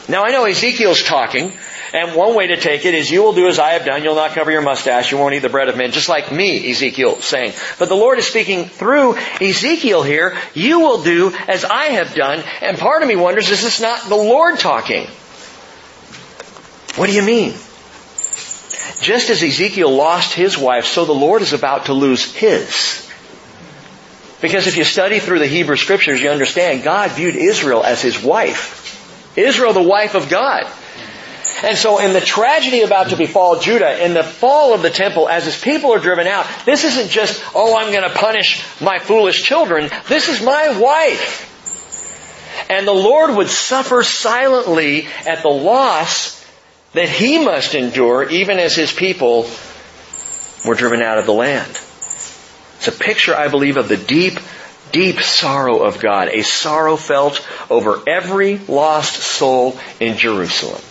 Now 0.10 0.24
I 0.24 0.32
know 0.32 0.46
Ezekiel's 0.46 1.04
talking, 1.04 1.54
and 1.94 2.16
one 2.16 2.36
way 2.36 2.48
to 2.48 2.58
take 2.58 2.86
it 2.86 2.94
is 2.94 3.10
you 3.12 3.22
will 3.24 3.34
do 3.34 3.48
as 3.48 3.60
I 3.60 3.72
have 3.72 3.86
done. 3.86 4.04
You'll 4.04 4.16
not 4.16 4.32
cover 4.32 4.52
your 4.52 4.62
mustache. 4.62 5.12
You 5.12 5.18
won't 5.18 5.34
eat 5.34 5.40
the 5.40 5.50
bread 5.50 5.68
of 5.68 5.76
men, 5.76 5.92
just 5.92 6.08
like 6.08 6.32
me, 6.32 6.70
Ezekiel 6.72 7.22
saying. 7.22 7.54
But 7.80 7.90
the 7.90 7.96
Lord 7.96 8.18
is 8.18 8.28
speaking 8.28 8.66
through 8.66 9.18
Ezekiel 9.42 10.04
here. 10.04 10.38
You 10.54 10.80
will 10.80 11.04
do 11.04 11.34
as 11.48 11.66
I 11.66 11.86
have 11.86 12.16
done. 12.16 12.44
And 12.62 12.78
part 12.78 13.02
of 13.02 13.10
me 13.10 13.18
wonders, 13.18 13.50
is 13.50 13.62
this 13.62 13.82
not 13.82 14.08
the 14.08 14.16
Lord 14.16 14.58
talking? 14.60 15.08
What 16.96 17.08
do 17.08 17.14
you 17.14 17.24
mean? 17.24 17.52
Just 19.02 19.30
as 19.30 19.44
Ezekiel 19.44 19.94
lost 19.94 20.34
his 20.34 20.58
wife, 20.58 20.86
so 20.86 21.06
the 21.06 21.12
Lord 21.12 21.42
is 21.42 21.54
about 21.54 21.86
to 21.86 21.94
lose 21.94 22.34
his. 22.34 23.10
Because 24.42 24.68
if 24.68 24.78
you 24.78 24.84
study 24.84 25.20
through 25.20 25.40
the 25.40 25.48
Hebrew 25.48 25.76
scriptures, 25.76 26.22
you 26.22 26.30
understand 26.30 26.84
God 26.84 27.12
viewed 27.12 27.36
Israel 27.36 27.84
as 27.84 28.02
his 28.02 28.22
wife. 28.22 28.80
Israel, 29.38 29.74
the 29.74 29.84
wife 29.84 30.16
of 30.16 30.30
God. 30.30 30.66
And 31.64 31.78
so 31.78 32.00
in 32.00 32.14
the 32.14 32.22
tragedy 32.22 32.82
about 32.82 33.10
to 33.10 33.16
befall 33.16 33.60
Judah, 33.60 34.04
in 34.04 34.14
the 34.14 34.24
fall 34.24 34.74
of 34.74 34.82
the 34.82 34.90
temple, 34.90 35.30
as 35.30 35.46
his 35.46 35.60
people 35.60 35.94
are 35.94 36.00
driven 36.00 36.26
out, 36.26 36.48
this 36.66 36.84
isn't 36.84 37.10
just, 37.10 37.44
oh, 37.54 37.78
I'm 37.78 37.92
going 37.92 38.10
to 38.10 38.16
punish 38.18 38.64
my 38.82 38.98
foolish 39.00 39.44
children. 39.44 39.90
This 40.08 40.28
is 40.28 40.42
my 40.42 40.80
wife. 40.80 41.48
And 42.70 42.88
the 42.88 42.94
Lord 42.94 43.36
would 43.36 43.50
suffer 43.50 44.02
silently 44.04 45.08
at 45.28 45.44
the 45.44 45.50
loss 45.50 46.40
that 46.94 47.10
he 47.10 47.44
must 47.44 47.76
endure 47.76 48.30
even 48.30 48.60
as 48.60 48.76
his 48.76 48.92
people 48.92 49.50
were 50.66 50.76
driven 50.76 51.02
out 51.02 51.18
of 51.18 51.26
the 51.26 51.34
land. 51.34 51.70
It's 52.78 52.88
a 52.88 52.92
picture, 52.92 53.36
I 53.36 53.48
believe, 53.48 53.78
of 53.78 53.88
the 53.88 53.98
deep, 53.98 54.40
deep 54.92 55.22
sorrow 55.22 55.84
of 55.84 56.00
God, 56.00 56.30
a 56.30 56.44
sorrow 56.44 56.98
felt 56.98 57.48
over 57.70 58.02
every 58.08 58.58
lost 58.58 59.16
soul 59.16 59.78
in 60.00 60.18
Jerusalem. 60.18 60.82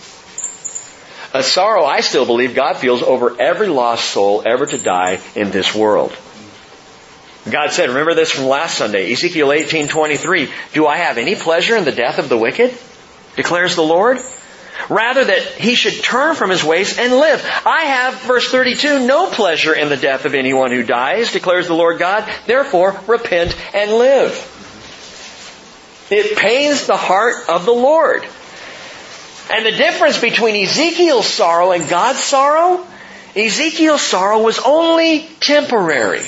A 1.33 1.43
sorrow 1.43 1.85
I 1.85 2.01
still 2.01 2.25
believe 2.25 2.55
God 2.55 2.77
feels 2.77 3.01
over 3.01 3.39
every 3.39 3.67
lost 3.67 4.09
soul 4.09 4.43
ever 4.45 4.65
to 4.65 4.77
die 4.77 5.19
in 5.35 5.51
this 5.51 5.73
world. 5.73 6.15
God 7.49 7.71
said, 7.71 7.89
remember 7.89 8.13
this 8.13 8.31
from 8.31 8.45
last 8.45 8.77
Sunday, 8.77 9.11
Ezekiel 9.11 9.47
18:23, 9.47 10.49
"Do 10.73 10.85
I 10.85 10.97
have 10.97 11.17
any 11.17 11.35
pleasure 11.35 11.75
in 11.75 11.85
the 11.85 11.91
death 11.91 12.19
of 12.19 12.29
the 12.29 12.37
wicked?" 12.37 12.77
declares 13.35 13.75
the 13.75 13.81
Lord. 13.81 14.19
Rather 14.89 15.23
that 15.23 15.41
he 15.41 15.75
should 15.75 16.03
turn 16.03 16.35
from 16.35 16.49
his 16.49 16.63
ways 16.63 16.97
and 16.97 17.17
live. 17.17 17.45
I 17.65 17.83
have, 17.83 18.15
verse 18.21 18.49
32, 18.49 19.05
no 19.05 19.27
pleasure 19.27 19.73
in 19.73 19.89
the 19.89 19.97
death 19.97 20.25
of 20.25 20.33
anyone 20.33 20.71
who 20.71 20.83
dies, 20.83 21.31
declares 21.31 21.67
the 21.67 21.75
Lord 21.75 21.99
God. 21.99 22.27
Therefore, 22.45 22.99
repent 23.07 23.55
and 23.73 23.91
live. 23.91 24.47
It 26.09 26.35
pains 26.35 26.87
the 26.87 26.97
heart 26.97 27.47
of 27.47 27.65
the 27.65 27.73
Lord 27.73 28.25
and 29.51 29.65
the 29.65 29.71
difference 29.71 30.19
between 30.19 30.55
Ezekiel's 30.63 31.27
sorrow 31.27 31.71
and 31.71 31.87
God's 31.89 32.19
sorrow, 32.19 32.85
Ezekiel's 33.35 34.01
sorrow 34.01 34.41
was 34.41 34.59
only 34.59 35.27
temporary. 35.39 36.25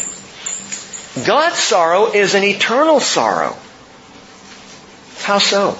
God's 1.25 1.57
sorrow 1.57 2.11
is 2.11 2.33
an 2.35 2.43
eternal 2.43 2.99
sorrow. 2.99 3.55
How 5.19 5.37
so? 5.37 5.77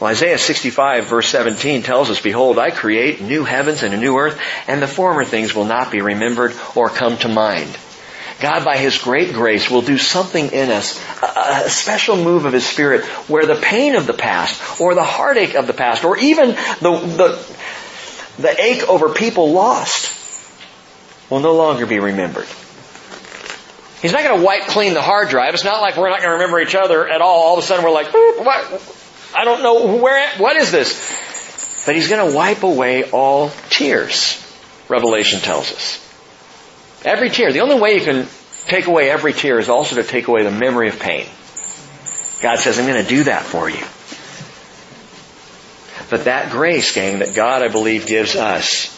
Well, 0.00 0.10
Isaiah 0.10 0.38
65 0.38 1.06
verse 1.06 1.28
17 1.28 1.82
tells 1.82 2.08
us, 2.08 2.20
Behold, 2.20 2.58
I 2.58 2.70
create 2.70 3.20
new 3.20 3.44
heavens 3.44 3.82
and 3.82 3.92
a 3.92 3.98
new 3.98 4.16
earth, 4.16 4.40
and 4.68 4.80
the 4.80 4.86
former 4.86 5.24
things 5.24 5.54
will 5.54 5.64
not 5.64 5.90
be 5.90 6.00
remembered 6.00 6.54
or 6.76 6.88
come 6.88 7.18
to 7.18 7.28
mind. 7.28 7.76
God, 8.40 8.64
by 8.64 8.76
His 8.76 8.98
great 8.98 9.32
grace, 9.32 9.70
will 9.70 9.82
do 9.82 9.98
something 9.98 10.52
in 10.52 10.70
us, 10.70 11.00
a, 11.22 11.68
special 11.68 12.16
move 12.16 12.44
of 12.44 12.52
His 12.52 12.64
Spirit, 12.64 13.04
where 13.28 13.46
the 13.46 13.56
pain 13.56 13.96
of 13.96 14.06
the 14.06 14.12
past, 14.12 14.80
or 14.80 14.94
the 14.94 15.04
heartache 15.04 15.54
of 15.54 15.66
the 15.66 15.72
past, 15.72 16.04
or 16.04 16.16
even 16.18 16.50
the, 16.50 17.00
the, 17.16 18.42
the 18.42 18.62
ache 18.62 18.88
over 18.88 19.08
people 19.08 19.52
lost, 19.52 20.14
will 21.30 21.40
no 21.40 21.54
longer 21.56 21.86
be 21.86 21.98
remembered. 21.98 22.46
He's 24.00 24.12
not 24.12 24.22
going 24.22 24.38
to 24.38 24.44
wipe 24.44 24.62
clean 24.68 24.94
the 24.94 25.02
hard 25.02 25.28
drive. 25.28 25.54
It's 25.54 25.64
not 25.64 25.80
like 25.80 25.96
we're 25.96 26.08
not 26.08 26.20
going 26.20 26.30
to 26.30 26.34
remember 26.34 26.60
each 26.60 26.76
other 26.76 27.08
at 27.08 27.20
all. 27.20 27.42
All 27.42 27.58
of 27.58 27.64
a 27.64 27.66
sudden 27.66 27.84
we're 27.84 27.90
like, 27.90 28.12
what? 28.12 28.94
I 29.34 29.44
don't 29.44 29.62
know 29.62 29.96
where, 29.96 30.30
what 30.38 30.56
is 30.56 30.70
this? 30.70 31.84
But 31.84 31.96
he's 31.96 32.08
going 32.08 32.30
to 32.30 32.36
wipe 32.36 32.62
away 32.62 33.10
all 33.10 33.50
tears, 33.70 34.40
Revelation 34.88 35.40
tells 35.40 35.72
us. 35.72 36.07
Every 37.04 37.30
tear. 37.30 37.52
The 37.52 37.60
only 37.60 37.80
way 37.80 37.94
you 37.94 38.04
can 38.04 38.26
take 38.66 38.86
away 38.86 39.10
every 39.10 39.32
tear 39.32 39.58
is 39.58 39.68
also 39.68 39.96
to 39.96 40.02
take 40.02 40.28
away 40.28 40.42
the 40.42 40.50
memory 40.50 40.88
of 40.88 40.98
pain. 40.98 41.26
God 42.40 42.58
says, 42.58 42.78
I'm 42.78 42.86
going 42.86 43.02
to 43.02 43.08
do 43.08 43.24
that 43.24 43.42
for 43.42 43.68
you. 43.68 43.84
But 46.10 46.24
that 46.24 46.50
grace, 46.50 46.94
gang, 46.94 47.18
that 47.18 47.34
God, 47.34 47.62
I 47.62 47.68
believe, 47.68 48.06
gives 48.06 48.36
us, 48.36 48.94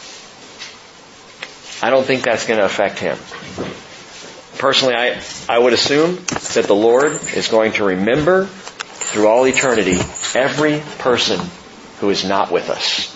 I 1.83 1.89
don't 1.89 2.05
think 2.05 2.23
that's 2.23 2.45
going 2.45 2.59
to 2.59 2.65
affect 2.65 2.99
him. 2.99 3.17
Personally, 4.57 4.95
I, 4.95 5.21
I 5.49 5.57
would 5.57 5.73
assume 5.73 6.15
that 6.53 6.65
the 6.67 6.75
Lord 6.75 7.13
is 7.35 7.47
going 7.47 7.73
to 7.73 7.83
remember 7.83 8.45
through 8.45 9.27
all 9.27 9.45
eternity 9.47 9.97
every 10.35 10.81
person 10.99 11.39
who 11.99 12.09
is 12.11 12.23
not 12.23 12.51
with 12.51 12.69
us. 12.69 13.10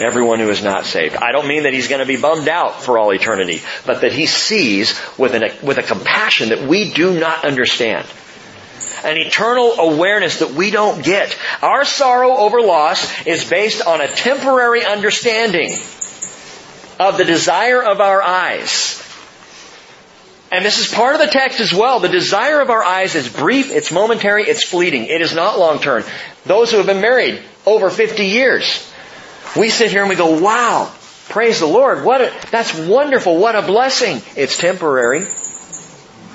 Everyone 0.00 0.40
who 0.40 0.50
is 0.50 0.62
not 0.62 0.84
saved. 0.84 1.16
I 1.16 1.32
don't 1.32 1.46
mean 1.46 1.62
that 1.64 1.72
he's 1.72 1.88
going 1.88 2.00
to 2.00 2.06
be 2.06 2.16
bummed 2.16 2.48
out 2.48 2.82
for 2.82 2.98
all 2.98 3.12
eternity, 3.12 3.62
but 3.86 4.00
that 4.00 4.12
he 4.12 4.26
sees 4.26 5.00
with, 5.16 5.34
an, 5.34 5.44
with 5.62 5.78
a 5.78 5.82
compassion 5.82 6.48
that 6.48 6.62
we 6.62 6.92
do 6.92 7.18
not 7.18 7.44
understand 7.44 8.06
an 9.04 9.18
eternal 9.18 9.72
awareness 9.78 10.38
that 10.38 10.52
we 10.52 10.70
don't 10.70 11.04
get. 11.04 11.36
Our 11.62 11.84
sorrow 11.84 12.36
over 12.36 12.62
loss 12.62 13.26
is 13.26 13.48
based 13.48 13.86
on 13.86 14.00
a 14.00 14.08
temporary 14.08 14.84
understanding 14.84 15.72
of 16.98 17.18
the 17.18 17.24
desire 17.24 17.82
of 17.82 18.00
our 18.00 18.22
eyes. 18.22 19.00
And 20.50 20.64
this 20.64 20.78
is 20.78 20.92
part 20.92 21.14
of 21.14 21.20
the 21.20 21.26
text 21.26 21.60
as 21.60 21.72
well. 21.72 22.00
The 22.00 22.08
desire 22.08 22.60
of 22.60 22.70
our 22.70 22.82
eyes 22.82 23.14
is 23.14 23.28
brief, 23.28 23.70
it's 23.72 23.92
momentary, 23.92 24.44
it's 24.44 24.64
fleeting. 24.64 25.06
It 25.06 25.20
is 25.20 25.34
not 25.34 25.58
long 25.58 25.80
term. 25.80 26.04
Those 26.46 26.70
who 26.70 26.78
have 26.78 26.86
been 26.86 27.00
married 27.00 27.42
over 27.66 27.90
50 27.90 28.24
years, 28.24 28.90
we 29.56 29.70
sit 29.70 29.90
here 29.90 30.00
and 30.00 30.08
we 30.08 30.16
go, 30.16 30.40
wow, 30.40 30.92
praise 31.28 31.60
the 31.60 31.66
Lord. 31.66 32.04
What 32.04 32.20
a, 32.20 32.32
that's 32.50 32.74
wonderful. 32.76 33.38
What 33.38 33.56
a 33.56 33.62
blessing. 33.62 34.20
It's 34.36 34.56
temporary. 34.58 35.26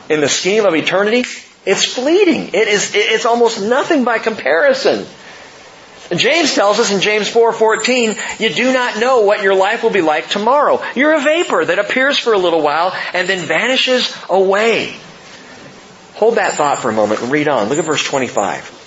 In 0.10 0.22
the 0.22 0.30
scheme 0.30 0.66
of 0.66 0.74
eternity, 0.74 1.26
it's 1.66 1.86
fleeting. 1.86 2.50
It 2.54 2.68
is, 2.68 2.94
it's 2.96 3.26
almost 3.26 3.62
nothing 3.62 4.04
by 4.04 4.20
comparison. 4.20 5.06
And 6.10 6.20
James 6.20 6.56
tells 6.56 6.80
us 6.80 6.92
in 6.92 7.02
James 7.02 7.30
4:14, 7.30 8.40
you 8.40 8.50
do 8.50 8.74
not 8.74 9.00
know 9.00 9.22
what 9.22 9.44
your 9.44 9.54
life 9.54 9.84
will 9.84 9.92
be 9.92 10.02
like 10.02 10.30
tomorrow. 10.30 10.82
You're 10.96 11.14
a 11.14 11.22
vapor 11.22 11.66
that 11.66 11.78
appears 11.78 12.18
for 12.18 12.34
a 12.34 12.38
little 12.38 12.62
while 12.62 12.96
and 13.14 13.30
then 13.30 13.46
vanishes 13.46 14.12
away. 14.28 14.96
Hold 16.16 16.36
that 16.36 16.54
thought 16.54 16.80
for 16.80 16.90
a 16.90 16.94
moment 16.94 17.22
and 17.22 17.32
read 17.32 17.48
on. 17.48 17.70
Look 17.70 17.78
at 17.78 17.86
verse 17.86 18.04
25. 18.04 18.80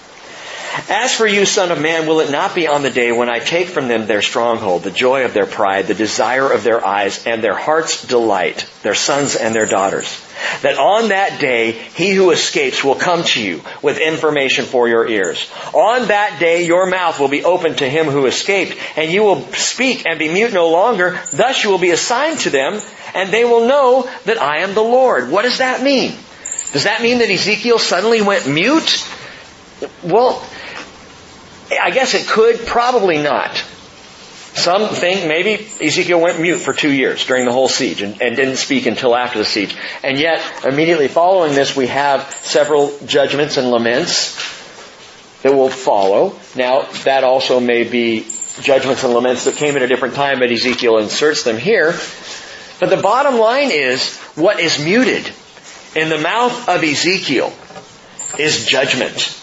As 0.89 1.15
for 1.15 1.27
you, 1.27 1.45
son 1.45 1.71
of 1.71 1.81
man, 1.81 2.07
will 2.07 2.21
it 2.21 2.31
not 2.31 2.55
be 2.55 2.67
on 2.67 2.83
the 2.83 2.91
day 2.91 3.13
when 3.13 3.29
I 3.29 3.41
take 3.41 3.69
from 3.69 3.89
them 3.89 4.07
their 4.07 4.23
stronghold, 4.23 4.83
the 4.83 4.91
joy 4.91 5.25
of 5.25 5.35
their 5.35 5.47
pride, 5.47 5.87
the 5.87 5.95
desire 5.95 6.51
of 6.51 6.65
their 6.65 6.85
eyes, 6.85 7.27
and 7.27 7.43
their 7.43 7.57
heart's 7.57 8.07
delight, 8.07 8.67
their 8.83 8.95
sons 8.95 9.37
and 9.37 9.55
their 9.55 9.67
daughters? 9.67 10.19
That 10.63 10.79
on 10.79 11.11
that 11.11 11.41
day, 11.41 11.73
he 11.73 12.13
who 12.13 12.31
escapes 12.31 12.83
will 12.83 12.95
come 12.95 13.23
to 13.25 13.43
you 13.43 13.63
with 13.83 13.99
information 13.99 14.65
for 14.65 14.89
your 14.89 15.07
ears. 15.07 15.51
On 15.73 16.09
that 16.09 16.41
day, 16.41 16.67
your 16.67 16.87
mouth 16.87 17.21
will 17.21 17.29
be 17.29 17.45
open 17.45 17.75
to 17.77 17.89
him 17.89 18.07
who 18.07 18.27
escaped, 18.27 18.77
and 18.97 19.11
you 19.11 19.23
will 19.23 19.43
speak 19.53 20.07
and 20.07 20.19
be 20.19 20.33
mute 20.33 20.53
no 20.53 20.69
longer. 20.71 21.21
Thus 21.33 21.63
you 21.63 21.71
will 21.71 21.79
be 21.79 21.91
assigned 21.91 22.41
to 22.41 22.51
them, 22.51 22.81
and 23.15 23.31
they 23.31 23.45
will 23.45 23.69
know 23.69 24.11
that 24.25 24.41
I 24.41 24.59
am 24.59 24.75
the 24.75 24.83
Lord. 24.83 25.31
What 25.31 25.43
does 25.43 25.59
that 25.59 25.83
mean? 25.83 26.17
Does 26.73 26.85
that 26.85 27.03
mean 27.03 27.19
that 27.19 27.31
Ezekiel 27.31 27.79
suddenly 27.79 28.23
went 28.23 28.49
mute? 28.49 29.07
Well, 30.03 30.45
I 31.81 31.91
guess 31.91 32.15
it 32.15 32.27
could, 32.27 32.67
probably 32.67 33.19
not. 33.23 33.57
Some 34.55 34.89
think 34.89 35.27
maybe 35.27 35.67
Ezekiel 35.81 36.21
went 36.21 36.39
mute 36.39 36.59
for 36.59 36.75
two 36.75 36.91
years 36.91 37.25
during 37.25 37.47
the 37.47 37.53
whole 37.53 37.69
siege 37.69 38.03
and, 38.03 38.21
and, 38.21 38.37
didn't 38.37 38.57
speak 38.57 38.85
until 38.85 39.17
after 39.17 39.39
the 39.39 39.47
siege. 39.47 39.75
And 40.05 40.19
yet, 40.19 40.43
immediately 40.65 41.09
following 41.09 41.55
this, 41.55 41.75
we 41.75 41.87
have 41.87 42.31
several 42.43 42.97
judgments 43.07 43.57
and 43.57 43.71
laments 43.71 44.35
that 45.43 45.55
will 45.55 45.71
follow. 45.71 46.39
Now, 46.55 46.83
that 47.05 47.25
also 47.25 47.61
may 47.61 47.85
be 47.85 48.27
judgments 48.61 49.05
and 49.05 49.15
laments 49.15 49.45
that 49.47 49.57
came 49.57 49.75
at 49.77 49.83
a 49.83 49.87
different 49.87 50.15
time, 50.15 50.39
but 50.39 50.53
Ezekiel 50.53 50.99
inserts 50.99 51.45
them 51.45 51.57
here. 51.57 51.93
But 52.79 52.91
the 52.91 53.01
bottom 53.01 53.39
line 53.39 53.71
is, 53.71 54.19
what 54.35 54.61
is 54.61 54.85
muted 54.85 55.33
in 55.97 56.11
the 56.11 56.19
mouth 56.19 56.69
of 56.69 56.83
Ezekiel 56.83 57.53
is 58.39 58.67
judgment. 58.67 59.42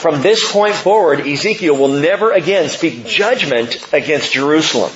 From 0.00 0.20
this 0.20 0.52
point 0.52 0.74
forward, 0.74 1.20
Ezekiel 1.20 1.76
will 1.76 1.88
never 1.88 2.30
again 2.30 2.68
speak 2.68 3.06
judgment 3.06 3.92
against 3.94 4.32
Jerusalem. 4.32 4.92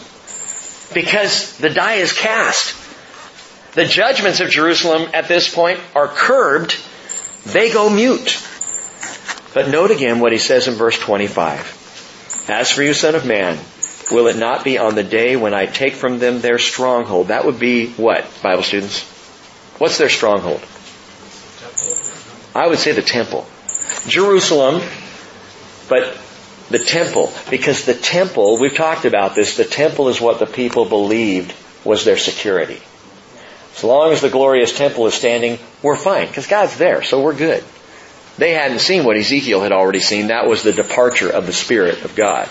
Because 0.92 1.56
the 1.56 1.70
die 1.70 1.94
is 1.94 2.12
cast. 2.12 2.76
The 3.74 3.86
judgments 3.86 4.40
of 4.40 4.50
Jerusalem 4.50 5.08
at 5.14 5.26
this 5.26 5.52
point 5.52 5.80
are 5.94 6.06
curbed. 6.06 6.76
They 7.46 7.72
go 7.72 7.88
mute. 7.88 8.46
But 9.54 9.70
note 9.70 9.90
again 9.90 10.20
what 10.20 10.32
he 10.32 10.38
says 10.38 10.68
in 10.68 10.74
verse 10.74 10.98
25. 10.98 12.46
As 12.48 12.70
for 12.70 12.82
you, 12.82 12.92
son 12.92 13.14
of 13.14 13.24
man, 13.24 13.58
will 14.10 14.26
it 14.26 14.36
not 14.36 14.64
be 14.64 14.76
on 14.76 14.96
the 14.96 15.02
day 15.02 15.34
when 15.36 15.54
I 15.54 15.64
take 15.64 15.94
from 15.94 16.18
them 16.18 16.40
their 16.40 16.58
stronghold? 16.58 17.28
That 17.28 17.46
would 17.46 17.58
be 17.58 17.86
what, 17.92 18.26
Bible 18.42 18.64
students? 18.64 19.02
What's 19.78 19.96
their 19.96 20.10
stronghold? 20.10 20.60
I 22.54 22.66
would 22.66 22.78
say 22.78 22.92
the 22.92 23.02
temple. 23.02 23.46
Jerusalem, 24.06 24.82
but 25.88 26.18
the 26.70 26.78
temple, 26.78 27.32
because 27.50 27.84
the 27.84 27.94
temple, 27.94 28.58
we've 28.60 28.74
talked 28.74 29.04
about 29.04 29.34
this, 29.34 29.56
the 29.56 29.64
temple 29.64 30.08
is 30.08 30.20
what 30.20 30.38
the 30.38 30.46
people 30.46 30.84
believed 30.84 31.54
was 31.84 32.04
their 32.04 32.16
security. 32.16 32.80
As 33.74 33.84
long 33.84 34.12
as 34.12 34.20
the 34.20 34.30
glorious 34.30 34.76
temple 34.76 35.06
is 35.06 35.14
standing, 35.14 35.58
we're 35.82 35.96
fine, 35.96 36.26
because 36.28 36.46
God's 36.46 36.76
there, 36.76 37.02
so 37.02 37.22
we're 37.22 37.36
good. 37.36 37.64
They 38.38 38.52
hadn't 38.52 38.80
seen 38.80 39.04
what 39.04 39.16
Ezekiel 39.16 39.62
had 39.62 39.72
already 39.72 40.00
seen. 40.00 40.28
That 40.28 40.46
was 40.46 40.62
the 40.62 40.72
departure 40.72 41.30
of 41.30 41.46
the 41.46 41.52
Spirit 41.52 42.04
of 42.04 42.14
God. 42.14 42.48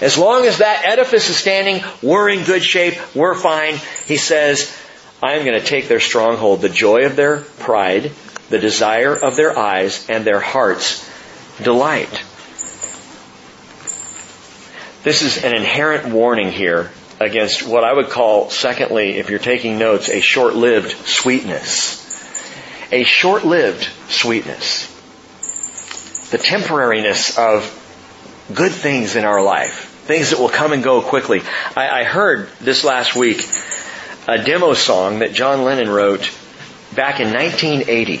As 0.00 0.18
long 0.18 0.46
as 0.46 0.58
that 0.58 0.84
edifice 0.84 1.28
is 1.28 1.36
standing, 1.36 1.84
we're 2.02 2.28
in 2.28 2.44
good 2.44 2.64
shape, 2.64 2.94
we're 3.14 3.34
fine. 3.34 3.76
He 4.06 4.16
says, 4.16 4.76
I 5.22 5.34
am 5.34 5.44
going 5.44 5.60
to 5.60 5.66
take 5.66 5.88
their 5.88 6.00
stronghold, 6.00 6.60
the 6.60 6.68
joy 6.68 7.06
of 7.06 7.16
their 7.16 7.40
pride, 7.40 8.12
the 8.52 8.58
desire 8.58 9.16
of 9.16 9.34
their 9.34 9.58
eyes 9.58 10.06
and 10.10 10.26
their 10.26 10.38
heart's 10.38 11.10
delight. 11.62 12.22
This 15.04 15.22
is 15.22 15.42
an 15.42 15.56
inherent 15.56 16.12
warning 16.12 16.52
here 16.52 16.90
against 17.18 17.66
what 17.66 17.82
I 17.82 17.94
would 17.94 18.10
call, 18.10 18.50
secondly, 18.50 19.12
if 19.12 19.30
you're 19.30 19.38
taking 19.38 19.78
notes, 19.78 20.10
a 20.10 20.20
short-lived 20.20 20.90
sweetness. 20.90 21.98
A 22.92 23.04
short-lived 23.04 23.88
sweetness. 24.08 24.88
The 26.30 26.36
temporariness 26.36 27.38
of 27.38 27.64
good 28.52 28.72
things 28.72 29.16
in 29.16 29.24
our 29.24 29.42
life. 29.42 29.86
Things 30.04 30.28
that 30.28 30.38
will 30.38 30.50
come 30.50 30.74
and 30.74 30.84
go 30.84 31.00
quickly. 31.00 31.40
I, 31.74 32.00
I 32.00 32.04
heard 32.04 32.50
this 32.60 32.84
last 32.84 33.16
week 33.16 33.48
a 34.28 34.44
demo 34.44 34.74
song 34.74 35.20
that 35.20 35.32
John 35.32 35.64
Lennon 35.64 35.88
wrote 35.88 36.30
back 36.94 37.18
in 37.18 37.32
1980. 37.32 38.20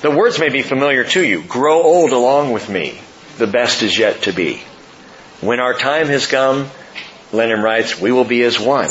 The 0.00 0.10
words 0.10 0.38
may 0.38 0.48
be 0.48 0.62
familiar 0.62 1.04
to 1.04 1.22
you. 1.22 1.42
Grow 1.42 1.82
old 1.82 2.12
along 2.12 2.52
with 2.52 2.68
me. 2.68 2.98
The 3.36 3.46
best 3.46 3.82
is 3.82 3.98
yet 3.98 4.22
to 4.22 4.32
be. 4.32 4.62
When 5.40 5.60
our 5.60 5.74
time 5.74 6.08
has 6.08 6.26
come, 6.26 6.70
Lennon 7.32 7.62
writes, 7.62 8.00
we 8.00 8.10
will 8.10 8.24
be 8.24 8.42
as 8.42 8.58
one. 8.58 8.90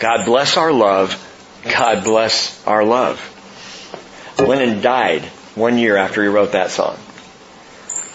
God 0.00 0.24
bless 0.24 0.56
our 0.56 0.72
love. 0.72 1.20
God 1.64 2.04
bless 2.04 2.64
our 2.66 2.84
love. 2.84 3.20
Lennon 4.38 4.80
died 4.80 5.22
one 5.54 5.78
year 5.78 5.96
after 5.96 6.22
he 6.22 6.28
wrote 6.28 6.52
that 6.52 6.70
song. 6.70 6.98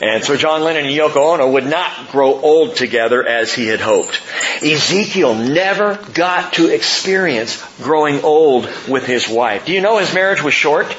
And 0.01 0.23
so 0.23 0.37
John 0.37 0.63
Lennon 0.63 0.85
and 0.85 0.95
Yoko 0.95 1.33
Ono 1.33 1.51
would 1.51 1.65
not 1.65 2.09
grow 2.11 2.33
old 2.33 2.75
together 2.75 3.25
as 3.25 3.53
he 3.53 3.67
had 3.67 3.81
hoped. 3.81 4.21
Ezekiel 4.61 5.35
never 5.35 5.95
got 6.13 6.53
to 6.53 6.67
experience 6.67 7.61
growing 7.81 8.21
old 8.23 8.65
with 8.87 9.05
his 9.05 9.27
wife. 9.27 9.65
Do 9.65 9.73
you 9.73 9.81
know 9.81 9.97
his 9.97 10.13
marriage 10.13 10.41
was 10.41 10.53
short? 10.53 10.95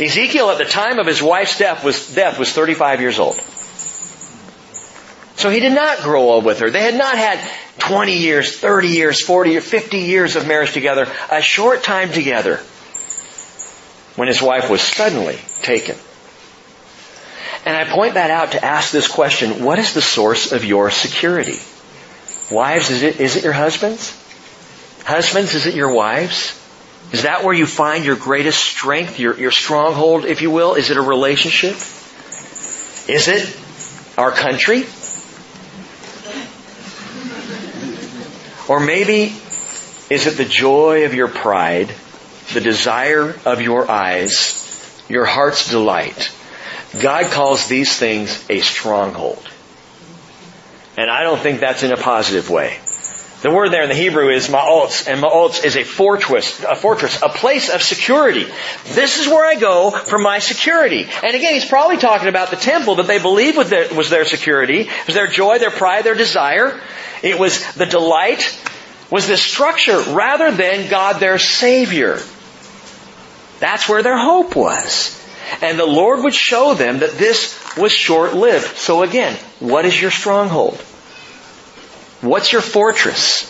Ezekiel 0.00 0.50
at 0.50 0.58
the 0.58 0.64
time 0.64 0.98
of 0.98 1.06
his 1.06 1.22
wife's 1.22 1.58
death 1.58 1.84
was, 1.84 2.14
death 2.14 2.38
was 2.38 2.52
35 2.52 3.00
years 3.00 3.18
old. 3.18 3.40
So 5.36 5.50
he 5.50 5.60
did 5.60 5.72
not 5.72 5.98
grow 5.98 6.22
old 6.22 6.44
with 6.44 6.60
her. 6.60 6.70
They 6.70 6.82
had 6.82 6.96
not 6.96 7.16
had 7.16 7.38
20 7.78 8.12
years, 8.12 8.58
30 8.58 8.88
years, 8.88 9.20
40 9.20 9.56
or 9.56 9.60
50 9.60 9.98
years 9.98 10.36
of 10.36 10.46
marriage 10.46 10.72
together, 10.72 11.06
a 11.30 11.40
short 11.40 11.82
time 11.82 12.12
together 12.12 12.56
when 14.16 14.26
his 14.26 14.42
wife 14.42 14.68
was 14.68 14.80
suddenly 14.80 15.38
taken. 15.62 15.96
And 17.64 17.76
I 17.76 17.84
point 17.84 18.14
that 18.14 18.30
out 18.30 18.52
to 18.52 18.64
ask 18.64 18.90
this 18.90 19.06
question, 19.06 19.62
what 19.62 19.78
is 19.78 19.94
the 19.94 20.02
source 20.02 20.52
of 20.52 20.64
your 20.64 20.90
security? 20.90 21.58
Wives, 22.50 22.90
is 22.90 23.02
it, 23.02 23.20
is 23.20 23.36
it 23.36 23.44
your 23.44 23.52
husbands? 23.52 24.16
Husbands, 25.04 25.54
is 25.54 25.66
it 25.66 25.74
your 25.74 25.92
wives? 25.92 26.57
Is 27.12 27.22
that 27.22 27.42
where 27.42 27.54
you 27.54 27.66
find 27.66 28.04
your 28.04 28.16
greatest 28.16 28.62
strength, 28.62 29.18
your, 29.18 29.38
your 29.38 29.50
stronghold, 29.50 30.26
if 30.26 30.42
you 30.42 30.50
will? 30.50 30.74
Is 30.74 30.90
it 30.90 30.96
a 30.96 31.02
relationship? 31.02 31.74
Is 33.08 33.28
it 33.28 33.56
our 34.18 34.30
country? 34.30 34.84
Or 38.68 38.80
maybe 38.80 39.34
is 40.10 40.26
it 40.26 40.36
the 40.36 40.44
joy 40.44 41.06
of 41.06 41.14
your 41.14 41.28
pride, 41.28 41.94
the 42.52 42.60
desire 42.60 43.34
of 43.46 43.62
your 43.62 43.90
eyes, 43.90 45.02
your 45.08 45.24
heart's 45.24 45.70
delight? 45.70 46.30
God 47.00 47.30
calls 47.30 47.68
these 47.68 47.96
things 47.96 48.44
a 48.50 48.60
stronghold. 48.60 49.46
And 50.98 51.10
I 51.10 51.22
don't 51.22 51.38
think 51.38 51.60
that's 51.60 51.82
in 51.82 51.92
a 51.92 51.96
positive 51.96 52.50
way. 52.50 52.76
The 53.40 53.52
word 53.52 53.70
there 53.70 53.84
in 53.84 53.88
the 53.88 53.94
Hebrew 53.94 54.30
is 54.30 54.48
ma'otz, 54.48 55.06
and 55.06 55.22
ma'otz 55.22 55.64
is 55.64 55.76
a 55.76 55.84
fortress, 55.84 56.60
a 56.64 56.74
fortress, 56.74 57.22
a 57.22 57.28
place 57.28 57.70
of 57.70 57.82
security. 57.82 58.46
This 58.84 59.20
is 59.20 59.28
where 59.28 59.46
I 59.46 59.54
go 59.54 59.92
for 59.92 60.18
my 60.18 60.40
security. 60.40 61.08
And 61.22 61.36
again, 61.36 61.54
he's 61.54 61.64
probably 61.64 61.98
talking 61.98 62.26
about 62.26 62.50
the 62.50 62.56
temple 62.56 62.96
that 62.96 63.06
they 63.06 63.20
believed 63.20 63.56
was 63.56 63.70
their, 63.70 63.94
was 63.94 64.10
their 64.10 64.24
security, 64.24 64.80
it 64.80 65.06
was 65.06 65.14
their 65.14 65.28
joy, 65.28 65.60
their 65.60 65.70
pride, 65.70 66.02
their 66.02 66.16
desire. 66.16 66.80
It 67.22 67.38
was 67.38 67.74
the 67.74 67.86
delight, 67.86 68.58
was 69.08 69.28
this 69.28 69.42
structure 69.42 70.00
rather 70.00 70.50
than 70.50 70.90
God 70.90 71.20
their 71.20 71.38
Savior. 71.38 72.18
That's 73.60 73.88
where 73.88 74.02
their 74.02 74.18
hope 74.18 74.56
was. 74.56 75.14
And 75.62 75.78
the 75.78 75.86
Lord 75.86 76.24
would 76.24 76.34
show 76.34 76.74
them 76.74 76.98
that 76.98 77.12
this 77.12 77.76
was 77.76 77.92
short-lived. 77.92 78.76
So 78.76 79.02
again, 79.02 79.36
what 79.60 79.84
is 79.84 80.00
your 80.00 80.10
stronghold? 80.10 80.84
What's 82.20 82.52
your 82.52 82.62
fortress? 82.62 83.48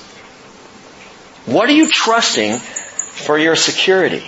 What 1.47 1.71
are 1.71 1.73
you 1.73 1.89
trusting 1.89 2.59
for 2.59 3.39
your 3.39 3.57
security? 3.57 4.25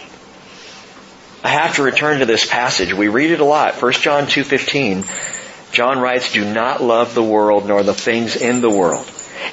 I 1.45 1.49
have 1.49 1.77
to 1.77 1.83
return 1.83 2.21
to 2.21 2.27
this 2.27 2.47
passage. 2.49 2.93
We 2.93 3.09
read 3.09 3.31
it 3.31 3.41
a 3.41 3.45
lot. 3.45 3.81
1 3.81 3.93
John 3.93 4.25
2.15. 4.25 5.73
John 5.73 5.99
writes, 6.01 6.33
Do 6.33 6.51
not 6.51 6.83
love 6.83 7.15
the 7.15 7.23
world 7.23 7.67
nor 7.67 7.83
the 7.83 7.95
things 7.95 8.37
in 8.37 8.61
the 8.61 8.71
world. 8.71 9.07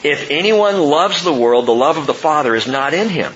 If 0.03 0.29
anyone 0.29 0.79
loves 0.79 1.23
the 1.23 1.33
world, 1.33 1.65
the 1.65 1.73
love 1.73 1.97
of 1.97 2.07
the 2.07 2.13
Father 2.13 2.55
is 2.55 2.67
not 2.67 2.93
in 2.93 3.09
him. 3.09 3.33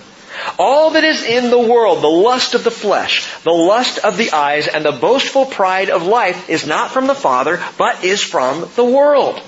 All 0.58 0.92
that 0.92 1.04
is 1.04 1.24
in 1.24 1.50
the 1.50 1.60
world, 1.60 2.02
the 2.02 2.08
lust 2.08 2.56
of 2.56 2.64
the 2.64 2.72
flesh, 2.72 3.28
the 3.44 3.52
lust 3.52 4.00
of 4.00 4.18
the 4.18 4.32
eyes, 4.32 4.68
and 4.68 4.86
the 4.86 4.92
boastful 4.92 5.46
pride 5.46 5.90
of 5.90 6.04
life 6.04 6.50
is 6.50 6.66
not 6.66 6.92
from 6.92 7.08
the 7.08 7.16
Father, 7.16 7.62
but 7.78 8.04
is 8.04 8.24
from 8.24 8.68
the 8.76 8.86
world. 8.86 9.42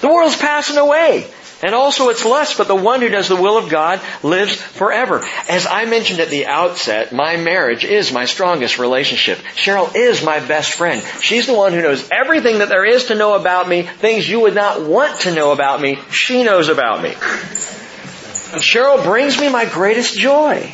The 0.00 0.08
world's 0.08 0.36
passing 0.36 0.78
away. 0.78 1.26
And 1.62 1.74
also 1.74 2.08
its 2.08 2.24
lust, 2.24 2.56
but 2.56 2.68
the 2.68 2.74
one 2.74 3.02
who 3.02 3.10
does 3.10 3.28
the 3.28 3.36
will 3.36 3.58
of 3.58 3.68
God 3.68 4.00
lives 4.22 4.56
forever. 4.56 5.22
As 5.46 5.66
I 5.66 5.84
mentioned 5.84 6.20
at 6.20 6.30
the 6.30 6.46
outset, 6.46 7.12
my 7.12 7.36
marriage 7.36 7.84
is 7.84 8.12
my 8.12 8.24
strongest 8.24 8.78
relationship. 8.78 9.36
Cheryl 9.56 9.94
is 9.94 10.24
my 10.24 10.40
best 10.40 10.72
friend. 10.72 11.02
She's 11.20 11.46
the 11.46 11.54
one 11.54 11.74
who 11.74 11.82
knows 11.82 12.08
everything 12.10 12.60
that 12.60 12.70
there 12.70 12.86
is 12.86 13.06
to 13.06 13.14
know 13.14 13.34
about 13.34 13.68
me, 13.68 13.82
things 13.82 14.26
you 14.26 14.40
would 14.40 14.54
not 14.54 14.86
want 14.86 15.20
to 15.20 15.34
know 15.34 15.52
about 15.52 15.82
me, 15.82 15.98
she 16.10 16.44
knows 16.44 16.70
about 16.70 17.02
me. 17.02 17.10
Cheryl 17.10 19.04
brings 19.04 19.38
me 19.38 19.50
my 19.50 19.66
greatest 19.66 20.18
joy. 20.18 20.72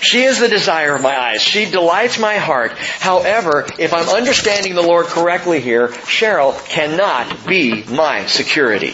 She 0.00 0.22
is 0.22 0.38
the 0.38 0.48
desire 0.48 0.94
of 0.94 1.02
my 1.02 1.18
eyes. 1.18 1.42
She 1.42 1.70
delights 1.70 2.18
my 2.18 2.36
heart. 2.36 2.72
However, 2.72 3.66
if 3.78 3.92
I'm 3.92 4.08
understanding 4.08 4.74
the 4.74 4.82
Lord 4.82 5.06
correctly 5.06 5.60
here, 5.60 5.88
Cheryl 5.88 6.52
cannot 6.68 7.46
be 7.46 7.84
my 7.84 8.26
security. 8.26 8.92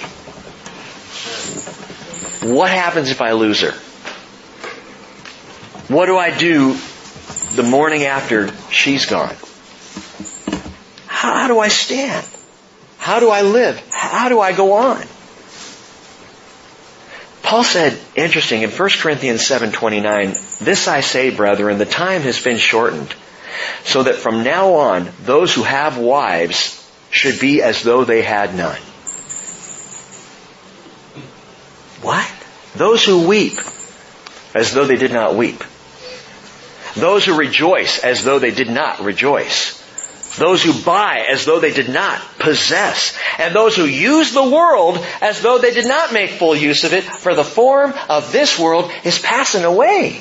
What 2.43 2.71
happens 2.71 3.11
if 3.11 3.21
I 3.21 3.33
lose 3.33 3.61
her? 3.61 3.73
What 5.93 6.07
do 6.07 6.17
I 6.17 6.37
do 6.37 6.77
the 7.55 7.63
morning 7.63 8.05
after 8.05 8.53
she's 8.71 9.07
gone? 9.07 9.35
How, 11.07 11.47
do 11.49 11.59
I 11.61 11.69
stand? 11.69 12.27
How 12.99 13.21
do 13.21 13.31
I 13.31 13.43
live? 13.43 13.81
How 13.91 14.29
do 14.29 14.41
I 14.41 14.53
go 14.53 14.73
on? 14.73 15.05
Paul 17.47 17.63
said, 17.63 17.97
interesting, 18.17 18.63
in 18.63 18.71
1 18.71 18.89
Corinthians 18.99 19.41
7.29, 19.43 20.59
This 20.59 20.89
I 20.89 21.01
say, 21.01 21.31
brethren, 21.31 21.79
the 21.79 21.87
time 21.87 22.23
has 22.23 22.43
been 22.43 22.59
shortened, 22.59 23.15
so 23.85 24.03
that 24.03 24.17
from 24.17 24.43
now 24.43 24.75
on, 24.75 25.09
those 25.23 25.55
who 25.55 25.63
have 25.63 25.97
wives 25.97 26.85
should 27.11 27.39
be 27.39 27.63
as 27.63 27.85
though 27.85 28.05
they 28.05 28.23
had 28.23 28.57
none. 28.57 28.81
What? 32.03 32.29
Those 32.75 33.05
who 33.05 33.29
weep 33.29 33.61
as 34.53 34.75
though 34.75 34.87
they 34.87 34.97
did 34.97 35.13
not 35.13 35.37
weep. 35.37 35.63
Those 36.97 37.25
who 37.25 37.39
rejoice 37.39 38.01
as 38.01 38.25
though 38.25 38.41
they 38.41 38.51
did 38.51 38.71
not 38.71 38.99
rejoice. 38.99 39.76
Those 40.37 40.63
who 40.63 40.73
buy 40.85 41.27
as 41.31 41.45
though 41.45 41.61
they 41.61 41.73
did 41.73 41.89
not 41.89 42.21
possess. 42.39 43.17
And 43.39 43.55
those 43.55 43.75
who 43.75 43.85
use 43.85 44.33
the 44.33 44.49
world 44.49 45.05
as 45.21 45.41
though 45.41 45.59
they 45.59 45.73
did 45.73 45.87
not 45.87 46.13
make 46.13 46.31
full 46.31 46.55
use 46.55 46.85
of 46.85 46.93
it, 46.93 47.05
for 47.05 47.35
the 47.35 47.45
form 47.45 47.95
of 48.09 48.33
this 48.33 48.59
world 48.59 48.91
is 49.05 49.19
passing 49.19 49.65
away. 49.65 50.21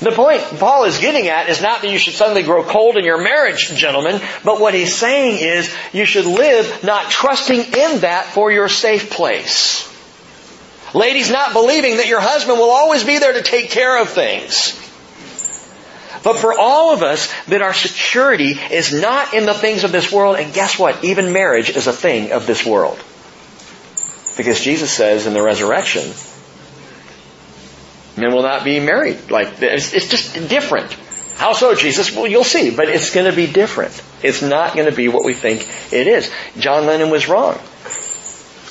The 0.00 0.12
point 0.12 0.42
Paul 0.58 0.84
is 0.84 0.98
getting 0.98 1.28
at 1.28 1.48
is 1.48 1.62
not 1.62 1.80
that 1.80 1.90
you 1.90 1.98
should 1.98 2.14
suddenly 2.14 2.42
grow 2.42 2.62
cold 2.64 2.96
in 2.96 3.04
your 3.04 3.22
marriage, 3.22 3.68
gentlemen, 3.74 4.20
but 4.44 4.60
what 4.60 4.74
he's 4.74 4.94
saying 4.94 5.38
is 5.38 5.74
you 5.92 6.04
should 6.04 6.26
live 6.26 6.84
not 6.84 7.10
trusting 7.10 7.60
in 7.60 8.00
that 8.00 8.26
for 8.26 8.52
your 8.52 8.68
safe 8.68 9.10
place. 9.10 9.90
Ladies, 10.94 11.30
not 11.30 11.52
believing 11.52 11.96
that 11.96 12.08
your 12.08 12.20
husband 12.20 12.58
will 12.58 12.70
always 12.70 13.04
be 13.04 13.18
there 13.18 13.32
to 13.32 13.42
take 13.42 13.70
care 13.70 14.00
of 14.00 14.10
things. 14.10 14.85
But 16.22 16.38
for 16.38 16.58
all 16.58 16.92
of 16.92 17.02
us, 17.02 17.32
that 17.44 17.62
our 17.62 17.74
security 17.74 18.58
is 18.70 18.92
not 18.92 19.34
in 19.34 19.46
the 19.46 19.54
things 19.54 19.84
of 19.84 19.92
this 19.92 20.12
world, 20.12 20.36
and 20.36 20.52
guess 20.52 20.78
what? 20.78 21.04
Even 21.04 21.32
marriage 21.32 21.70
is 21.70 21.86
a 21.86 21.92
thing 21.92 22.32
of 22.32 22.46
this 22.46 22.64
world. 22.64 22.98
Because 24.36 24.60
Jesus 24.60 24.90
says 24.90 25.26
in 25.26 25.34
the 25.34 25.42
resurrection, 25.42 26.12
men 28.16 28.34
will 28.34 28.42
not 28.42 28.64
be 28.64 28.80
married 28.80 29.30
like 29.30 29.56
this. 29.56 29.94
It's 29.94 30.08
just 30.08 30.34
different. 30.48 30.92
How 31.36 31.52
so, 31.52 31.74
Jesus? 31.74 32.14
Well, 32.14 32.26
you'll 32.26 32.44
see, 32.44 32.74
but 32.74 32.88
it's 32.88 33.14
going 33.14 33.30
to 33.30 33.36
be 33.36 33.46
different. 33.46 34.02
It's 34.22 34.42
not 34.42 34.74
going 34.74 34.88
to 34.88 34.96
be 34.96 35.08
what 35.08 35.24
we 35.24 35.34
think 35.34 35.68
it 35.92 36.06
is. 36.06 36.30
John 36.58 36.86
Lennon 36.86 37.10
was 37.10 37.28
wrong. 37.28 37.58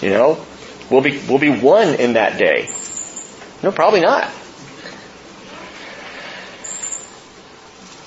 You 0.01 0.09
know, 0.09 0.45
we'll 0.89 1.01
be, 1.01 1.19
we'll 1.29 1.39
be 1.39 1.49
one 1.49 1.95
in 1.95 2.13
that 2.13 2.37
day. 2.39 2.69
No, 3.63 3.71
probably 3.71 4.01
not. 4.01 4.31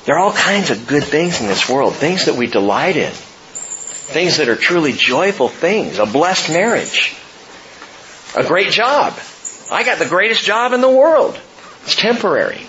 There 0.09 0.17
are 0.17 0.21
all 0.21 0.33
kinds 0.33 0.71
of 0.71 0.87
good 0.87 1.05
things 1.05 1.43
in 1.43 1.49
this 1.49 1.69
world, 1.69 1.95
things 1.95 2.25
that 2.25 2.35
we 2.35 2.47
delight 2.47 2.97
in, 2.97 3.13
things 3.13 4.39
that 4.39 4.49
are 4.49 4.57
truly 4.57 4.95
joyful 4.95 5.51
things, 5.51 5.99
a 5.99 6.07
blessed 6.07 6.49
marriage, 6.49 7.15
a 8.35 8.43
great 8.43 8.71
job. 8.73 9.13
I 9.71 9.85
got 9.85 9.99
the 9.99 10.07
greatest 10.07 10.43
job 10.43 10.73
in 10.73 10.81
the 10.81 10.89
world. 10.89 11.39
It's 11.83 11.95
temporary. 11.95 12.63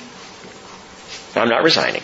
I'm 1.34 1.47
not 1.47 1.63
resigning. 1.63 2.04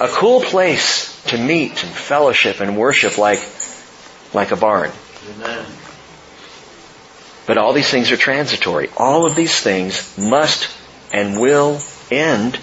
a 0.00 0.08
cool 0.08 0.40
place 0.40 1.22
to 1.26 1.38
meet 1.38 1.84
and 1.84 1.92
fellowship 1.92 2.58
and 2.58 2.76
worship 2.76 3.16
like, 3.16 3.48
like 4.32 4.50
a 4.50 4.56
barn. 4.56 4.90
Amen. 5.36 5.66
But 7.46 7.58
all 7.58 7.72
these 7.72 7.90
things 7.90 8.10
are 8.10 8.16
transitory. 8.16 8.88
All 8.96 9.24
of 9.24 9.36
these 9.36 9.60
things 9.60 10.18
must 10.18 10.68
and 11.14 11.40
will 11.40 11.80
end. 12.10 12.58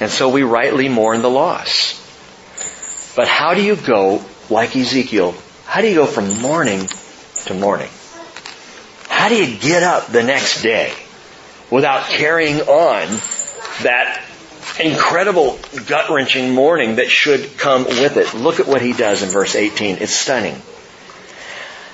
And 0.00 0.10
so 0.10 0.30
we 0.30 0.42
rightly 0.42 0.88
mourn 0.88 1.20
the 1.22 1.30
loss. 1.30 2.02
But 3.14 3.28
how 3.28 3.54
do 3.54 3.62
you 3.62 3.76
go, 3.76 4.24
like 4.50 4.74
Ezekiel, 4.74 5.34
how 5.66 5.82
do 5.82 5.88
you 5.88 5.94
go 5.94 6.06
from 6.06 6.40
morning 6.40 6.88
to 7.46 7.54
morning? 7.54 7.90
How 9.08 9.28
do 9.28 9.36
you 9.36 9.58
get 9.58 9.82
up 9.82 10.06
the 10.06 10.22
next 10.22 10.62
day 10.62 10.92
without 11.70 12.04
carrying 12.04 12.60
on 12.60 13.08
that 13.82 14.22
incredible 14.80 15.58
gut-wrenching 15.86 16.52
mourning 16.52 16.96
that 16.96 17.10
should 17.10 17.58
come 17.58 17.84
with 17.84 18.16
it? 18.16 18.34
Look 18.34 18.58
at 18.60 18.66
what 18.66 18.80
he 18.80 18.92
does 18.94 19.22
in 19.22 19.28
verse 19.28 19.54
18. 19.54 19.96
It's 19.96 20.12
stunning. 20.12 20.56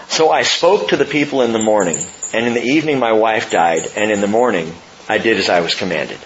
So 0.09 0.31
I 0.31 0.43
spoke 0.43 0.89
to 0.89 0.97
the 0.97 1.05
people 1.05 1.43
in 1.43 1.53
the 1.53 1.63
morning, 1.63 1.99
and 2.35 2.47
in 2.47 2.55
the 2.55 2.63
evening 2.63 2.99
my 2.99 3.13
wife 3.13 3.51
died, 3.51 3.87
and 3.97 4.11
in 4.11 4.21
the 4.21 4.27
morning 4.27 4.75
I 5.09 5.19
did 5.19 5.39
as 5.39 5.51
I 5.51 5.61
was 5.61 5.75
commanded. 5.75 6.19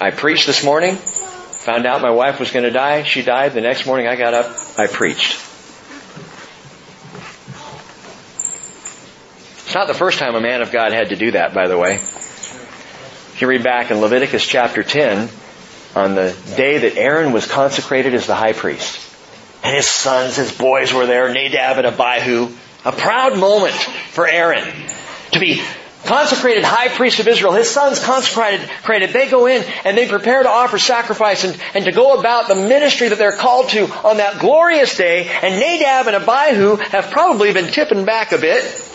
I 0.00 0.10
preached 0.10 0.46
this 0.46 0.64
morning, 0.64 0.96
found 0.96 1.86
out 1.86 2.02
my 2.02 2.10
wife 2.10 2.40
was 2.40 2.50
going 2.50 2.64
to 2.64 2.70
die. 2.70 3.04
She 3.04 3.22
died. 3.22 3.52
The 3.52 3.60
next 3.60 3.86
morning 3.86 4.06
I 4.06 4.16
got 4.16 4.34
up, 4.34 4.54
I 4.76 4.86
preached. 4.86 5.40
It's 9.64 9.74
not 9.74 9.86
the 9.86 9.94
first 9.94 10.18
time 10.18 10.34
a 10.34 10.40
man 10.40 10.62
of 10.62 10.72
God 10.72 10.92
had 10.92 11.08
to 11.08 11.16
do 11.16 11.30
that, 11.30 11.54
by 11.54 11.68
the 11.68 11.78
way. 11.78 11.94
If 11.94 13.38
you 13.40 13.48
read 13.48 13.62
back 13.62 13.90
in 13.90 14.00
Leviticus 14.00 14.44
chapter 14.44 14.82
10, 14.82 15.28
on 15.96 16.14
the 16.14 16.36
day 16.56 16.78
that 16.78 16.96
Aaron 16.96 17.32
was 17.32 17.46
consecrated 17.46 18.14
as 18.14 18.26
the 18.26 18.34
high 18.34 18.52
priest, 18.52 19.00
and 19.62 19.74
his 19.74 19.88
sons, 19.88 20.36
his 20.36 20.52
boys 20.52 20.92
were 20.92 21.06
there, 21.06 21.32
Nadab 21.32 21.78
and 21.78 21.86
Abihu, 21.86 22.48
A 22.84 22.92
proud 22.92 23.38
moment 23.38 23.74
for 23.74 24.28
Aaron 24.28 24.68
to 25.34 25.40
be 25.40 25.62
consecrated 26.04 26.64
high 26.64 26.88
priest 26.88 27.18
of 27.20 27.28
Israel. 27.28 27.52
His 27.52 27.70
sons 27.70 28.02
consecrated, 28.02 28.68
created. 28.82 29.10
They 29.10 29.28
go 29.28 29.46
in 29.46 29.64
and 29.84 29.96
they 29.96 30.08
prepare 30.08 30.42
to 30.42 30.48
offer 30.48 30.78
sacrifice 30.78 31.44
and, 31.44 31.58
and 31.74 31.84
to 31.86 31.92
go 31.92 32.18
about 32.18 32.48
the 32.48 32.54
ministry 32.54 33.08
that 33.08 33.18
they're 33.18 33.36
called 33.36 33.70
to 33.70 33.86
on 34.06 34.18
that 34.18 34.38
glorious 34.38 34.96
day. 34.96 35.28
And 35.28 35.58
Nadab 35.58 36.06
and 36.06 36.16
Abihu 36.16 36.76
have 36.76 37.10
probably 37.10 37.52
been 37.52 37.68
tipping 37.68 38.04
back 38.04 38.32
a 38.32 38.38
bit 38.38 38.90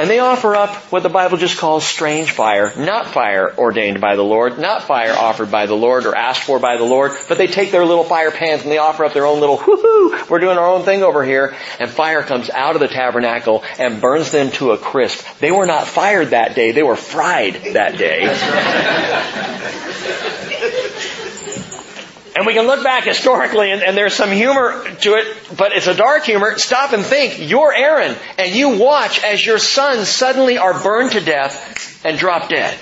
and 0.00 0.08
they 0.08 0.18
offer 0.18 0.56
up 0.56 0.74
what 0.90 1.02
the 1.02 1.10
Bible 1.10 1.36
just 1.36 1.58
calls 1.58 1.84
strange 1.84 2.30
fire, 2.30 2.72
not 2.74 3.08
fire 3.08 3.54
ordained 3.58 4.00
by 4.00 4.16
the 4.16 4.24
Lord, 4.24 4.58
not 4.58 4.84
fire 4.84 5.12
offered 5.12 5.50
by 5.50 5.66
the 5.66 5.74
Lord 5.74 6.06
or 6.06 6.16
asked 6.16 6.44
for 6.44 6.58
by 6.58 6.78
the 6.78 6.84
Lord, 6.84 7.12
but 7.28 7.36
they 7.36 7.46
take 7.46 7.70
their 7.70 7.84
little 7.84 8.04
fire 8.04 8.30
pans 8.30 8.62
and 8.62 8.70
they 8.70 8.78
offer 8.78 9.04
up 9.04 9.12
their 9.12 9.26
own 9.26 9.40
little 9.40 9.58
whoo-hoo, 9.58 10.24
we're 10.30 10.38
doing 10.38 10.56
our 10.56 10.66
own 10.66 10.84
thing 10.84 11.02
over 11.02 11.22
here, 11.22 11.54
and 11.78 11.90
fire 11.90 12.22
comes 12.22 12.48
out 12.48 12.76
of 12.76 12.80
the 12.80 12.88
tabernacle 12.88 13.62
and 13.78 14.00
burns 14.00 14.30
them 14.30 14.50
to 14.52 14.70
a 14.70 14.78
crisp. 14.78 15.26
They 15.38 15.50
were 15.50 15.66
not 15.66 15.86
fired 15.86 16.30
that 16.30 16.54
day, 16.54 16.72
they 16.72 16.82
were 16.82 16.96
fried 16.96 17.56
that 17.74 17.98
day. 17.98 18.20
And 22.36 22.46
we 22.46 22.54
can 22.54 22.66
look 22.66 22.84
back 22.84 23.04
historically 23.04 23.72
and, 23.72 23.82
and, 23.82 23.96
there's 23.96 24.14
some 24.14 24.30
humor 24.30 24.84
to 25.00 25.14
it, 25.14 25.56
but 25.56 25.72
it's 25.72 25.88
a 25.88 25.94
dark 25.94 26.24
humor. 26.24 26.58
Stop 26.58 26.92
and 26.92 27.04
think. 27.04 27.50
You're 27.50 27.74
Aaron 27.74 28.16
and 28.38 28.54
you 28.54 28.78
watch 28.78 29.22
as 29.24 29.44
your 29.44 29.58
sons 29.58 30.08
suddenly 30.08 30.56
are 30.56 30.80
burned 30.80 31.12
to 31.12 31.20
death 31.20 32.04
and 32.04 32.18
drop 32.18 32.48
dead. 32.48 32.78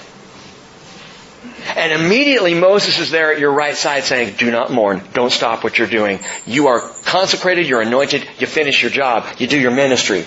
And 1.76 1.92
immediately 1.92 2.54
Moses 2.54 2.98
is 2.98 3.10
there 3.10 3.32
at 3.32 3.38
your 3.38 3.52
right 3.52 3.76
side 3.76 4.04
saying, 4.04 4.36
do 4.36 4.50
not 4.50 4.70
mourn. 4.70 5.02
Don't 5.12 5.32
stop 5.32 5.64
what 5.64 5.78
you're 5.78 5.88
doing. 5.88 6.20
You 6.46 6.68
are 6.68 6.80
consecrated. 7.04 7.66
You're 7.66 7.82
anointed. 7.82 8.28
You 8.38 8.46
finish 8.46 8.82
your 8.82 8.90
job. 8.90 9.26
You 9.38 9.46
do 9.46 9.58
your 9.58 9.70
ministry. 9.70 10.24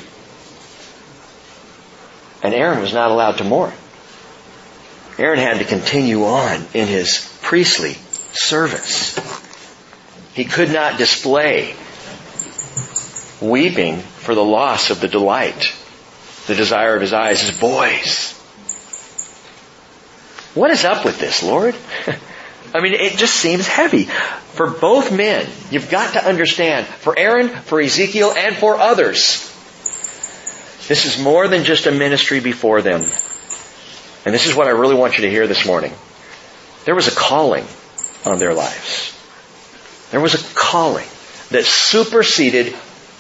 And 2.44 2.54
Aaron 2.54 2.82
was 2.82 2.94
not 2.94 3.12
allowed 3.12 3.38
to 3.38 3.44
mourn. 3.44 3.74
Aaron 5.20 5.40
had 5.40 5.60
to 5.60 5.66
continue 5.66 6.26
on 6.26 6.66
in 6.74 6.88
his 6.88 7.38
priestly 7.44 7.98
service. 8.34 9.18
He 10.34 10.46
could 10.46 10.72
not 10.72 10.98
display 10.98 11.76
weeping 13.42 13.98
for 13.98 14.36
the 14.36 14.44
loss 14.44 14.90
of 14.90 15.02
the 15.02 15.08
delight, 15.08 15.74
the 16.48 16.56
desire 16.56 16.96
of 16.96 17.02
his 17.02 17.14
eyes, 17.14 17.42
his 17.42 17.58
boys. 17.58 18.38
What 20.54 20.72
is 20.72 20.86
up 20.86 21.06
with 21.06 21.20
this, 21.20 21.44
Lord? 21.44 21.76
I 22.74 22.82
mean, 22.82 22.94
it 22.94 23.18
just 23.18 23.36
seems 23.36 23.68
heavy. 23.68 24.06
For 24.06 24.70
both 24.70 25.12
men, 25.12 25.48
you've 25.70 25.90
got 25.90 26.14
to 26.14 26.26
understand, 26.26 26.86
for 26.86 27.18
Aaron, 27.18 27.50
for 27.50 27.82
Ezekiel, 27.82 28.34
and 28.36 28.56
for 28.56 28.78
others, 28.78 29.48
this 30.88 31.06
is 31.06 31.22
more 31.22 31.48
than 31.48 31.64
just 31.64 31.88
a 31.88 31.92
ministry 31.92 32.40
before 32.40 32.82
them. 32.82 33.02
And 34.24 34.34
this 34.34 34.46
is 34.46 34.56
what 34.56 34.68
I 34.68 34.72
really 34.72 34.96
want 34.96 35.18
you 35.18 35.24
to 35.24 35.30
hear 35.30 35.48
this 35.48 35.66
morning. 35.66 35.94
There 36.86 36.96
was 36.96 37.08
a 37.08 37.16
calling 37.16 37.66
on 38.26 38.40
their 38.40 38.54
lives. 38.54 39.18
There 40.12 40.20
was 40.20 40.36
a 40.36 40.56
calling 40.56 41.08
that 41.50 41.66
superseded 41.66 42.76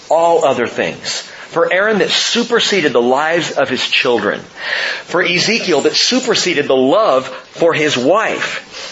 all 0.09 0.45
other 0.45 0.67
things. 0.67 1.21
For 1.21 1.71
Aaron, 1.71 1.99
that 1.99 2.09
superseded 2.09 2.93
the 2.93 3.01
lives 3.01 3.51
of 3.51 3.69
his 3.69 3.85
children. 3.85 4.39
For 4.39 5.21
Ezekiel, 5.21 5.81
that 5.81 5.95
superseded 5.95 6.67
the 6.67 6.75
love 6.75 7.27
for 7.27 7.73
his 7.73 7.97
wife. 7.97 8.87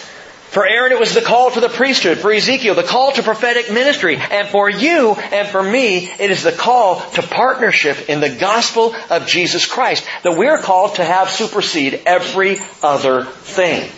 For 0.51 0.67
Aaron, 0.67 0.91
it 0.91 0.99
was 0.99 1.13
the 1.13 1.21
call 1.21 1.51
to 1.51 1.59
the 1.59 1.69
priesthood. 1.69 2.17
For 2.17 2.33
Ezekiel, 2.33 2.75
the 2.75 2.83
call 2.83 3.11
to 3.13 3.23
prophetic 3.23 3.71
ministry. 3.71 4.17
And 4.17 4.47
for 4.47 4.69
you 4.69 5.13
and 5.13 5.47
for 5.47 5.61
me, 5.61 6.09
it 6.19 6.31
is 6.31 6.43
the 6.43 6.51
call 6.51 7.01
to 7.11 7.21
partnership 7.21 8.09
in 8.09 8.19
the 8.19 8.35
gospel 8.35 8.95
of 9.09 9.27
Jesus 9.27 9.65
Christ. 9.65 10.05
That 10.23 10.37
we're 10.37 10.57
called 10.57 10.95
to 10.95 11.05
have 11.05 11.29
supersede 11.29 12.01
every 12.05 12.57
other 12.81 13.23
thing 13.23 13.89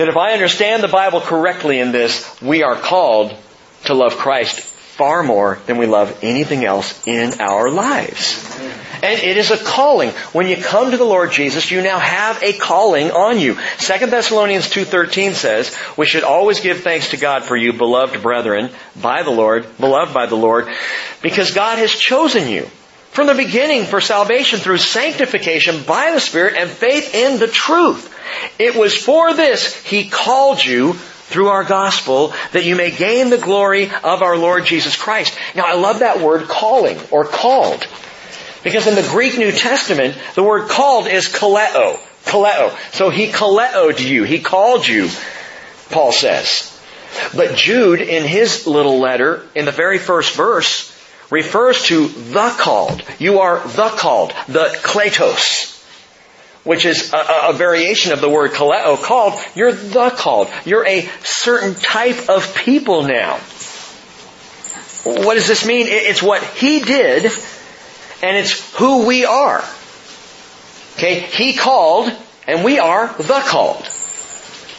that 0.00 0.08
if 0.08 0.16
I 0.16 0.32
understand 0.32 0.82
the 0.82 0.88
Bible 0.88 1.20
correctly 1.20 1.78
in 1.78 1.92
this, 1.92 2.40
we 2.40 2.62
are 2.62 2.74
called 2.74 3.36
to 3.84 3.92
love 3.92 4.16
Christ 4.16 4.58
far 4.58 5.22
more 5.22 5.58
than 5.66 5.76
we 5.76 5.84
love 5.84 6.20
anything 6.22 6.64
else 6.64 7.06
in 7.06 7.38
our 7.38 7.70
lives. 7.70 8.58
And 9.02 9.20
it 9.22 9.36
is 9.36 9.50
a 9.50 9.58
calling. 9.58 10.08
When 10.32 10.48
you 10.48 10.56
come 10.56 10.92
to 10.92 10.96
the 10.96 11.04
Lord 11.04 11.32
Jesus, 11.32 11.70
you 11.70 11.82
now 11.82 11.98
have 11.98 12.42
a 12.42 12.54
calling 12.54 13.10
on 13.10 13.38
you. 13.38 13.58
2 13.76 14.06
Thessalonians 14.06 14.70
2.13 14.70 15.34
says, 15.34 15.76
we 15.98 16.06
should 16.06 16.24
always 16.24 16.60
give 16.60 16.80
thanks 16.80 17.10
to 17.10 17.18
God 17.18 17.44
for 17.44 17.54
you, 17.54 17.74
beloved 17.74 18.22
brethren, 18.22 18.70
by 18.98 19.22
the 19.22 19.30
Lord, 19.30 19.66
beloved 19.78 20.14
by 20.14 20.24
the 20.24 20.34
Lord, 20.34 20.66
because 21.20 21.50
God 21.50 21.76
has 21.76 21.90
chosen 21.90 22.48
you 22.48 22.70
from 23.20 23.26
the 23.26 23.34
beginning 23.34 23.84
for 23.84 24.00
salvation 24.00 24.60
through 24.60 24.78
sanctification 24.78 25.82
by 25.82 26.12
the 26.12 26.20
Spirit 26.20 26.54
and 26.56 26.70
faith 26.70 27.14
in 27.14 27.38
the 27.38 27.48
truth. 27.48 28.10
It 28.58 28.74
was 28.74 28.96
for 28.96 29.34
this 29.34 29.76
He 29.84 30.08
called 30.08 30.64
you 30.64 30.94
through 30.94 31.48
our 31.48 31.64
gospel 31.64 32.32
that 32.52 32.64
you 32.64 32.76
may 32.76 32.90
gain 32.90 33.28
the 33.28 33.36
glory 33.36 33.90
of 33.90 34.22
our 34.22 34.38
Lord 34.38 34.64
Jesus 34.64 34.96
Christ. 34.96 35.36
Now 35.54 35.64
I 35.66 35.74
love 35.74 35.98
that 35.98 36.20
word 36.20 36.48
calling 36.48 36.98
or 37.10 37.26
called. 37.26 37.86
Because 38.64 38.86
in 38.86 38.94
the 38.94 39.06
Greek 39.10 39.36
New 39.36 39.52
Testament, 39.52 40.16
the 40.34 40.42
word 40.42 40.70
called 40.70 41.06
is 41.06 41.28
kaleo. 41.28 42.00
Kaleo. 42.24 42.74
So 42.94 43.10
he 43.10 43.26
kaleoed 43.26 44.00
you. 44.00 44.24
He 44.24 44.40
called 44.40 44.88
you, 44.88 45.10
Paul 45.90 46.12
says. 46.12 46.74
But 47.36 47.54
Jude, 47.54 48.00
in 48.00 48.24
his 48.24 48.66
little 48.66 48.98
letter, 48.98 49.46
in 49.54 49.66
the 49.66 49.72
very 49.72 49.98
first 49.98 50.34
verse, 50.34 50.96
refers 51.30 51.82
to 51.84 52.08
the 52.08 52.54
called. 52.58 53.02
You 53.18 53.40
are 53.40 53.60
the 53.60 53.88
called, 53.88 54.32
the 54.48 54.66
kletos 54.82 55.76
which 56.64 56.84
is 56.84 57.12
a, 57.12 57.48
a, 57.48 57.52
variation 57.54 58.12
of 58.12 58.20
the 58.20 58.28
word 58.28 58.50
kaleo, 58.50 59.02
called, 59.02 59.40
you're 59.54 59.72
the 59.72 60.10
called. 60.10 60.48
You're 60.64 60.86
a 60.86 61.08
certain 61.22 61.74
type 61.74 62.28
of 62.28 62.54
people 62.54 63.02
now. 63.04 63.38
What 65.04 65.34
does 65.34 65.48
this 65.48 65.66
mean? 65.66 65.86
It's 65.88 66.22
what 66.22 66.42
He 66.42 66.80
did, 66.80 67.24
and 68.22 68.36
it's 68.36 68.76
who 68.76 69.06
we 69.06 69.24
are. 69.24 69.64
Okay? 70.96 71.20
He 71.20 71.54
called, 71.54 72.12
and 72.46 72.62
we 72.62 72.78
are 72.78 73.08
the 73.16 73.42
called. 73.46 73.86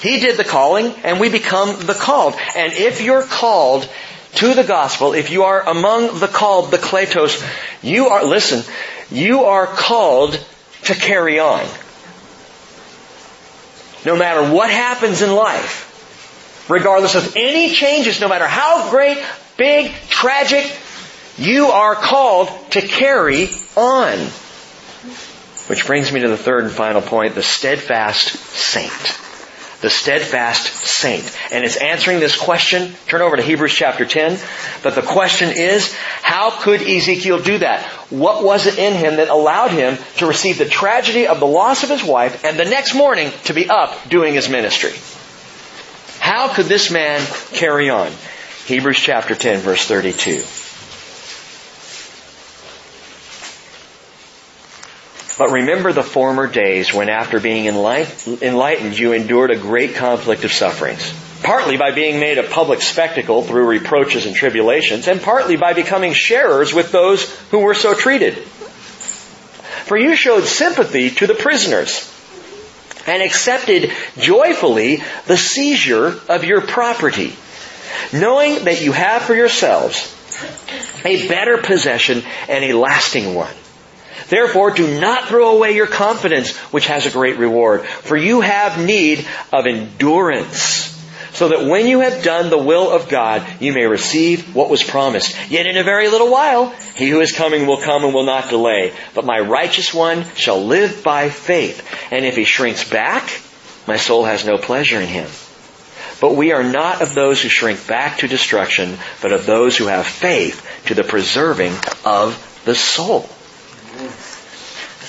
He 0.01 0.19
did 0.19 0.37
the 0.37 0.43
calling, 0.43 0.93
and 1.03 1.19
we 1.19 1.29
become 1.29 1.85
the 1.85 1.93
called. 1.93 2.35
And 2.55 2.73
if 2.73 3.01
you're 3.01 3.23
called 3.23 3.89
to 4.35 4.53
the 4.53 4.63
gospel, 4.63 5.13
if 5.13 5.29
you 5.29 5.43
are 5.43 5.67
among 5.67 6.19
the 6.19 6.27
called, 6.27 6.71
the 6.71 6.77
kletos, 6.77 7.43
you 7.83 8.07
are, 8.07 8.23
listen, 8.23 8.63
you 9.11 9.43
are 9.43 9.67
called 9.67 10.33
to 10.83 10.93
carry 10.93 11.39
on. 11.39 11.65
No 14.05 14.15
matter 14.15 14.51
what 14.51 14.69
happens 14.69 15.21
in 15.21 15.31
life, 15.31 16.67
regardless 16.69 17.15
of 17.15 17.35
any 17.35 17.73
changes, 17.73 18.19
no 18.19 18.27
matter 18.27 18.47
how 18.47 18.89
great, 18.89 19.17
big, 19.57 19.91
tragic, 20.09 20.75
you 21.37 21.67
are 21.67 21.95
called 21.95 22.49
to 22.71 22.81
carry 22.81 23.49
on. 23.75 24.17
Which 25.67 25.85
brings 25.85 26.11
me 26.11 26.21
to 26.21 26.29
the 26.29 26.37
third 26.37 26.63
and 26.63 26.73
final 26.73 27.01
point, 27.01 27.35
the 27.35 27.43
steadfast 27.43 28.29
saint 28.29 29.30
the 29.81 29.89
steadfast 29.89 30.67
saint. 30.85 31.29
And 31.51 31.65
it's 31.65 31.77
answering 31.77 32.19
this 32.19 32.37
question. 32.37 32.93
Turn 33.07 33.21
over 33.21 33.35
to 33.35 33.41
Hebrews 33.41 33.73
chapter 33.73 34.05
10. 34.05 34.39
But 34.83 34.95
the 34.95 35.01
question 35.01 35.49
is, 35.49 35.93
how 36.21 36.51
could 36.51 36.81
Ezekiel 36.81 37.41
do 37.41 37.57
that? 37.59 37.83
What 38.09 38.43
was 38.43 38.67
it 38.67 38.77
in 38.77 38.93
him 38.93 39.17
that 39.17 39.29
allowed 39.29 39.71
him 39.71 39.97
to 40.17 40.27
receive 40.27 40.57
the 40.57 40.65
tragedy 40.65 41.27
of 41.27 41.39
the 41.39 41.47
loss 41.47 41.83
of 41.83 41.89
his 41.89 42.03
wife 42.03 42.45
and 42.45 42.57
the 42.57 42.65
next 42.65 42.93
morning 42.93 43.31
to 43.45 43.53
be 43.53 43.69
up 43.69 44.07
doing 44.09 44.33
his 44.33 44.49
ministry? 44.49 44.93
How 46.19 46.53
could 46.53 46.67
this 46.67 46.91
man 46.91 47.25
carry 47.51 47.89
on? 47.89 48.11
Hebrews 48.65 48.99
chapter 48.99 49.33
10 49.35 49.59
verse 49.59 49.87
32. 49.87 50.43
But 55.41 55.53
remember 55.53 55.91
the 55.91 56.03
former 56.03 56.45
days 56.45 56.93
when 56.93 57.09
after 57.09 57.39
being 57.39 57.65
enlightened 57.65 58.99
you 58.99 59.13
endured 59.13 59.49
a 59.49 59.57
great 59.57 59.95
conflict 59.95 60.43
of 60.43 60.51
sufferings. 60.51 61.11
Partly 61.41 61.77
by 61.77 61.89
being 61.89 62.19
made 62.19 62.37
a 62.37 62.43
public 62.43 62.79
spectacle 62.83 63.41
through 63.41 63.65
reproaches 63.65 64.27
and 64.27 64.35
tribulations, 64.35 65.07
and 65.07 65.19
partly 65.19 65.57
by 65.57 65.73
becoming 65.73 66.13
sharers 66.13 66.75
with 66.75 66.91
those 66.91 67.27
who 67.49 67.57
were 67.57 67.73
so 67.73 67.95
treated. 67.95 68.37
For 69.87 69.97
you 69.97 70.15
showed 70.15 70.43
sympathy 70.43 71.09
to 71.09 71.25
the 71.25 71.33
prisoners, 71.33 72.07
and 73.07 73.23
accepted 73.23 73.91
joyfully 74.19 75.01
the 75.25 75.37
seizure 75.37 76.19
of 76.29 76.43
your 76.43 76.61
property, 76.61 77.35
knowing 78.13 78.65
that 78.65 78.83
you 78.83 78.91
have 78.91 79.23
for 79.23 79.33
yourselves 79.33 80.15
a 81.03 81.27
better 81.27 81.57
possession 81.57 82.21
and 82.47 82.63
a 82.63 82.77
lasting 82.77 83.33
one. 83.33 83.55
Therefore, 84.31 84.71
do 84.71 84.97
not 84.97 85.27
throw 85.27 85.57
away 85.57 85.75
your 85.75 85.87
confidence, 85.87 86.55
which 86.71 86.87
has 86.87 87.05
a 87.05 87.11
great 87.11 87.37
reward, 87.37 87.83
for 87.85 88.15
you 88.15 88.39
have 88.39 88.79
need 88.79 89.27
of 89.51 89.67
endurance 89.67 90.87
so 91.33 91.49
that 91.49 91.65
when 91.65 91.85
you 91.85 91.99
have 91.99 92.23
done 92.23 92.49
the 92.49 92.57
will 92.57 92.91
of 92.91 93.09
God, 93.09 93.45
you 93.59 93.73
may 93.73 93.85
receive 93.85 94.55
what 94.55 94.69
was 94.69 94.83
promised. 94.83 95.35
Yet 95.49 95.65
in 95.65 95.75
a 95.75 95.83
very 95.83 96.07
little 96.07 96.31
while, 96.31 96.69
he 96.95 97.09
who 97.09 97.19
is 97.19 97.33
coming 97.33 97.67
will 97.67 97.81
come 97.81 98.05
and 98.05 98.13
will 98.13 98.25
not 98.25 98.49
delay. 98.49 98.93
But 99.13 99.25
my 99.25 99.39
righteous 99.39 99.93
one 99.93 100.25
shall 100.35 100.63
live 100.63 101.03
by 101.03 101.29
faith. 101.29 101.85
And 102.09 102.23
if 102.23 102.37
he 102.37 102.45
shrinks 102.45 102.89
back, 102.89 103.41
my 103.85 103.97
soul 103.97 104.23
has 104.23 104.45
no 104.45 104.57
pleasure 104.57 105.01
in 105.01 105.07
him. 105.07 105.29
But 106.21 106.35
we 106.35 106.53
are 106.53 106.63
not 106.63 107.01
of 107.01 107.15
those 107.15 107.41
who 107.41 107.49
shrink 107.49 107.85
back 107.85 108.19
to 108.19 108.29
destruction, 108.29 108.97
but 109.21 109.33
of 109.33 109.45
those 109.45 109.75
who 109.75 109.87
have 109.87 110.05
faith 110.05 110.83
to 110.85 110.93
the 110.93 111.03
preserving 111.03 111.73
of 112.05 112.61
the 112.63 112.75
soul. 112.75 113.27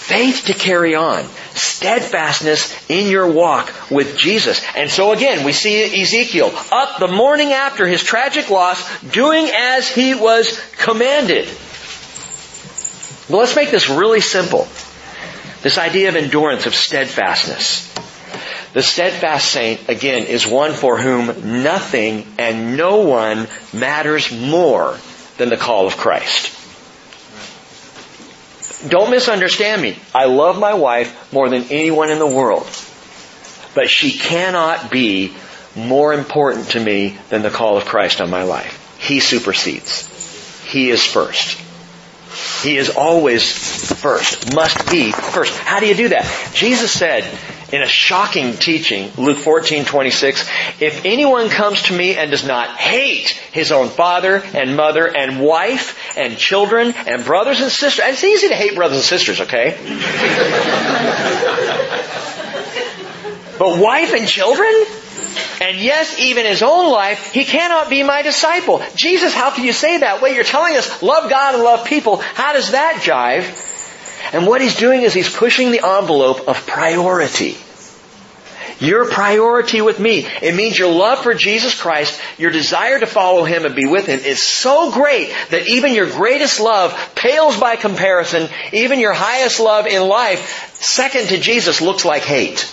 Faith 0.02 0.46
to 0.46 0.52
carry 0.52 0.96
on. 0.96 1.24
Steadfastness 1.54 2.90
in 2.90 3.08
your 3.08 3.30
walk 3.30 3.72
with 3.88 4.16
Jesus. 4.16 4.60
And 4.74 4.90
so 4.90 5.12
again, 5.12 5.44
we 5.44 5.52
see 5.52 6.02
Ezekiel 6.02 6.52
up 6.72 6.98
the 6.98 7.06
morning 7.06 7.52
after 7.52 7.86
his 7.86 8.02
tragic 8.02 8.50
loss, 8.50 8.82
doing 9.02 9.48
as 9.54 9.88
he 9.88 10.14
was 10.14 10.60
commanded. 10.72 11.46
But 13.30 13.38
let's 13.38 13.54
make 13.54 13.70
this 13.70 13.88
really 13.88 14.20
simple. 14.20 14.66
This 15.62 15.78
idea 15.78 16.08
of 16.08 16.16
endurance, 16.16 16.66
of 16.66 16.74
steadfastness. 16.74 17.88
The 18.72 18.82
steadfast 18.82 19.52
saint, 19.52 19.88
again, 19.88 20.26
is 20.26 20.44
one 20.48 20.72
for 20.72 20.98
whom 20.98 21.62
nothing 21.62 22.26
and 22.38 22.76
no 22.76 23.02
one 23.02 23.46
matters 23.72 24.32
more 24.32 24.98
than 25.38 25.48
the 25.48 25.56
call 25.56 25.86
of 25.86 25.96
Christ. 25.96 26.61
Don't 28.88 29.10
misunderstand 29.10 29.80
me. 29.80 29.96
I 30.14 30.26
love 30.26 30.58
my 30.58 30.74
wife 30.74 31.32
more 31.32 31.48
than 31.48 31.64
anyone 31.64 32.10
in 32.10 32.18
the 32.18 32.26
world. 32.26 32.66
But 33.74 33.88
she 33.88 34.18
cannot 34.18 34.90
be 34.90 35.34
more 35.74 36.12
important 36.12 36.70
to 36.70 36.80
me 36.80 37.16
than 37.30 37.42
the 37.42 37.50
call 37.50 37.76
of 37.76 37.84
Christ 37.84 38.20
on 38.20 38.30
my 38.30 38.42
life. 38.42 38.96
He 38.98 39.20
supersedes. 39.20 40.08
He 40.66 40.90
is 40.90 41.04
first. 41.04 41.58
He 42.62 42.76
is 42.76 42.90
always 42.90 43.44
first. 44.00 44.54
Must 44.54 44.90
be 44.90 45.12
first. 45.12 45.56
How 45.58 45.80
do 45.80 45.86
you 45.86 45.94
do 45.94 46.08
that? 46.10 46.52
Jesus 46.54 46.92
said 46.92 47.24
in 47.72 47.82
a 47.82 47.88
shocking 47.88 48.52
teaching, 48.52 49.10
Luke 49.16 49.38
14, 49.38 49.86
26, 49.86 50.46
if 50.80 51.06
anyone 51.06 51.48
comes 51.48 51.82
to 51.84 51.96
me 51.96 52.16
and 52.16 52.30
does 52.30 52.46
not 52.46 52.76
hate 52.76 53.30
his 53.50 53.72
own 53.72 53.88
father 53.88 54.42
and 54.54 54.76
mother 54.76 55.06
and 55.06 55.40
wife 55.40 55.98
and 56.16 56.36
children 56.36 56.92
and 57.06 57.24
brothers 57.24 57.62
and 57.62 57.72
sisters, 57.72 58.04
and 58.04 58.12
it's 58.12 58.22
easy 58.22 58.48
to 58.48 58.54
hate 58.54 58.74
brothers 58.74 58.98
and 58.98 59.06
sisters, 59.06 59.40
okay? 59.40 59.70
but 63.58 63.78
wife 63.78 64.12
and 64.12 64.28
children? 64.28 64.70
And 65.62 65.78
yes, 65.78 66.18
even 66.18 66.44
his 66.44 66.62
own 66.62 66.92
life, 66.92 67.32
he 67.32 67.44
cannot 67.44 67.88
be 67.88 68.02
my 68.02 68.20
disciple. 68.20 68.82
Jesus, 68.94 69.32
how 69.32 69.54
can 69.54 69.64
you 69.64 69.72
say 69.72 69.96
that? 69.98 70.20
Wait, 70.20 70.34
you're 70.34 70.44
telling 70.44 70.76
us 70.76 71.02
love 71.02 71.30
God 71.30 71.54
and 71.54 71.64
love 71.64 71.86
people. 71.86 72.16
How 72.16 72.52
does 72.52 72.72
that 72.72 73.00
jive? 73.02 73.70
And 74.32 74.46
what 74.46 74.60
he's 74.60 74.76
doing 74.76 75.02
is 75.02 75.12
he's 75.12 75.34
pushing 75.34 75.70
the 75.70 75.84
envelope 75.84 76.48
of 76.48 76.66
priority. 76.66 77.56
Your 78.82 79.08
priority 79.08 79.80
with 79.80 80.00
me. 80.00 80.26
It 80.26 80.56
means 80.56 80.76
your 80.76 80.92
love 80.92 81.20
for 81.20 81.34
Jesus 81.34 81.80
Christ, 81.80 82.20
your 82.36 82.50
desire 82.50 82.98
to 82.98 83.06
follow 83.06 83.44
Him 83.44 83.64
and 83.64 83.76
be 83.76 83.86
with 83.86 84.06
Him 84.06 84.18
is 84.18 84.42
so 84.42 84.90
great 84.90 85.32
that 85.50 85.68
even 85.68 85.94
your 85.94 86.10
greatest 86.10 86.58
love 86.58 86.92
pales 87.14 87.58
by 87.60 87.76
comparison. 87.76 88.48
Even 88.72 88.98
your 88.98 89.12
highest 89.12 89.60
love 89.60 89.86
in 89.86 90.08
life, 90.08 90.74
second 90.82 91.28
to 91.28 91.38
Jesus, 91.38 91.80
looks 91.80 92.04
like 92.04 92.22
hate. 92.22 92.68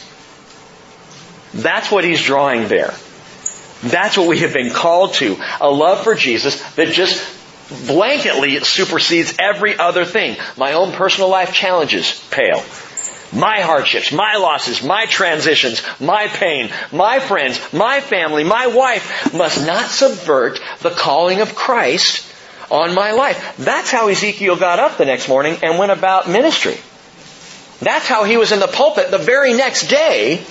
That's 1.54 1.92
what 1.92 2.04
He's 2.04 2.24
drawing 2.24 2.68
there. 2.68 2.96
That's 3.84 4.18
what 4.18 4.28
we 4.28 4.40
have 4.40 4.54
been 4.54 4.72
called 4.72 5.14
to. 5.16 5.38
A 5.62 5.70
love 5.70 6.04
for 6.04 6.16
Jesus 6.16 6.60
that 6.74 6.88
just 6.88 7.39
blanketly 7.70 8.56
it 8.56 8.66
supersedes 8.66 9.36
every 9.40 9.78
other 9.78 10.06
thing. 10.06 10.38
My 10.58 10.74
own 10.74 10.92
personal 10.92 11.30
life 11.30 11.54
challenges 11.54 12.20
pale. 12.32 12.64
My 13.32 13.62
hardships, 13.62 14.12
my 14.12 14.38
losses, 14.38 14.84
my 14.84 15.06
transitions, 15.06 15.84
my 16.00 16.28
pain, 16.28 16.72
my 16.92 17.20
friends, 17.20 17.60
my 17.72 18.02
family, 18.02 18.44
my 18.44 18.68
wife 18.68 19.34
must 19.34 19.66
not 19.68 19.86
subvert 19.86 20.60
the 20.80 20.90
calling 20.90 21.40
of 21.40 21.54
Christ 21.54 22.26
on 22.72 22.96
my 22.96 23.12
life. 23.12 23.56
That's 23.58 23.92
how 23.92 24.08
Ezekiel 24.08 24.56
got 24.56 24.80
up 24.80 24.98
the 24.98 25.06
next 25.06 25.30
morning 25.30 25.58
and 25.62 25.78
went 25.78 25.92
about 25.92 26.28
ministry. 26.28 26.78
That's 27.82 28.08
how 28.08 28.24
he 28.24 28.38
was 28.38 28.52
in 28.52 28.60
the 28.60 28.68
pulpit 28.68 29.12
the 29.12 29.20
very 29.20 29.54
next 29.54 29.88
day 29.88 30.44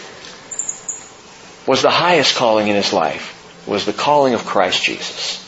was 1.66 1.82
the 1.82 1.90
highest 1.90 2.36
calling 2.36 2.68
in 2.68 2.76
his 2.76 2.92
life, 2.92 3.66
was 3.66 3.84
the 3.84 3.92
calling 3.92 4.34
of 4.34 4.46
Christ 4.46 4.82
Jesus. 4.82 5.47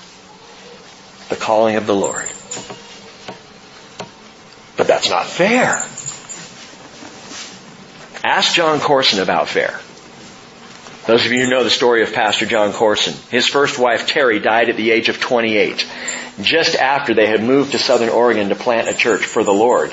The 1.31 1.37
calling 1.37 1.77
of 1.77 1.87
the 1.87 1.95
Lord. 1.95 2.29
But 4.77 4.87
that's 4.87 5.09
not 5.09 5.27
fair. 5.27 5.83
Ask 8.23 8.55
Jon 8.55 8.81
Courson 8.81 9.21
about 9.21 9.49
fair. 9.49 9.81
Those 11.07 11.25
of 11.25 11.33
you 11.33 11.45
who 11.45 11.51
know 11.51 11.65
the 11.65 11.71
story 11.71 12.03
of 12.03 12.13
Pastor 12.13 12.47
Jon 12.47 12.73
Courson, 12.73 13.15
his 13.31 13.47
first 13.47 13.79
wife 13.79 14.07
Terri 14.07 14.43
died 14.43 14.69
at 14.69 14.77
the 14.77 14.91
age 14.91 15.09
of 15.09 15.19
28, 15.21 15.89
just 16.43 16.75
after 16.75 17.15
they 17.15 17.27
had 17.27 17.43
moved 17.43 17.73
to 17.73 17.79
Southern 17.79 18.11
Oregon 18.11 18.51
to 18.51 18.55
plant 18.55 18.89
a 18.89 18.95
church 18.95 19.25
for 19.25 19.43
the 19.43 19.53
Lord. 19.53 19.93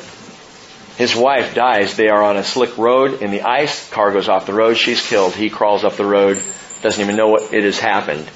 His 0.97 1.15
wife 1.15 1.53
dies. 1.53 1.95
They 1.95 2.09
are 2.09 2.23
on 2.23 2.37
a 2.37 2.43
slick 2.43 2.77
road 2.77 3.21
in 3.21 3.31
the 3.31 3.43
ice. 3.43 3.89
Car 3.91 4.11
goes 4.11 4.27
off 4.27 4.47
the 4.47 4.53
road. 4.53 4.75
She's 4.75 5.07
killed. 5.07 5.33
He 5.33 5.51
crawls 5.51 5.83
up 5.83 5.93
the 5.93 6.05
road. 6.05 6.43
Doesn't 6.81 7.01
even 7.01 7.15
know 7.15 7.29
what 7.29 7.53
it 7.53 7.63
has 7.63 7.79
happened. 7.79 8.27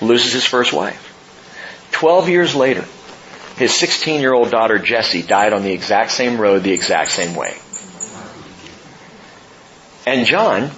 Loses 0.00 0.32
his 0.32 0.44
first 0.44 0.72
wife. 0.72 1.11
Twelve 1.92 2.28
years 2.28 2.54
later, 2.54 2.84
his 3.56 3.74
16 3.74 4.20
year 4.20 4.34
old 4.34 4.50
daughter 4.50 4.78
Jessie 4.78 5.22
died 5.22 5.52
on 5.52 5.62
the 5.62 5.72
exact 5.72 6.10
same 6.10 6.40
road 6.40 6.64
the 6.64 6.72
exact 6.72 7.10
same 7.10 7.36
way. 7.36 7.54
And 10.04 10.26
Jon 10.26 10.72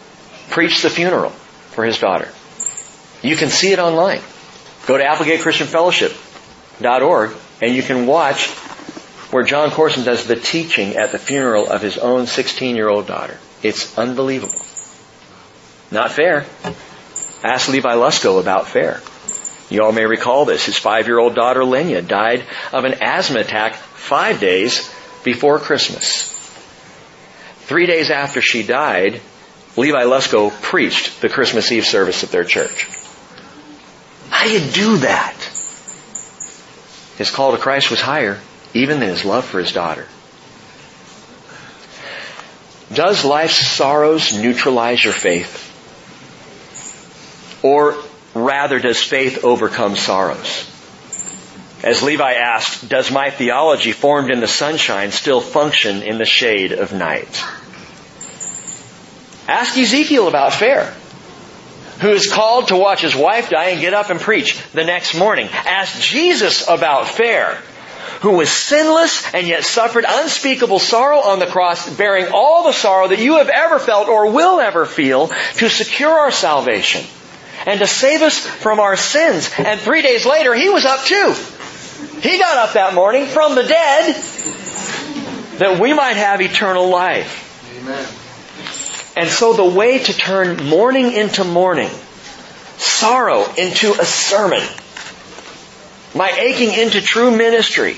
preached 0.51 0.83
the 0.83 0.91
funeral 0.91 1.31
for 1.31 1.83
his 1.85 1.99
daughter. 1.99 2.29
You 3.23 3.37
can 3.37 3.49
see 3.49 3.73
it 3.73 3.79
online. 3.79 4.21
Go 4.87 4.99
to 4.99 5.05
ApplegateChristianFellowship.org 5.05 7.37
and 7.63 7.75
you 7.75 7.83
can 7.83 8.07
watch 8.07 8.49
where 9.31 9.45
Jon 9.45 9.71
Courson 9.71 10.05
does 10.05 10.27
the 10.27 10.37
teaching 10.37 10.97
at 10.97 11.11
the 11.11 11.19
funeral 11.19 11.71
of 11.71 11.81
his 11.81 11.97
own 11.97 12.27
16 12.27 12.77
year 12.77 12.91
old 12.91 13.07
daughter. 13.07 13.39
It's 13.63 13.97
unbelievable. 13.97 14.61
Not 15.91 16.13
fair. 16.13 16.45
Ask 17.43 17.69
Levi 17.69 17.95
Lusko 17.95 18.39
about 18.41 18.69
fair. 18.69 19.01
You 19.75 19.83
all 19.83 19.91
may 19.91 20.07
recall 20.07 20.45
this. 20.45 20.67
His 20.67 20.79
five 20.79 21.09
year 21.09 21.19
old 21.19 21.35
daughter 21.35 21.65
Lenya 21.65 22.01
died 22.07 22.45
of 22.73 22.85
an 22.85 23.03
asthma 23.03 23.41
attack 23.41 23.75
five 23.75 24.39
days 24.39 24.89
before 25.25 25.59
Christmas. 25.59 26.31
Three 27.63 27.87
days 27.87 28.13
after 28.13 28.41
she 28.41 28.63
died, 28.63 29.21
Levi 29.77 30.05
Lusko 30.05 30.51
preached 30.63 31.21
the 31.21 31.29
Christmas 31.29 31.73
Eve 31.73 31.85
service 31.85 32.23
at 32.23 32.31
their 32.31 32.45
church. 32.45 32.87
How 34.31 34.45
do 34.45 34.53
you 34.53 34.61
do 34.71 34.99
that? 34.99 35.35
His 37.19 37.33
call 37.33 37.51
to 37.51 37.59
Christ 37.59 37.91
was 37.91 38.01
higher 38.01 38.41
even 38.75 39.01
than 39.01 39.09
his 39.09 39.25
love 39.25 39.45
for 39.45 39.59
his 39.59 39.73
daughter. 39.73 40.07
Does 42.93 43.25
life's 43.25 43.57
sorrows 43.57 44.39
neutralize 44.39 45.03
your 45.03 45.15
faith? 45.15 45.63
Or 47.65 48.04
rather, 48.35 48.79
does 48.79 49.03
faith 49.03 49.45
overcome 49.45 49.97
sorrows? 49.97 50.71
As 51.85 52.03
Levi 52.03 52.33
asked, 52.33 52.89
does 52.89 53.11
my 53.11 53.31
theology 53.31 53.93
formed 53.93 54.31
in 54.31 54.41
the 54.41 54.49
sunshine 54.49 55.13
still 55.13 55.41
function 55.41 56.03
in 56.03 56.19
the 56.19 56.25
shade 56.25 56.73
of 56.73 56.95
night? 56.95 57.45
Ask 59.47 59.77
Ezekiel 59.77 60.27
about 60.27 60.55
fair, 60.55 60.95
who 62.01 62.09
is 62.09 62.33
called 62.33 62.69
to 62.69 62.77
watch 62.77 63.03
his 63.03 63.15
wife 63.15 63.51
die 63.51 63.69
and 63.69 63.83
get 63.83 63.93
up 63.93 64.09
and 64.09 64.19
preach 64.19 64.59
the 64.73 64.85
next 64.85 65.15
morning. 65.15 65.49
Ask 65.53 66.01
Jesus 66.01 66.67
about 66.67 67.07
fair, 67.09 67.57
who 68.23 68.31
was 68.39 68.51
sinless 68.51 69.35
and 69.35 69.47
yet 69.47 69.65
suffered 69.65 70.07
unspeakable 70.09 70.79
sorrow 70.79 71.19
on 71.19 71.39
the 71.39 71.47
cross, 71.47 71.95
bearing 71.95 72.29
all 72.33 72.65
the 72.65 72.73
sorrow 72.73 73.09
that 73.09 73.19
you 73.19 73.37
have 73.37 73.51
ever 73.51 73.79
felt 73.79 74.09
or 74.09 74.31
will 74.31 74.59
ever 74.59 74.87
feel 74.87 75.29
to 75.57 75.69
secure 75.69 76.11
our 76.11 76.31
salvation 76.31 77.05
and 77.67 77.81
to 77.81 77.87
save 77.87 78.23
us 78.23 78.39
from 78.39 78.81
our 78.81 78.97
sins. 78.97 79.51
And 79.59 79.81
three 79.81 80.03
days 80.03 80.27
later, 80.27 80.55
he 80.55 80.69
was 80.69 80.85
up 80.85 81.05
too. 81.05 81.35
He 82.21 82.39
got 82.39 82.57
up 82.57 82.75
that 82.75 82.95
morning 82.95 83.27
from 83.27 83.55
the 83.55 83.63
dead 83.63 84.15
that 85.59 85.79
we 85.81 85.93
might 85.93 86.17
have 86.17 86.41
eternal 86.41 86.89
life. 86.89 87.43
Amen. 87.81 88.09
And 89.17 89.29
so 89.29 89.53
the 89.53 89.65
way 89.65 89.99
to 89.99 90.13
turn 90.13 90.67
mourning 90.67 91.13
into 91.13 91.45
mourning, 91.45 91.91
sorrow 92.77 93.45
into 93.55 93.93
a 93.93 94.05
sermon, 94.05 94.63
my 96.15 96.31
aching 96.31 96.73
into 96.73 97.01
true 97.01 97.37
ministry, 97.37 97.97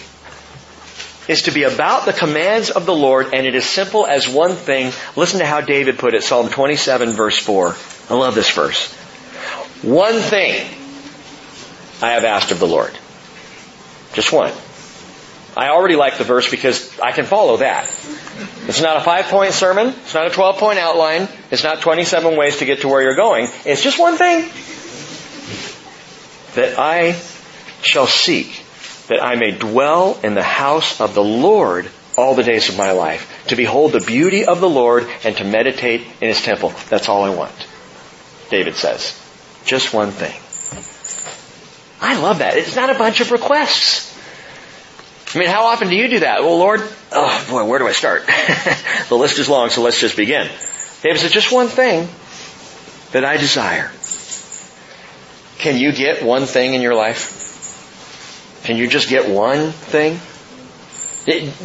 is 1.28 1.42
to 1.42 1.50
be 1.50 1.64
about 1.64 2.04
the 2.04 2.12
commands 2.12 2.70
of 2.70 2.86
the 2.86 2.94
Lord, 2.94 3.32
and 3.32 3.46
it 3.46 3.54
is 3.54 3.64
simple 3.64 4.06
as 4.06 4.28
one 4.28 4.52
thing. 4.52 4.92
Listen 5.16 5.40
to 5.40 5.46
how 5.46 5.60
David 5.60 5.98
put 5.98 6.14
it, 6.14 6.22
Psalm 6.22 6.48
27 6.48 7.12
verse 7.12 7.38
4. 7.38 7.74
I 8.10 8.14
love 8.14 8.34
this 8.34 8.50
verse. 8.50 8.94
One 9.86 10.18
thing 10.18 10.66
I 12.02 12.10
have 12.14 12.24
asked 12.24 12.50
of 12.50 12.58
the 12.58 12.66
Lord. 12.66 12.90
Just 14.14 14.32
one. 14.32 14.52
I 15.56 15.68
already 15.68 15.94
like 15.94 16.18
the 16.18 16.24
verse 16.24 16.50
because 16.50 16.98
I 16.98 17.12
can 17.12 17.24
follow 17.24 17.58
that. 17.58 17.84
It's 18.66 18.82
not 18.82 18.96
a 18.96 19.00
five 19.00 19.26
point 19.26 19.52
sermon. 19.52 19.86
It's 19.86 20.12
not 20.12 20.26
a 20.26 20.30
12 20.30 20.58
point 20.58 20.80
outline. 20.80 21.28
It's 21.52 21.62
not 21.62 21.82
27 21.82 22.36
ways 22.36 22.56
to 22.56 22.64
get 22.64 22.80
to 22.80 22.88
where 22.88 23.00
you're 23.00 23.14
going. 23.14 23.46
It's 23.64 23.80
just 23.80 23.96
one 23.96 24.16
thing. 24.16 24.50
That 26.56 26.80
I 26.80 27.12
shall 27.82 28.08
seek, 28.08 28.60
that 29.06 29.22
I 29.22 29.36
may 29.36 29.52
dwell 29.52 30.18
in 30.24 30.34
the 30.34 30.42
house 30.42 31.00
of 31.00 31.14
the 31.14 31.22
Lord 31.22 31.88
all 32.18 32.34
the 32.34 32.42
days 32.42 32.68
of 32.68 32.76
my 32.76 32.90
life, 32.90 33.46
to 33.46 33.54
behold 33.54 33.92
the 33.92 34.00
beauty 34.00 34.46
of 34.46 34.60
the 34.60 34.68
Lord 34.68 35.06
and 35.22 35.36
to 35.36 35.44
meditate 35.44 36.00
in 36.20 36.26
his 36.26 36.42
temple. 36.42 36.74
That's 36.88 37.08
all 37.08 37.22
I 37.22 37.30
want. 37.30 37.54
David 38.50 38.74
says. 38.74 39.22
Just 39.66 39.92
one 39.92 40.12
thing. 40.12 40.34
I 42.00 42.20
love 42.20 42.38
that. 42.38 42.56
It's 42.56 42.76
not 42.76 42.88
a 42.88 42.94
bunch 42.94 43.20
of 43.20 43.32
requests. 43.32 44.14
I 45.34 45.38
mean, 45.38 45.48
how 45.48 45.64
often 45.64 45.88
do 45.88 45.96
you 45.96 46.08
do 46.08 46.20
that? 46.20 46.42
Well, 46.42 46.56
Lord, 46.56 46.80
oh 47.12 47.46
boy, 47.50 47.64
where 47.64 47.78
do 47.78 47.86
I 47.86 47.92
start? 47.92 48.26
the 49.08 49.16
list 49.16 49.38
is 49.38 49.48
long, 49.48 49.70
so 49.70 49.82
let's 49.82 50.00
just 50.00 50.16
begin. 50.16 50.48
David 51.02 51.18
said, 51.18 51.32
just 51.32 51.52
one 51.52 51.66
thing 51.66 52.08
that 53.12 53.24
I 53.24 53.36
desire. 53.36 53.90
Can 55.58 55.78
you 55.78 55.92
get 55.92 56.22
one 56.22 56.46
thing 56.46 56.74
in 56.74 56.80
your 56.80 56.94
life? 56.94 58.62
Can 58.64 58.76
you 58.76 58.88
just 58.88 59.08
get 59.08 59.28
one 59.28 59.72
thing? 59.72 60.20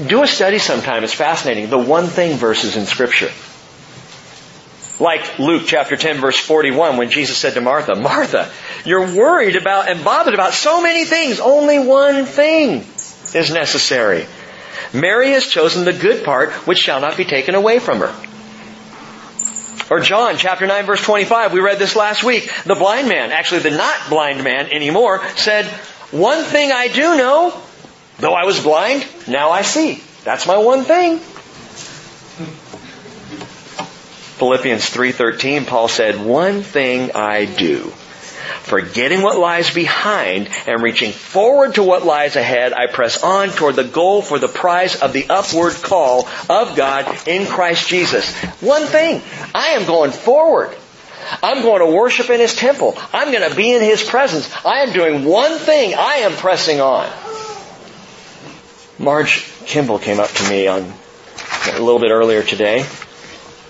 Do 0.08 0.24
a 0.24 0.28
study 0.28 0.58
sometime. 0.58 1.04
It's 1.04 1.14
fascinating. 1.14 1.70
The 1.70 1.78
one 1.78 2.08
thing 2.08 2.38
verses 2.38 2.78
in 2.78 2.86
scripture. 2.86 3.30
Like 5.02 5.39
Luke 5.39 5.64
chapter 5.66 5.95
10 5.95 6.22
verse 6.22 6.38
41 6.38 6.97
when 6.97 7.10
Jesus 7.10 7.36
said 7.36 7.56
to 7.56 7.62
Martha, 7.62 7.95
Martha, 7.95 8.52
you're 8.86 9.16
worried 9.16 9.56
about 9.56 9.89
and 9.89 10.04
bothered 10.04 10.36
about 10.36 10.54
so 10.54 10.80
many 10.80 11.06
things. 11.06 11.39
Only 11.39 11.80
one 11.80 12.26
thing 12.26 12.86
is 13.34 13.52
necessary. 13.52 14.28
Mary 14.93 15.32
has 15.32 15.47
chosen 15.47 15.86
the 15.86 15.93
good 15.93 16.24
part 16.24 16.52
which 16.68 16.78
shall 16.78 17.02
not 17.02 17.18
be 17.18 17.26
taken 17.26 17.56
away 17.56 17.80
from 17.80 18.02
her. 18.02 18.14
Or 19.89 20.02
John 20.02 20.38
chapter 20.38 20.68
9 20.68 20.86
verse 20.86 21.02
25, 21.02 21.52
we 21.52 21.62
read 21.62 21.80
this 21.80 21.95
last 21.95 22.24
week. 22.24 22.52
The 22.66 22.76
blind 22.76 23.10
man, 23.10 23.32
actually 23.32 23.62
the 23.62 23.72
not 23.72 24.08
blind 24.08 24.43
man 24.43 24.68
anymore, 24.68 25.28
said, 25.36 25.66
one 26.12 26.43
thing 26.43 26.72
I 26.72 26.89
do 26.89 27.18
know, 27.18 27.60
though 28.20 28.36
I 28.36 28.45
was 28.45 28.62
blind, 28.62 29.08
now 29.28 29.49
I 29.49 29.64
see. 29.64 30.04
That's 30.24 30.45
my 30.45 30.58
one 30.58 30.84
thing. 30.84 31.20
Philippians 34.42 34.89
3:13 34.89 35.68
Paul 35.68 35.88
said, 35.88 36.20
"One 36.26 36.64
thing 36.64 37.12
I 37.14 37.46
do, 37.46 37.94
forgetting 38.64 39.22
what 39.22 39.38
lies 39.38 39.70
behind 39.70 40.50
and 40.66 40.82
reaching 40.82 41.12
forward 41.12 41.76
to 41.76 41.84
what 41.84 42.08
lies 42.08 42.36
ahead, 42.36 42.74
I 42.74 42.88
press 42.88 43.22
on 43.22 43.52
toward 43.52 43.76
the 43.76 43.84
goal 43.84 44.24
for 44.24 44.39
the 44.39 44.48
prize 44.48 44.96
of 44.96 45.14
the 45.14 45.28
upward 45.30 45.76
call 45.84 46.28
of 46.50 46.76
God 46.76 47.06
in 47.28 47.46
Christ 47.46 47.88
Jesus." 47.88 48.34
One 48.62 48.88
thing, 48.88 49.22
I 49.54 49.78
am 49.78 49.86
going 49.86 50.10
forward. 50.10 50.76
I'm 51.44 51.62
going 51.62 51.82
to 51.82 51.96
worship 51.96 52.32
in 52.32 52.39
His 52.39 52.56
temple. 52.56 52.98
I'm 53.14 53.32
going 53.32 53.48
to 53.48 53.56
be 53.56 53.72
in 53.72 53.84
His 53.84 54.02
presence. 54.02 54.50
I 54.66 54.80
am 54.80 54.92
doing 54.92 55.24
one 55.24 55.60
thing. 55.60 55.94
I 55.94 56.26
am 56.26 56.32
pressing 56.32 56.82
on. 56.82 57.08
Marge 58.98 59.48
Kimball 59.68 60.00
came 60.00 60.20
up 60.20 60.32
to 60.32 60.50
me 60.50 60.66
on 60.66 60.92
a 61.76 61.80
little 61.80 62.00
bit 62.00 62.10
earlier 62.10 62.42
today 62.42 62.88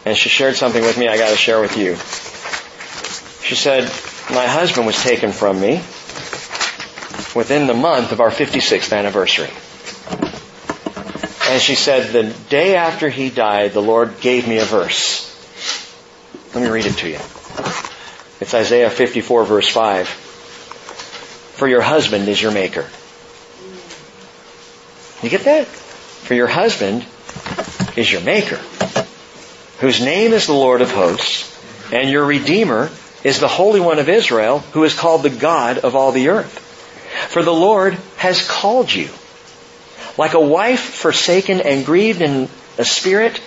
and 0.06 0.18
she 0.18 0.30
shared 0.30 0.56
something 0.56 0.82
with 0.82 0.98
me 0.98 1.08
I 1.08 1.18
got 1.18 1.30
to 1.30 1.38
share 1.38 1.62
with 1.62 1.78
you. 1.78 1.96
She 3.46 3.56
said, 3.56 3.84
My 4.34 4.48
husband 4.48 4.88
was 4.88 5.02
taken 5.02 5.32
from 5.32 5.60
me 5.60 5.76
within 7.36 7.68
the 7.68 7.74
month 7.74 8.12
of 8.12 8.20
our 8.20 8.32
56th 8.32 8.96
anniversary. 8.98 9.50
And 11.52 11.62
she 11.62 11.76
said, 11.76 12.14
The 12.14 12.34
day 12.50 12.76
after 12.76 13.10
he 13.10 13.30
died, 13.30 13.74
the 13.74 13.82
Lord 13.82 14.22
gave 14.22 14.48
me 14.48 14.58
a 14.58 14.66
verse. 14.66 15.28
Let 16.56 16.64
me 16.64 16.70
read 16.70 16.86
it 16.86 16.98
to 16.98 17.10
you. 17.10 17.20
It's 18.40 18.54
Isaiah 18.54 18.90
54 18.90 19.46
verse 19.46 19.70
5. 19.70 20.08
For 20.08 21.68
your 21.68 21.82
husband 21.82 22.28
is 22.28 22.42
your 22.42 22.52
maker. 22.52 22.90
You 25.22 25.30
get 25.30 25.42
that? 25.42 25.68
For 25.68 26.34
your 26.34 26.48
husband 26.48 27.06
is 27.96 28.12
your 28.12 28.22
maker 28.22 28.60
whose 29.82 30.00
name 30.00 30.32
is 30.32 30.46
the 30.46 30.54
Lord 30.54 30.82
of 30.82 30.92
hosts, 30.92 31.50
and 31.92 32.10
your 32.10 32.24
Redeemer 32.24 32.92
is 33.24 33.40
the 33.40 33.48
Holy 33.48 33.80
One 33.80 33.98
of 33.98 34.10
Israel, 34.10 34.60
who 34.60 34.84
is 34.84 34.94
called 34.94 35.24
the 35.24 35.30
God 35.32 35.80
of 35.80 35.96
all 35.96 36.12
the 36.12 36.30
earth. 36.30 36.60
For 37.30 37.42
the 37.42 37.54
Lord 37.54 37.96
has 38.18 38.48
called 38.48 38.94
you. 38.94 39.10
Like 40.20 40.36
a 40.36 40.40
wife 40.40 40.82
forsaken 40.82 41.62
and 41.62 41.84
grieved 41.84 42.22
in 42.22 42.48
a 42.78 42.86
spirit, 42.86 43.42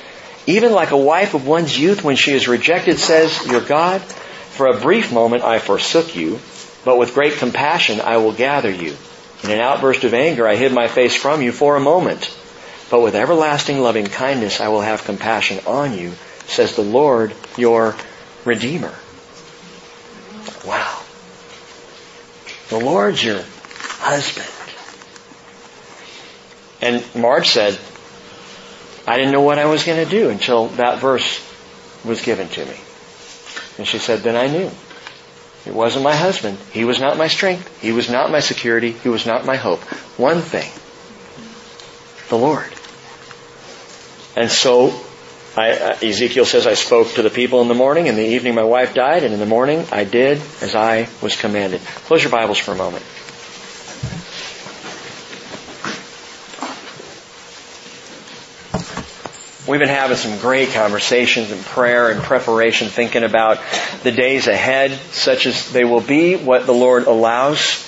even 0.47 0.73
like 0.73 0.91
a 0.91 0.97
wife 0.97 1.35
of 1.35 1.47
one's 1.47 1.79
youth 1.79 2.03
when 2.03 2.17
she 2.17 2.33
is 2.33 2.49
rejected, 2.49 2.99
says 2.99 3.47
your 3.47 3.61
God, 3.61 4.01
for 4.03 4.67
a 4.67 4.81
brief 4.81 5.13
moment 5.13 5.45
I 5.45 5.61
forsook 5.61 6.17
you, 6.17 6.41
but 6.85 6.99
with 6.99 7.15
great 7.15 7.35
compassion 7.35 8.01
I 8.01 8.17
will 8.17 8.33
gather 8.33 8.71
you. 8.71 8.97
In 9.45 9.51
an 9.51 9.61
outburst 9.61 10.03
of 10.03 10.15
anger 10.15 10.49
I 10.49 10.57
hid 10.57 10.73
my 10.73 10.89
face 10.89 11.15
from 11.15 11.43
you 11.43 11.53
for 11.53 11.77
a 11.77 11.81
moment. 11.81 12.37
But 12.91 13.03
with 13.03 13.15
everlasting 13.15 13.81
loving 13.81 14.07
kindness 14.07 14.61
I 14.61 14.69
will 14.69 14.83
have 14.83 15.05
compassion 15.05 15.61
on 15.67 15.97
you, 15.97 16.13
says 16.47 16.77
the 16.77 16.83
Lord 16.83 17.35
your 17.57 17.97
Redeemer. 18.45 18.95
Wow. 20.67 21.03
The 22.69 22.79
Lord's 22.79 23.23
your 23.23 23.43
husband. 23.81 24.49
And 26.81 27.05
Marge 27.15 27.49
said, 27.49 27.79
I 29.07 29.17
didn't 29.17 29.33
know 29.33 29.43
what 29.43 29.59
I 29.59 29.67
was 29.67 29.85
going 29.85 30.03
to 30.05 30.11
do 30.11 30.31
until 30.31 30.69
that 30.69 30.99
verse 30.99 31.41
was 32.05 32.23
given 32.23 32.49
to 32.49 32.65
me. 32.65 32.77
And 33.79 33.87
she 33.87 33.99
said, 33.99 34.21
then 34.21 34.37
I 34.37 34.47
knew. 34.47 34.71
It 35.67 35.75
wasn't 35.75 36.05
my 36.05 36.15
husband. 36.15 36.59
He 36.73 36.85
was 36.85 37.01
not 37.01 37.17
my 37.17 37.29
strength. 37.29 37.81
He 37.81 37.93
was 37.93 38.11
not 38.11 38.31
my 38.31 38.41
security. 38.41 38.93
He 38.93 39.09
was 39.09 39.27
not 39.27 39.47
my 39.47 39.57
hope. 39.57 39.81
One 40.19 40.41
thing. 40.41 40.71
The 42.29 42.37
Lord. 42.37 42.73
And 44.37 44.51
so 44.51 45.04
I, 45.57 45.71
uh, 45.71 45.97
Ezekiel 46.03 46.45
says, 46.45 46.67
I 46.67 46.75
spoke 46.75 47.13
to 47.13 47.23
the 47.23 47.31
people 47.31 47.63
in 47.63 47.69
the 47.69 47.75
morning. 47.75 48.09
In 48.09 48.17
the 48.17 48.27
evening, 48.27 48.57
my 48.57 48.65
wife 48.65 48.93
died, 48.93 49.23
and 49.23 49.33
in 49.33 49.39
the 49.39 49.47
morning, 49.47 49.87
I 49.93 50.03
did 50.03 50.43
as 50.61 50.75
I 50.75 51.09
was 51.23 51.37
commanded. 51.37 51.81
Close 51.81 52.23
your 52.25 52.33
Bibles 52.33 52.59
for 52.59 52.73
a 52.73 52.77
moment. 52.77 53.05
We've 59.67 59.81
been 59.81 59.89
having 59.89 60.17
some 60.17 60.39
great 60.41 60.71
conversations 60.71 61.51
and 61.51 61.65
prayer 61.65 62.11
and 62.11 62.21
preparation, 62.21 62.89
thinking 62.89 63.23
about 63.23 63.61
the 64.03 64.11
days 64.11 64.49
ahead, 64.49 64.91
such 65.13 65.47
as 65.47 65.73
they 65.73 65.85
will 65.85 66.03
be, 66.03 66.37
what 66.37 66.67
the 66.67 66.73
Lord 66.73 67.07
allows. 67.07 67.81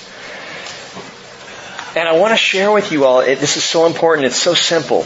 And 1.95 2.07
I 2.07 2.17
want 2.17 2.31
to 2.31 2.37
share 2.37 2.71
with 2.71 2.91
you 2.91 3.05
all, 3.05 3.19
it, 3.19 3.39
this 3.39 3.57
is 3.57 3.63
so 3.63 3.85
important, 3.85 4.25
it's 4.25 4.41
so 4.41 4.53
simple. 4.53 5.05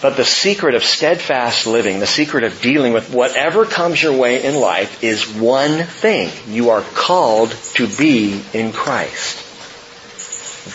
But 0.00 0.16
the 0.16 0.24
secret 0.24 0.76
of 0.76 0.84
steadfast 0.84 1.66
living, 1.66 1.98
the 1.98 2.06
secret 2.06 2.44
of 2.44 2.60
dealing 2.60 2.92
with 2.92 3.10
whatever 3.12 3.64
comes 3.64 4.00
your 4.00 4.16
way 4.16 4.44
in 4.44 4.54
life 4.54 5.02
is 5.02 5.28
one 5.28 5.82
thing. 5.84 6.30
You 6.46 6.70
are 6.70 6.82
called 6.82 7.50
to 7.74 7.88
be 7.88 8.40
in 8.54 8.72
Christ. 8.72 9.44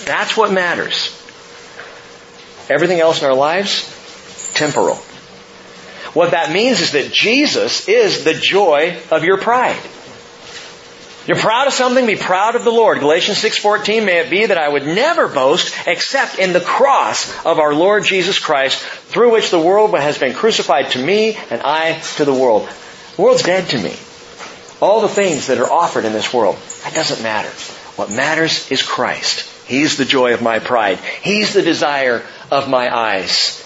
That's 0.06 0.36
what 0.36 0.52
matters. 0.52 1.18
Everything 2.70 3.00
else 3.00 3.22
in 3.22 3.28
our 3.28 3.36
lives, 3.36 3.88
temporal. 4.56 4.96
What 6.14 6.32
that 6.32 6.52
means 6.52 6.82
is 6.82 6.92
that 6.92 7.12
Jesus 7.12 7.88
is 7.88 8.24
the 8.24 8.34
joy 8.34 8.98
of 9.10 9.24
your 9.24 9.38
pride. 9.38 9.82
You're 11.26 11.38
proud 11.38 11.68
of 11.68 11.74
something, 11.74 12.06
be 12.06 12.18
proud 12.18 12.56
of 12.56 12.66
the 12.66 12.72
Lord. 12.72 13.00
Galatians 13.00 13.38
6:14 13.38 14.06
may 14.06 14.20
it 14.20 14.30
be 14.30 14.46
that 14.46 14.58
I 14.58 14.68
would 14.68 14.86
never 14.86 15.30
boast 15.30 15.74
except 15.88 16.38
in 16.38 16.52
the 16.52 16.60
cross 16.60 17.32
of 17.46 17.60
our 17.60 17.74
Lord 17.74 18.04
Jesus 18.04 18.40
Christ, 18.40 18.80
through 18.80 19.32
which 19.32 19.50
the 19.50 19.60
world 19.60 19.98
has 19.98 20.18
been 20.18 20.34
crucified 20.34 20.92
to 20.92 21.00
me 21.00 21.38
and 21.50 21.62
I 21.62 22.00
to 22.18 22.26
the 22.26 22.34
world. 22.34 22.68
The 23.16 23.22
world's 23.22 23.44
dead 23.44 23.70
to 23.70 23.78
me. 23.78 23.96
All 24.82 25.00
the 25.00 25.08
things 25.08 25.48
that 25.48 25.60
are 25.60 25.72
offered 25.72 26.04
in 26.04 26.12
this 26.12 26.34
world, 26.34 26.58
that 26.84 26.94
doesn't 26.94 27.24
matter. 27.24 27.50
What 27.96 28.12
matters 28.12 28.70
is 28.70 28.84
Christ. 28.84 29.50
He's 29.66 29.96
the 29.96 30.04
joy 30.04 30.34
of 30.34 30.42
my 30.42 30.60
pride. 30.60 31.00
He's 31.22 31.54
the 31.54 31.62
desire 31.62 32.22
of 32.52 32.68
my 32.68 32.94
eyes. 32.94 33.63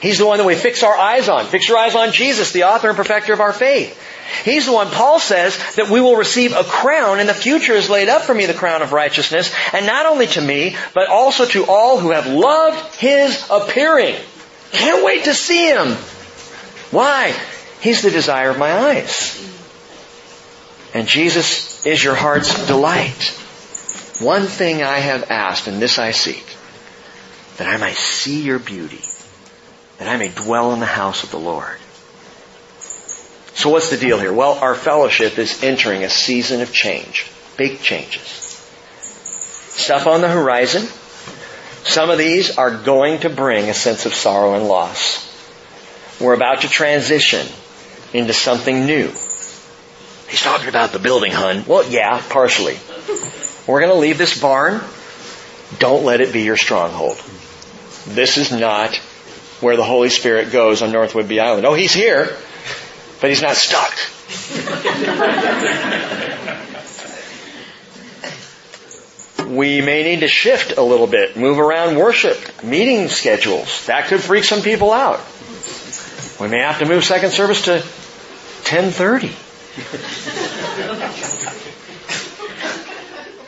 He's 0.00 0.18
the 0.18 0.26
one 0.26 0.38
that 0.38 0.46
we 0.46 0.54
fix 0.54 0.82
our 0.82 0.94
eyes 0.94 1.28
on. 1.28 1.46
Fix 1.46 1.68
your 1.68 1.78
eyes 1.78 1.94
on 1.94 2.12
Jesus, 2.12 2.52
the 2.52 2.64
author 2.64 2.88
and 2.88 2.96
perfecter 2.96 3.32
of 3.32 3.40
our 3.40 3.52
faith. 3.52 4.02
He's 4.44 4.66
the 4.66 4.72
one, 4.72 4.88
Paul 4.88 5.18
says, 5.18 5.56
that 5.76 5.88
we 5.88 6.00
will 6.00 6.16
receive 6.16 6.54
a 6.54 6.64
crown 6.64 7.20
and 7.20 7.28
the 7.28 7.34
future 7.34 7.72
is 7.72 7.88
laid 7.88 8.08
up 8.08 8.22
for 8.22 8.34
me, 8.34 8.46
the 8.46 8.54
crown 8.54 8.82
of 8.82 8.92
righteousness, 8.92 9.54
and 9.72 9.86
not 9.86 10.06
only 10.06 10.26
to 10.28 10.40
me, 10.40 10.76
but 10.94 11.08
also 11.08 11.46
to 11.46 11.64
all 11.66 11.98
who 11.98 12.10
have 12.10 12.26
loved 12.26 12.96
His 12.96 13.46
appearing. 13.50 14.16
Can't 14.72 15.04
wait 15.04 15.24
to 15.24 15.34
see 15.34 15.68
Him. 15.68 15.92
Why? 16.90 17.34
He's 17.80 18.02
the 18.02 18.10
desire 18.10 18.50
of 18.50 18.58
my 18.58 18.72
eyes. 18.72 19.42
And 20.92 21.06
Jesus 21.06 21.86
is 21.86 22.02
your 22.02 22.14
heart's 22.14 22.66
delight. 22.66 23.38
One 24.20 24.46
thing 24.46 24.82
I 24.82 24.98
have 24.98 25.30
asked, 25.30 25.68
and 25.68 25.80
this 25.80 25.98
I 25.98 26.10
seek, 26.10 26.44
that 27.58 27.68
I 27.68 27.76
might 27.76 27.96
see 27.96 28.42
your 28.42 28.58
beauty, 28.58 29.00
that 29.98 30.08
I 30.08 30.16
may 30.16 30.28
dwell 30.28 30.72
in 30.72 30.80
the 30.80 30.86
house 30.86 31.24
of 31.24 31.30
the 31.30 31.38
Lord. 31.38 31.78
So 33.54 33.70
what's 33.70 33.90
the 33.90 33.96
deal 33.96 34.18
here? 34.18 34.32
Well, 34.32 34.52
our 34.52 34.74
fellowship 34.74 35.38
is 35.38 35.62
entering 35.62 36.04
a 36.04 36.10
season 36.10 36.60
of 36.60 36.72
change. 36.72 37.26
Big 37.56 37.80
changes. 37.80 38.22
Stuff 39.00 40.06
on 40.06 40.20
the 40.20 40.28
horizon. 40.28 40.86
Some 41.84 42.10
of 42.10 42.18
these 42.18 42.58
are 42.58 42.70
going 42.70 43.20
to 43.20 43.30
bring 43.30 43.70
a 43.70 43.74
sense 43.74 44.04
of 44.06 44.14
sorrow 44.14 44.54
and 44.54 44.68
loss. 44.68 45.24
We're 46.20 46.34
about 46.34 46.62
to 46.62 46.68
transition 46.68 47.46
into 48.12 48.32
something 48.32 48.84
new. 48.84 49.08
He's 50.28 50.42
talking 50.42 50.68
about 50.68 50.92
the 50.92 50.98
building, 50.98 51.32
hun. 51.32 51.64
Well, 51.66 51.88
yeah, 51.88 52.22
partially. 52.28 52.76
We're 53.66 53.80
going 53.80 53.92
to 53.92 53.98
leave 53.98 54.18
this 54.18 54.40
barn. 54.40 54.82
Don't 55.78 56.04
let 56.04 56.20
it 56.20 56.32
be 56.32 56.42
your 56.42 56.56
stronghold. 56.56 57.16
This 58.06 58.36
is 58.36 58.52
not 58.52 59.00
where 59.60 59.76
the 59.76 59.84
Holy 59.84 60.10
Spirit 60.10 60.52
goes 60.52 60.82
on 60.82 60.92
North 60.92 61.12
Whidbey 61.12 61.40
Island. 61.40 61.66
Oh, 61.66 61.74
he's 61.74 61.92
here, 61.92 62.36
but 63.20 63.30
he's 63.30 63.42
not 63.42 63.56
stuck. 63.56 63.92
we 69.48 69.80
may 69.80 70.02
need 70.02 70.20
to 70.20 70.28
shift 70.28 70.76
a 70.76 70.82
little 70.82 71.06
bit, 71.06 71.36
move 71.36 71.58
around 71.58 71.96
worship, 71.96 72.62
meeting 72.62 73.08
schedules. 73.08 73.86
That 73.86 74.06
could 74.06 74.20
freak 74.20 74.44
some 74.44 74.62
people 74.62 74.92
out. 74.92 75.20
We 76.40 76.48
may 76.48 76.60
have 76.60 76.80
to 76.80 76.86
move 76.86 77.04
second 77.04 77.30
service 77.30 77.64
to 77.64 77.72
1030. 77.72 79.34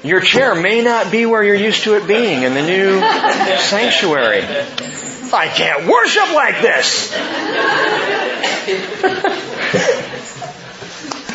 Your 0.04 0.20
chair 0.20 0.54
may 0.54 0.82
not 0.82 1.10
be 1.10 1.26
where 1.26 1.42
you're 1.42 1.56
used 1.56 1.82
to 1.84 1.96
it 1.96 2.06
being 2.06 2.44
in 2.44 2.54
the 2.54 2.62
new 2.62 3.00
sanctuary. 3.58 4.42
I 5.32 5.48
can't 5.48 5.86
worship 5.86 6.32
like 6.34 6.62
this. 6.62 7.12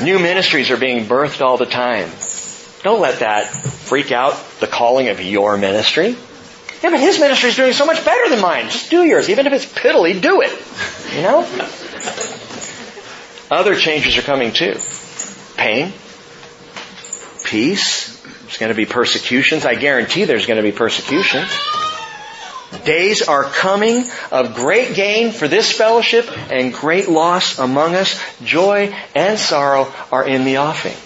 new 0.01 0.19
ministries 0.19 0.71
are 0.71 0.77
being 0.77 1.05
birthed 1.05 1.41
all 1.41 1.57
the 1.57 1.65
time. 1.65 2.09
Don't 2.83 2.99
let 2.99 3.19
that 3.19 3.47
freak 3.47 4.11
out 4.11 4.33
the 4.59 4.67
calling 4.67 5.09
of 5.09 5.21
your 5.21 5.57
ministry. 5.57 6.17
Yeah, 6.83 6.89
but 6.89 6.99
his 6.99 7.19
ministry 7.19 7.49
is 7.49 7.55
doing 7.55 7.71
so 7.71 7.85
much 7.85 8.03
better 8.03 8.29
than 8.29 8.41
mine. 8.41 8.65
Just 8.65 8.89
do 8.89 9.03
yours. 9.03 9.29
Even 9.29 9.47
if 9.47 9.53
it's 9.53 9.65
piddly, 9.65 10.19
do 10.21 10.41
it. 10.41 10.51
You 11.15 11.21
know? 11.21 11.47
Other 13.49 13.75
changes 13.75 14.17
are 14.17 14.21
coming 14.21 14.51
too. 14.51 14.75
Pain. 15.55 15.93
Peace. 17.45 18.21
There's 18.41 18.57
going 18.57 18.71
to 18.71 18.75
be 18.75 18.85
persecutions. 18.85 19.65
I 19.65 19.75
guarantee 19.75 20.25
there's 20.25 20.45
going 20.45 20.57
to 20.57 20.63
be 20.63 20.71
persecutions. 20.71 21.49
Days 22.85 23.21
are 23.21 23.43
coming 23.43 24.09
of 24.31 24.55
great 24.55 24.95
gain 24.95 25.31
for 25.31 25.47
this 25.47 25.71
fellowship 25.71 26.29
and 26.51 26.73
great 26.73 27.07
loss 27.07 27.57
among 27.59 27.95
us. 27.95 28.19
Joy 28.43 28.93
and 29.15 29.39
sorrow 29.39 29.91
are 30.11 30.27
in 30.27 30.43
the 30.43 30.57
offing. 30.57 30.97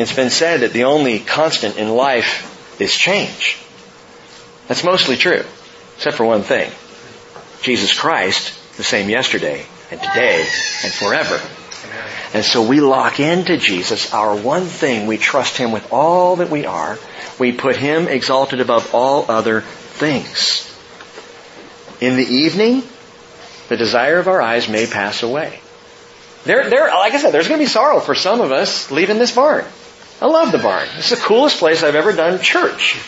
It's 0.00 0.14
been 0.14 0.30
said 0.30 0.60
that 0.60 0.72
the 0.72 0.84
only 0.84 1.18
constant 1.20 1.76
in 1.76 1.88
life 1.88 2.80
is 2.80 2.96
change. 2.96 3.58
That's 4.68 4.84
mostly 4.84 5.16
true, 5.16 5.44
except 5.96 6.16
for 6.16 6.24
one 6.24 6.42
thing. 6.42 6.70
Jesus 7.62 7.96
Christ, 7.98 8.56
the 8.76 8.84
same 8.84 9.08
yesterday 9.08 9.66
and 9.90 10.00
today 10.00 10.46
and 10.84 10.92
forever. 10.92 11.40
And 12.34 12.44
so 12.44 12.66
we 12.66 12.80
lock 12.80 13.20
into 13.20 13.56
Jesus, 13.56 14.12
our 14.12 14.36
one 14.36 14.64
thing. 14.64 15.06
We 15.06 15.18
trust 15.18 15.56
Him 15.56 15.72
with 15.72 15.92
all 15.92 16.36
that 16.36 16.50
we 16.50 16.66
are. 16.66 16.98
We 17.38 17.52
put 17.52 17.76
Him 17.76 18.08
exalted 18.08 18.60
above 18.60 18.94
all 18.94 19.30
other 19.30 19.60
things. 19.62 20.66
In 22.00 22.16
the 22.16 22.26
evening, 22.26 22.82
the 23.68 23.76
desire 23.76 24.18
of 24.18 24.28
our 24.28 24.40
eyes 24.40 24.68
may 24.68 24.86
pass 24.86 25.22
away. 25.22 25.60
There, 26.44 26.70
there, 26.70 26.88
like 26.88 27.12
I 27.12 27.18
said, 27.18 27.32
there's 27.32 27.48
going 27.48 27.60
to 27.60 27.64
be 27.64 27.70
sorrow 27.70 28.00
for 28.00 28.14
some 28.14 28.40
of 28.40 28.52
us 28.52 28.90
leaving 28.90 29.18
this 29.18 29.34
barn. 29.34 29.64
I 30.22 30.26
love 30.26 30.52
the 30.52 30.58
barn. 30.58 30.88
It's 30.96 31.10
the 31.10 31.16
coolest 31.16 31.58
place 31.58 31.82
I've 31.82 31.94
ever 31.94 32.12
done 32.12 32.40
church. 32.40 32.98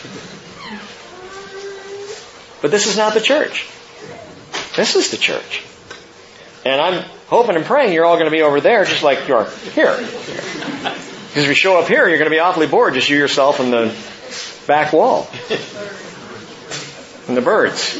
But 2.61 2.71
this 2.71 2.87
is 2.87 2.95
not 2.95 3.13
the 3.13 3.21
church. 3.21 3.67
This 4.75 4.95
is 4.95 5.11
the 5.11 5.17
church. 5.17 5.63
And 6.65 6.79
I'm 6.79 7.05
hoping 7.27 7.55
and 7.55 7.65
praying 7.65 7.93
you're 7.93 8.05
all 8.05 8.15
going 8.15 8.25
to 8.25 8.31
be 8.31 8.41
over 8.41 8.61
there 8.61 8.85
just 8.85 9.03
like 9.03 9.27
you 9.27 9.35
are 9.35 9.49
here. 9.73 9.95
Because 9.97 11.43
if 11.43 11.47
you 11.47 11.55
show 11.55 11.79
up 11.79 11.87
here, 11.87 12.07
you're 12.07 12.19
going 12.19 12.29
to 12.29 12.35
be 12.35 12.39
awfully 12.39 12.67
bored, 12.67 12.93
just 12.93 13.09
you 13.09 13.17
yourself 13.17 13.59
and 13.59 13.73
the 13.73 13.95
back 14.67 14.93
wall. 14.93 15.27
And 17.27 17.37
the 17.37 17.41
birds. 17.41 17.97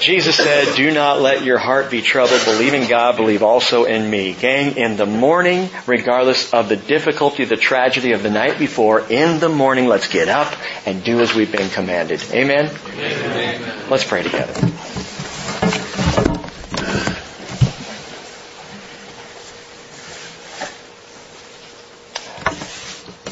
Jesus 0.00 0.36
said, 0.36 0.74
do 0.76 0.90
not 0.90 1.20
let 1.20 1.44
your 1.44 1.58
heart 1.58 1.90
be 1.90 2.02
troubled. 2.02 2.44
Believe 2.44 2.74
in 2.74 2.88
God, 2.88 3.16
believe 3.16 3.42
also 3.42 3.84
in 3.84 4.10
me. 4.10 4.34
Gang, 4.34 4.76
in 4.76 4.96
the 4.96 5.06
morning, 5.06 5.70
regardless 5.86 6.52
of 6.52 6.68
the 6.68 6.76
difficulty, 6.76 7.44
the 7.44 7.56
tragedy 7.56 8.12
of 8.12 8.22
the 8.22 8.30
night 8.30 8.58
before, 8.58 9.00
in 9.08 9.40
the 9.40 9.48
morning, 9.48 9.86
let's 9.86 10.08
get 10.08 10.28
up 10.28 10.52
and 10.86 11.02
do 11.02 11.20
as 11.20 11.34
we've 11.34 11.50
been 11.50 11.70
commanded. 11.70 12.22
Amen? 12.32 12.70
Amen. 12.88 13.88
Let's 13.88 14.04
pray 14.04 14.22
together. 14.22 14.52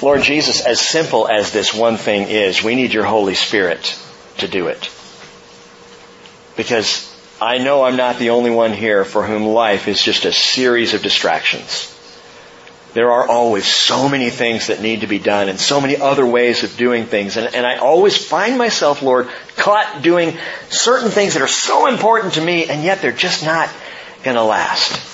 Lord 0.05 0.21
Jesus, 0.21 0.61
as 0.61 0.81
simple 0.81 1.29
as 1.29 1.51
this 1.51 1.73
one 1.73 1.97
thing 1.97 2.29
is, 2.29 2.63
we 2.63 2.75
need 2.75 2.93
your 2.93 3.05
Holy 3.05 3.35
Spirit 3.35 3.99
to 4.37 4.47
do 4.47 4.67
it. 4.67 4.91
Because 6.59 7.11
I 7.41 7.57
know 7.57 7.83
I'm 7.83 7.97
not 7.97 8.19
the 8.19 8.31
only 8.31 8.51
one 8.51 8.75
here 8.75 9.07
for 9.07 9.25
whom 9.25 9.45
life 9.47 9.89
is 9.89 10.03
just 10.03 10.27
a 10.27 10.33
series 10.33 10.93
of 10.93 11.01
distractions. 11.01 11.91
There 12.93 13.13
are 13.13 13.27
always 13.27 13.67
so 13.67 14.07
many 14.07 14.29
things 14.29 14.67
that 14.67 14.83
need 14.83 15.01
to 15.01 15.07
be 15.07 15.19
done 15.19 15.49
and 15.49 15.59
so 15.59 15.81
many 15.81 15.97
other 15.97 16.27
ways 16.27 16.65
of 16.65 16.77
doing 16.77 17.07
things. 17.07 17.39
And, 17.39 17.55
and 17.55 17.67
I 17.67 17.79
always 17.79 18.15
find 18.15 18.59
myself, 18.59 19.03
Lord, 19.03 19.31
caught 19.57 20.03
doing 20.03 20.37
certain 20.69 21.11
things 21.11 21.33
that 21.33 21.43
are 21.43 21.49
so 21.49 21.87
important 21.87 22.35
to 22.35 22.43
me 22.43 22.67
and 22.67 22.85
yet 22.85 23.01
they're 23.01 23.11
just 23.11 23.43
not 23.43 23.71
going 24.23 24.37
to 24.37 24.45
last. 24.45 25.14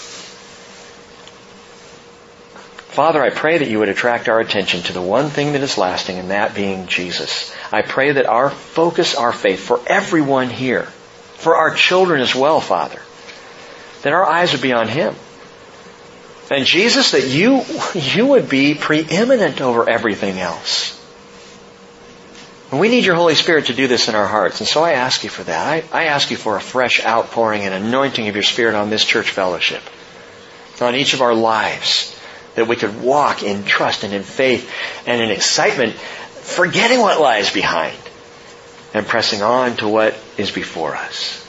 Father, 2.91 3.23
I 3.23 3.31
pray 3.31 3.59
that 3.59 3.71
you 3.71 3.79
would 3.79 3.89
attract 3.89 4.29
our 4.29 4.41
attention 4.41 4.83
to 4.83 4.93
the 4.93 5.01
one 5.01 5.31
thing 5.31 5.53
that 5.53 5.63
is 5.63 5.79
lasting 5.79 6.19
and 6.19 6.33
that 6.33 6.57
being 6.57 6.87
Jesus. 6.87 7.55
I 7.71 7.83
pray 7.83 8.13
that 8.13 8.27
our 8.27 8.51
focus, 8.51 9.15
our 9.15 9.33
faith 9.33 9.61
for 9.61 9.81
everyone 9.87 10.51
here 10.51 10.89
for 11.41 11.57
our 11.57 11.73
children 11.73 12.21
as 12.21 12.35
well, 12.35 12.61
Father. 12.61 13.01
That 14.03 14.13
our 14.13 14.27
eyes 14.27 14.53
would 14.53 14.61
be 14.61 14.73
on 14.73 14.89
Him. 14.89 15.15
And 16.51 16.67
Jesus, 16.67 17.13
that 17.13 17.29
you, 17.29 17.63
you 17.95 18.27
would 18.27 18.49
be 18.49 18.75
preeminent 18.75 19.61
over 19.61 19.89
everything 19.89 20.39
else. 20.39 20.97
And 22.73 22.81
we 22.81 22.89
need 22.89 23.05
your 23.05 23.15
Holy 23.15 23.37
Spirit 23.37 23.67
to 23.67 23.75
do 23.75 23.87
this 23.87 24.09
in 24.09 24.17
our 24.17 24.27
hearts. 24.27 24.61
And 24.61 24.69
so 24.69 24.83
I 24.83 24.93
ask 24.93 25.25
you 25.25 25.31
for 25.31 25.45
that. 25.45 25.67
I, 25.67 25.85
I 25.97 26.05
ask 26.07 26.31
you 26.31 26.37
for 26.37 26.57
a 26.57 26.61
fresh 26.61 27.05
outpouring 27.05 27.63
and 27.63 27.73
anointing 27.73 28.29
of 28.29 28.35
your 28.35 28.43
Spirit 28.43 28.75
on 28.75 28.91
this 28.91 29.05
church 29.05 29.31
fellowship. 29.31 29.83
On 30.81 30.95
each 30.95 31.15
of 31.15 31.21
our 31.21 31.35
lives. 31.35 32.20
That 32.57 32.67
we 32.69 32.77
could 32.77 33.01
walk 33.01 33.43
in 33.43 33.65
trust 33.65 34.05
and 34.05 34.13
in 34.13 34.23
faith 34.23 34.71
and 35.07 35.23
in 35.23 35.31
excitement, 35.31 35.95
forgetting 35.95 37.01
what 37.01 37.21
lies 37.21 37.53
behind 37.53 37.97
and 38.93 39.07
pressing 39.07 39.43
on 39.43 39.77
to 39.77 39.89
what 39.89 40.15
is 40.37 40.51
before 40.51 40.97
us. 40.97 41.47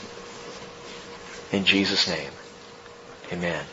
In 1.50 1.64
Jesus' 1.64 2.08
name, 2.08 2.30
amen. 3.32 3.64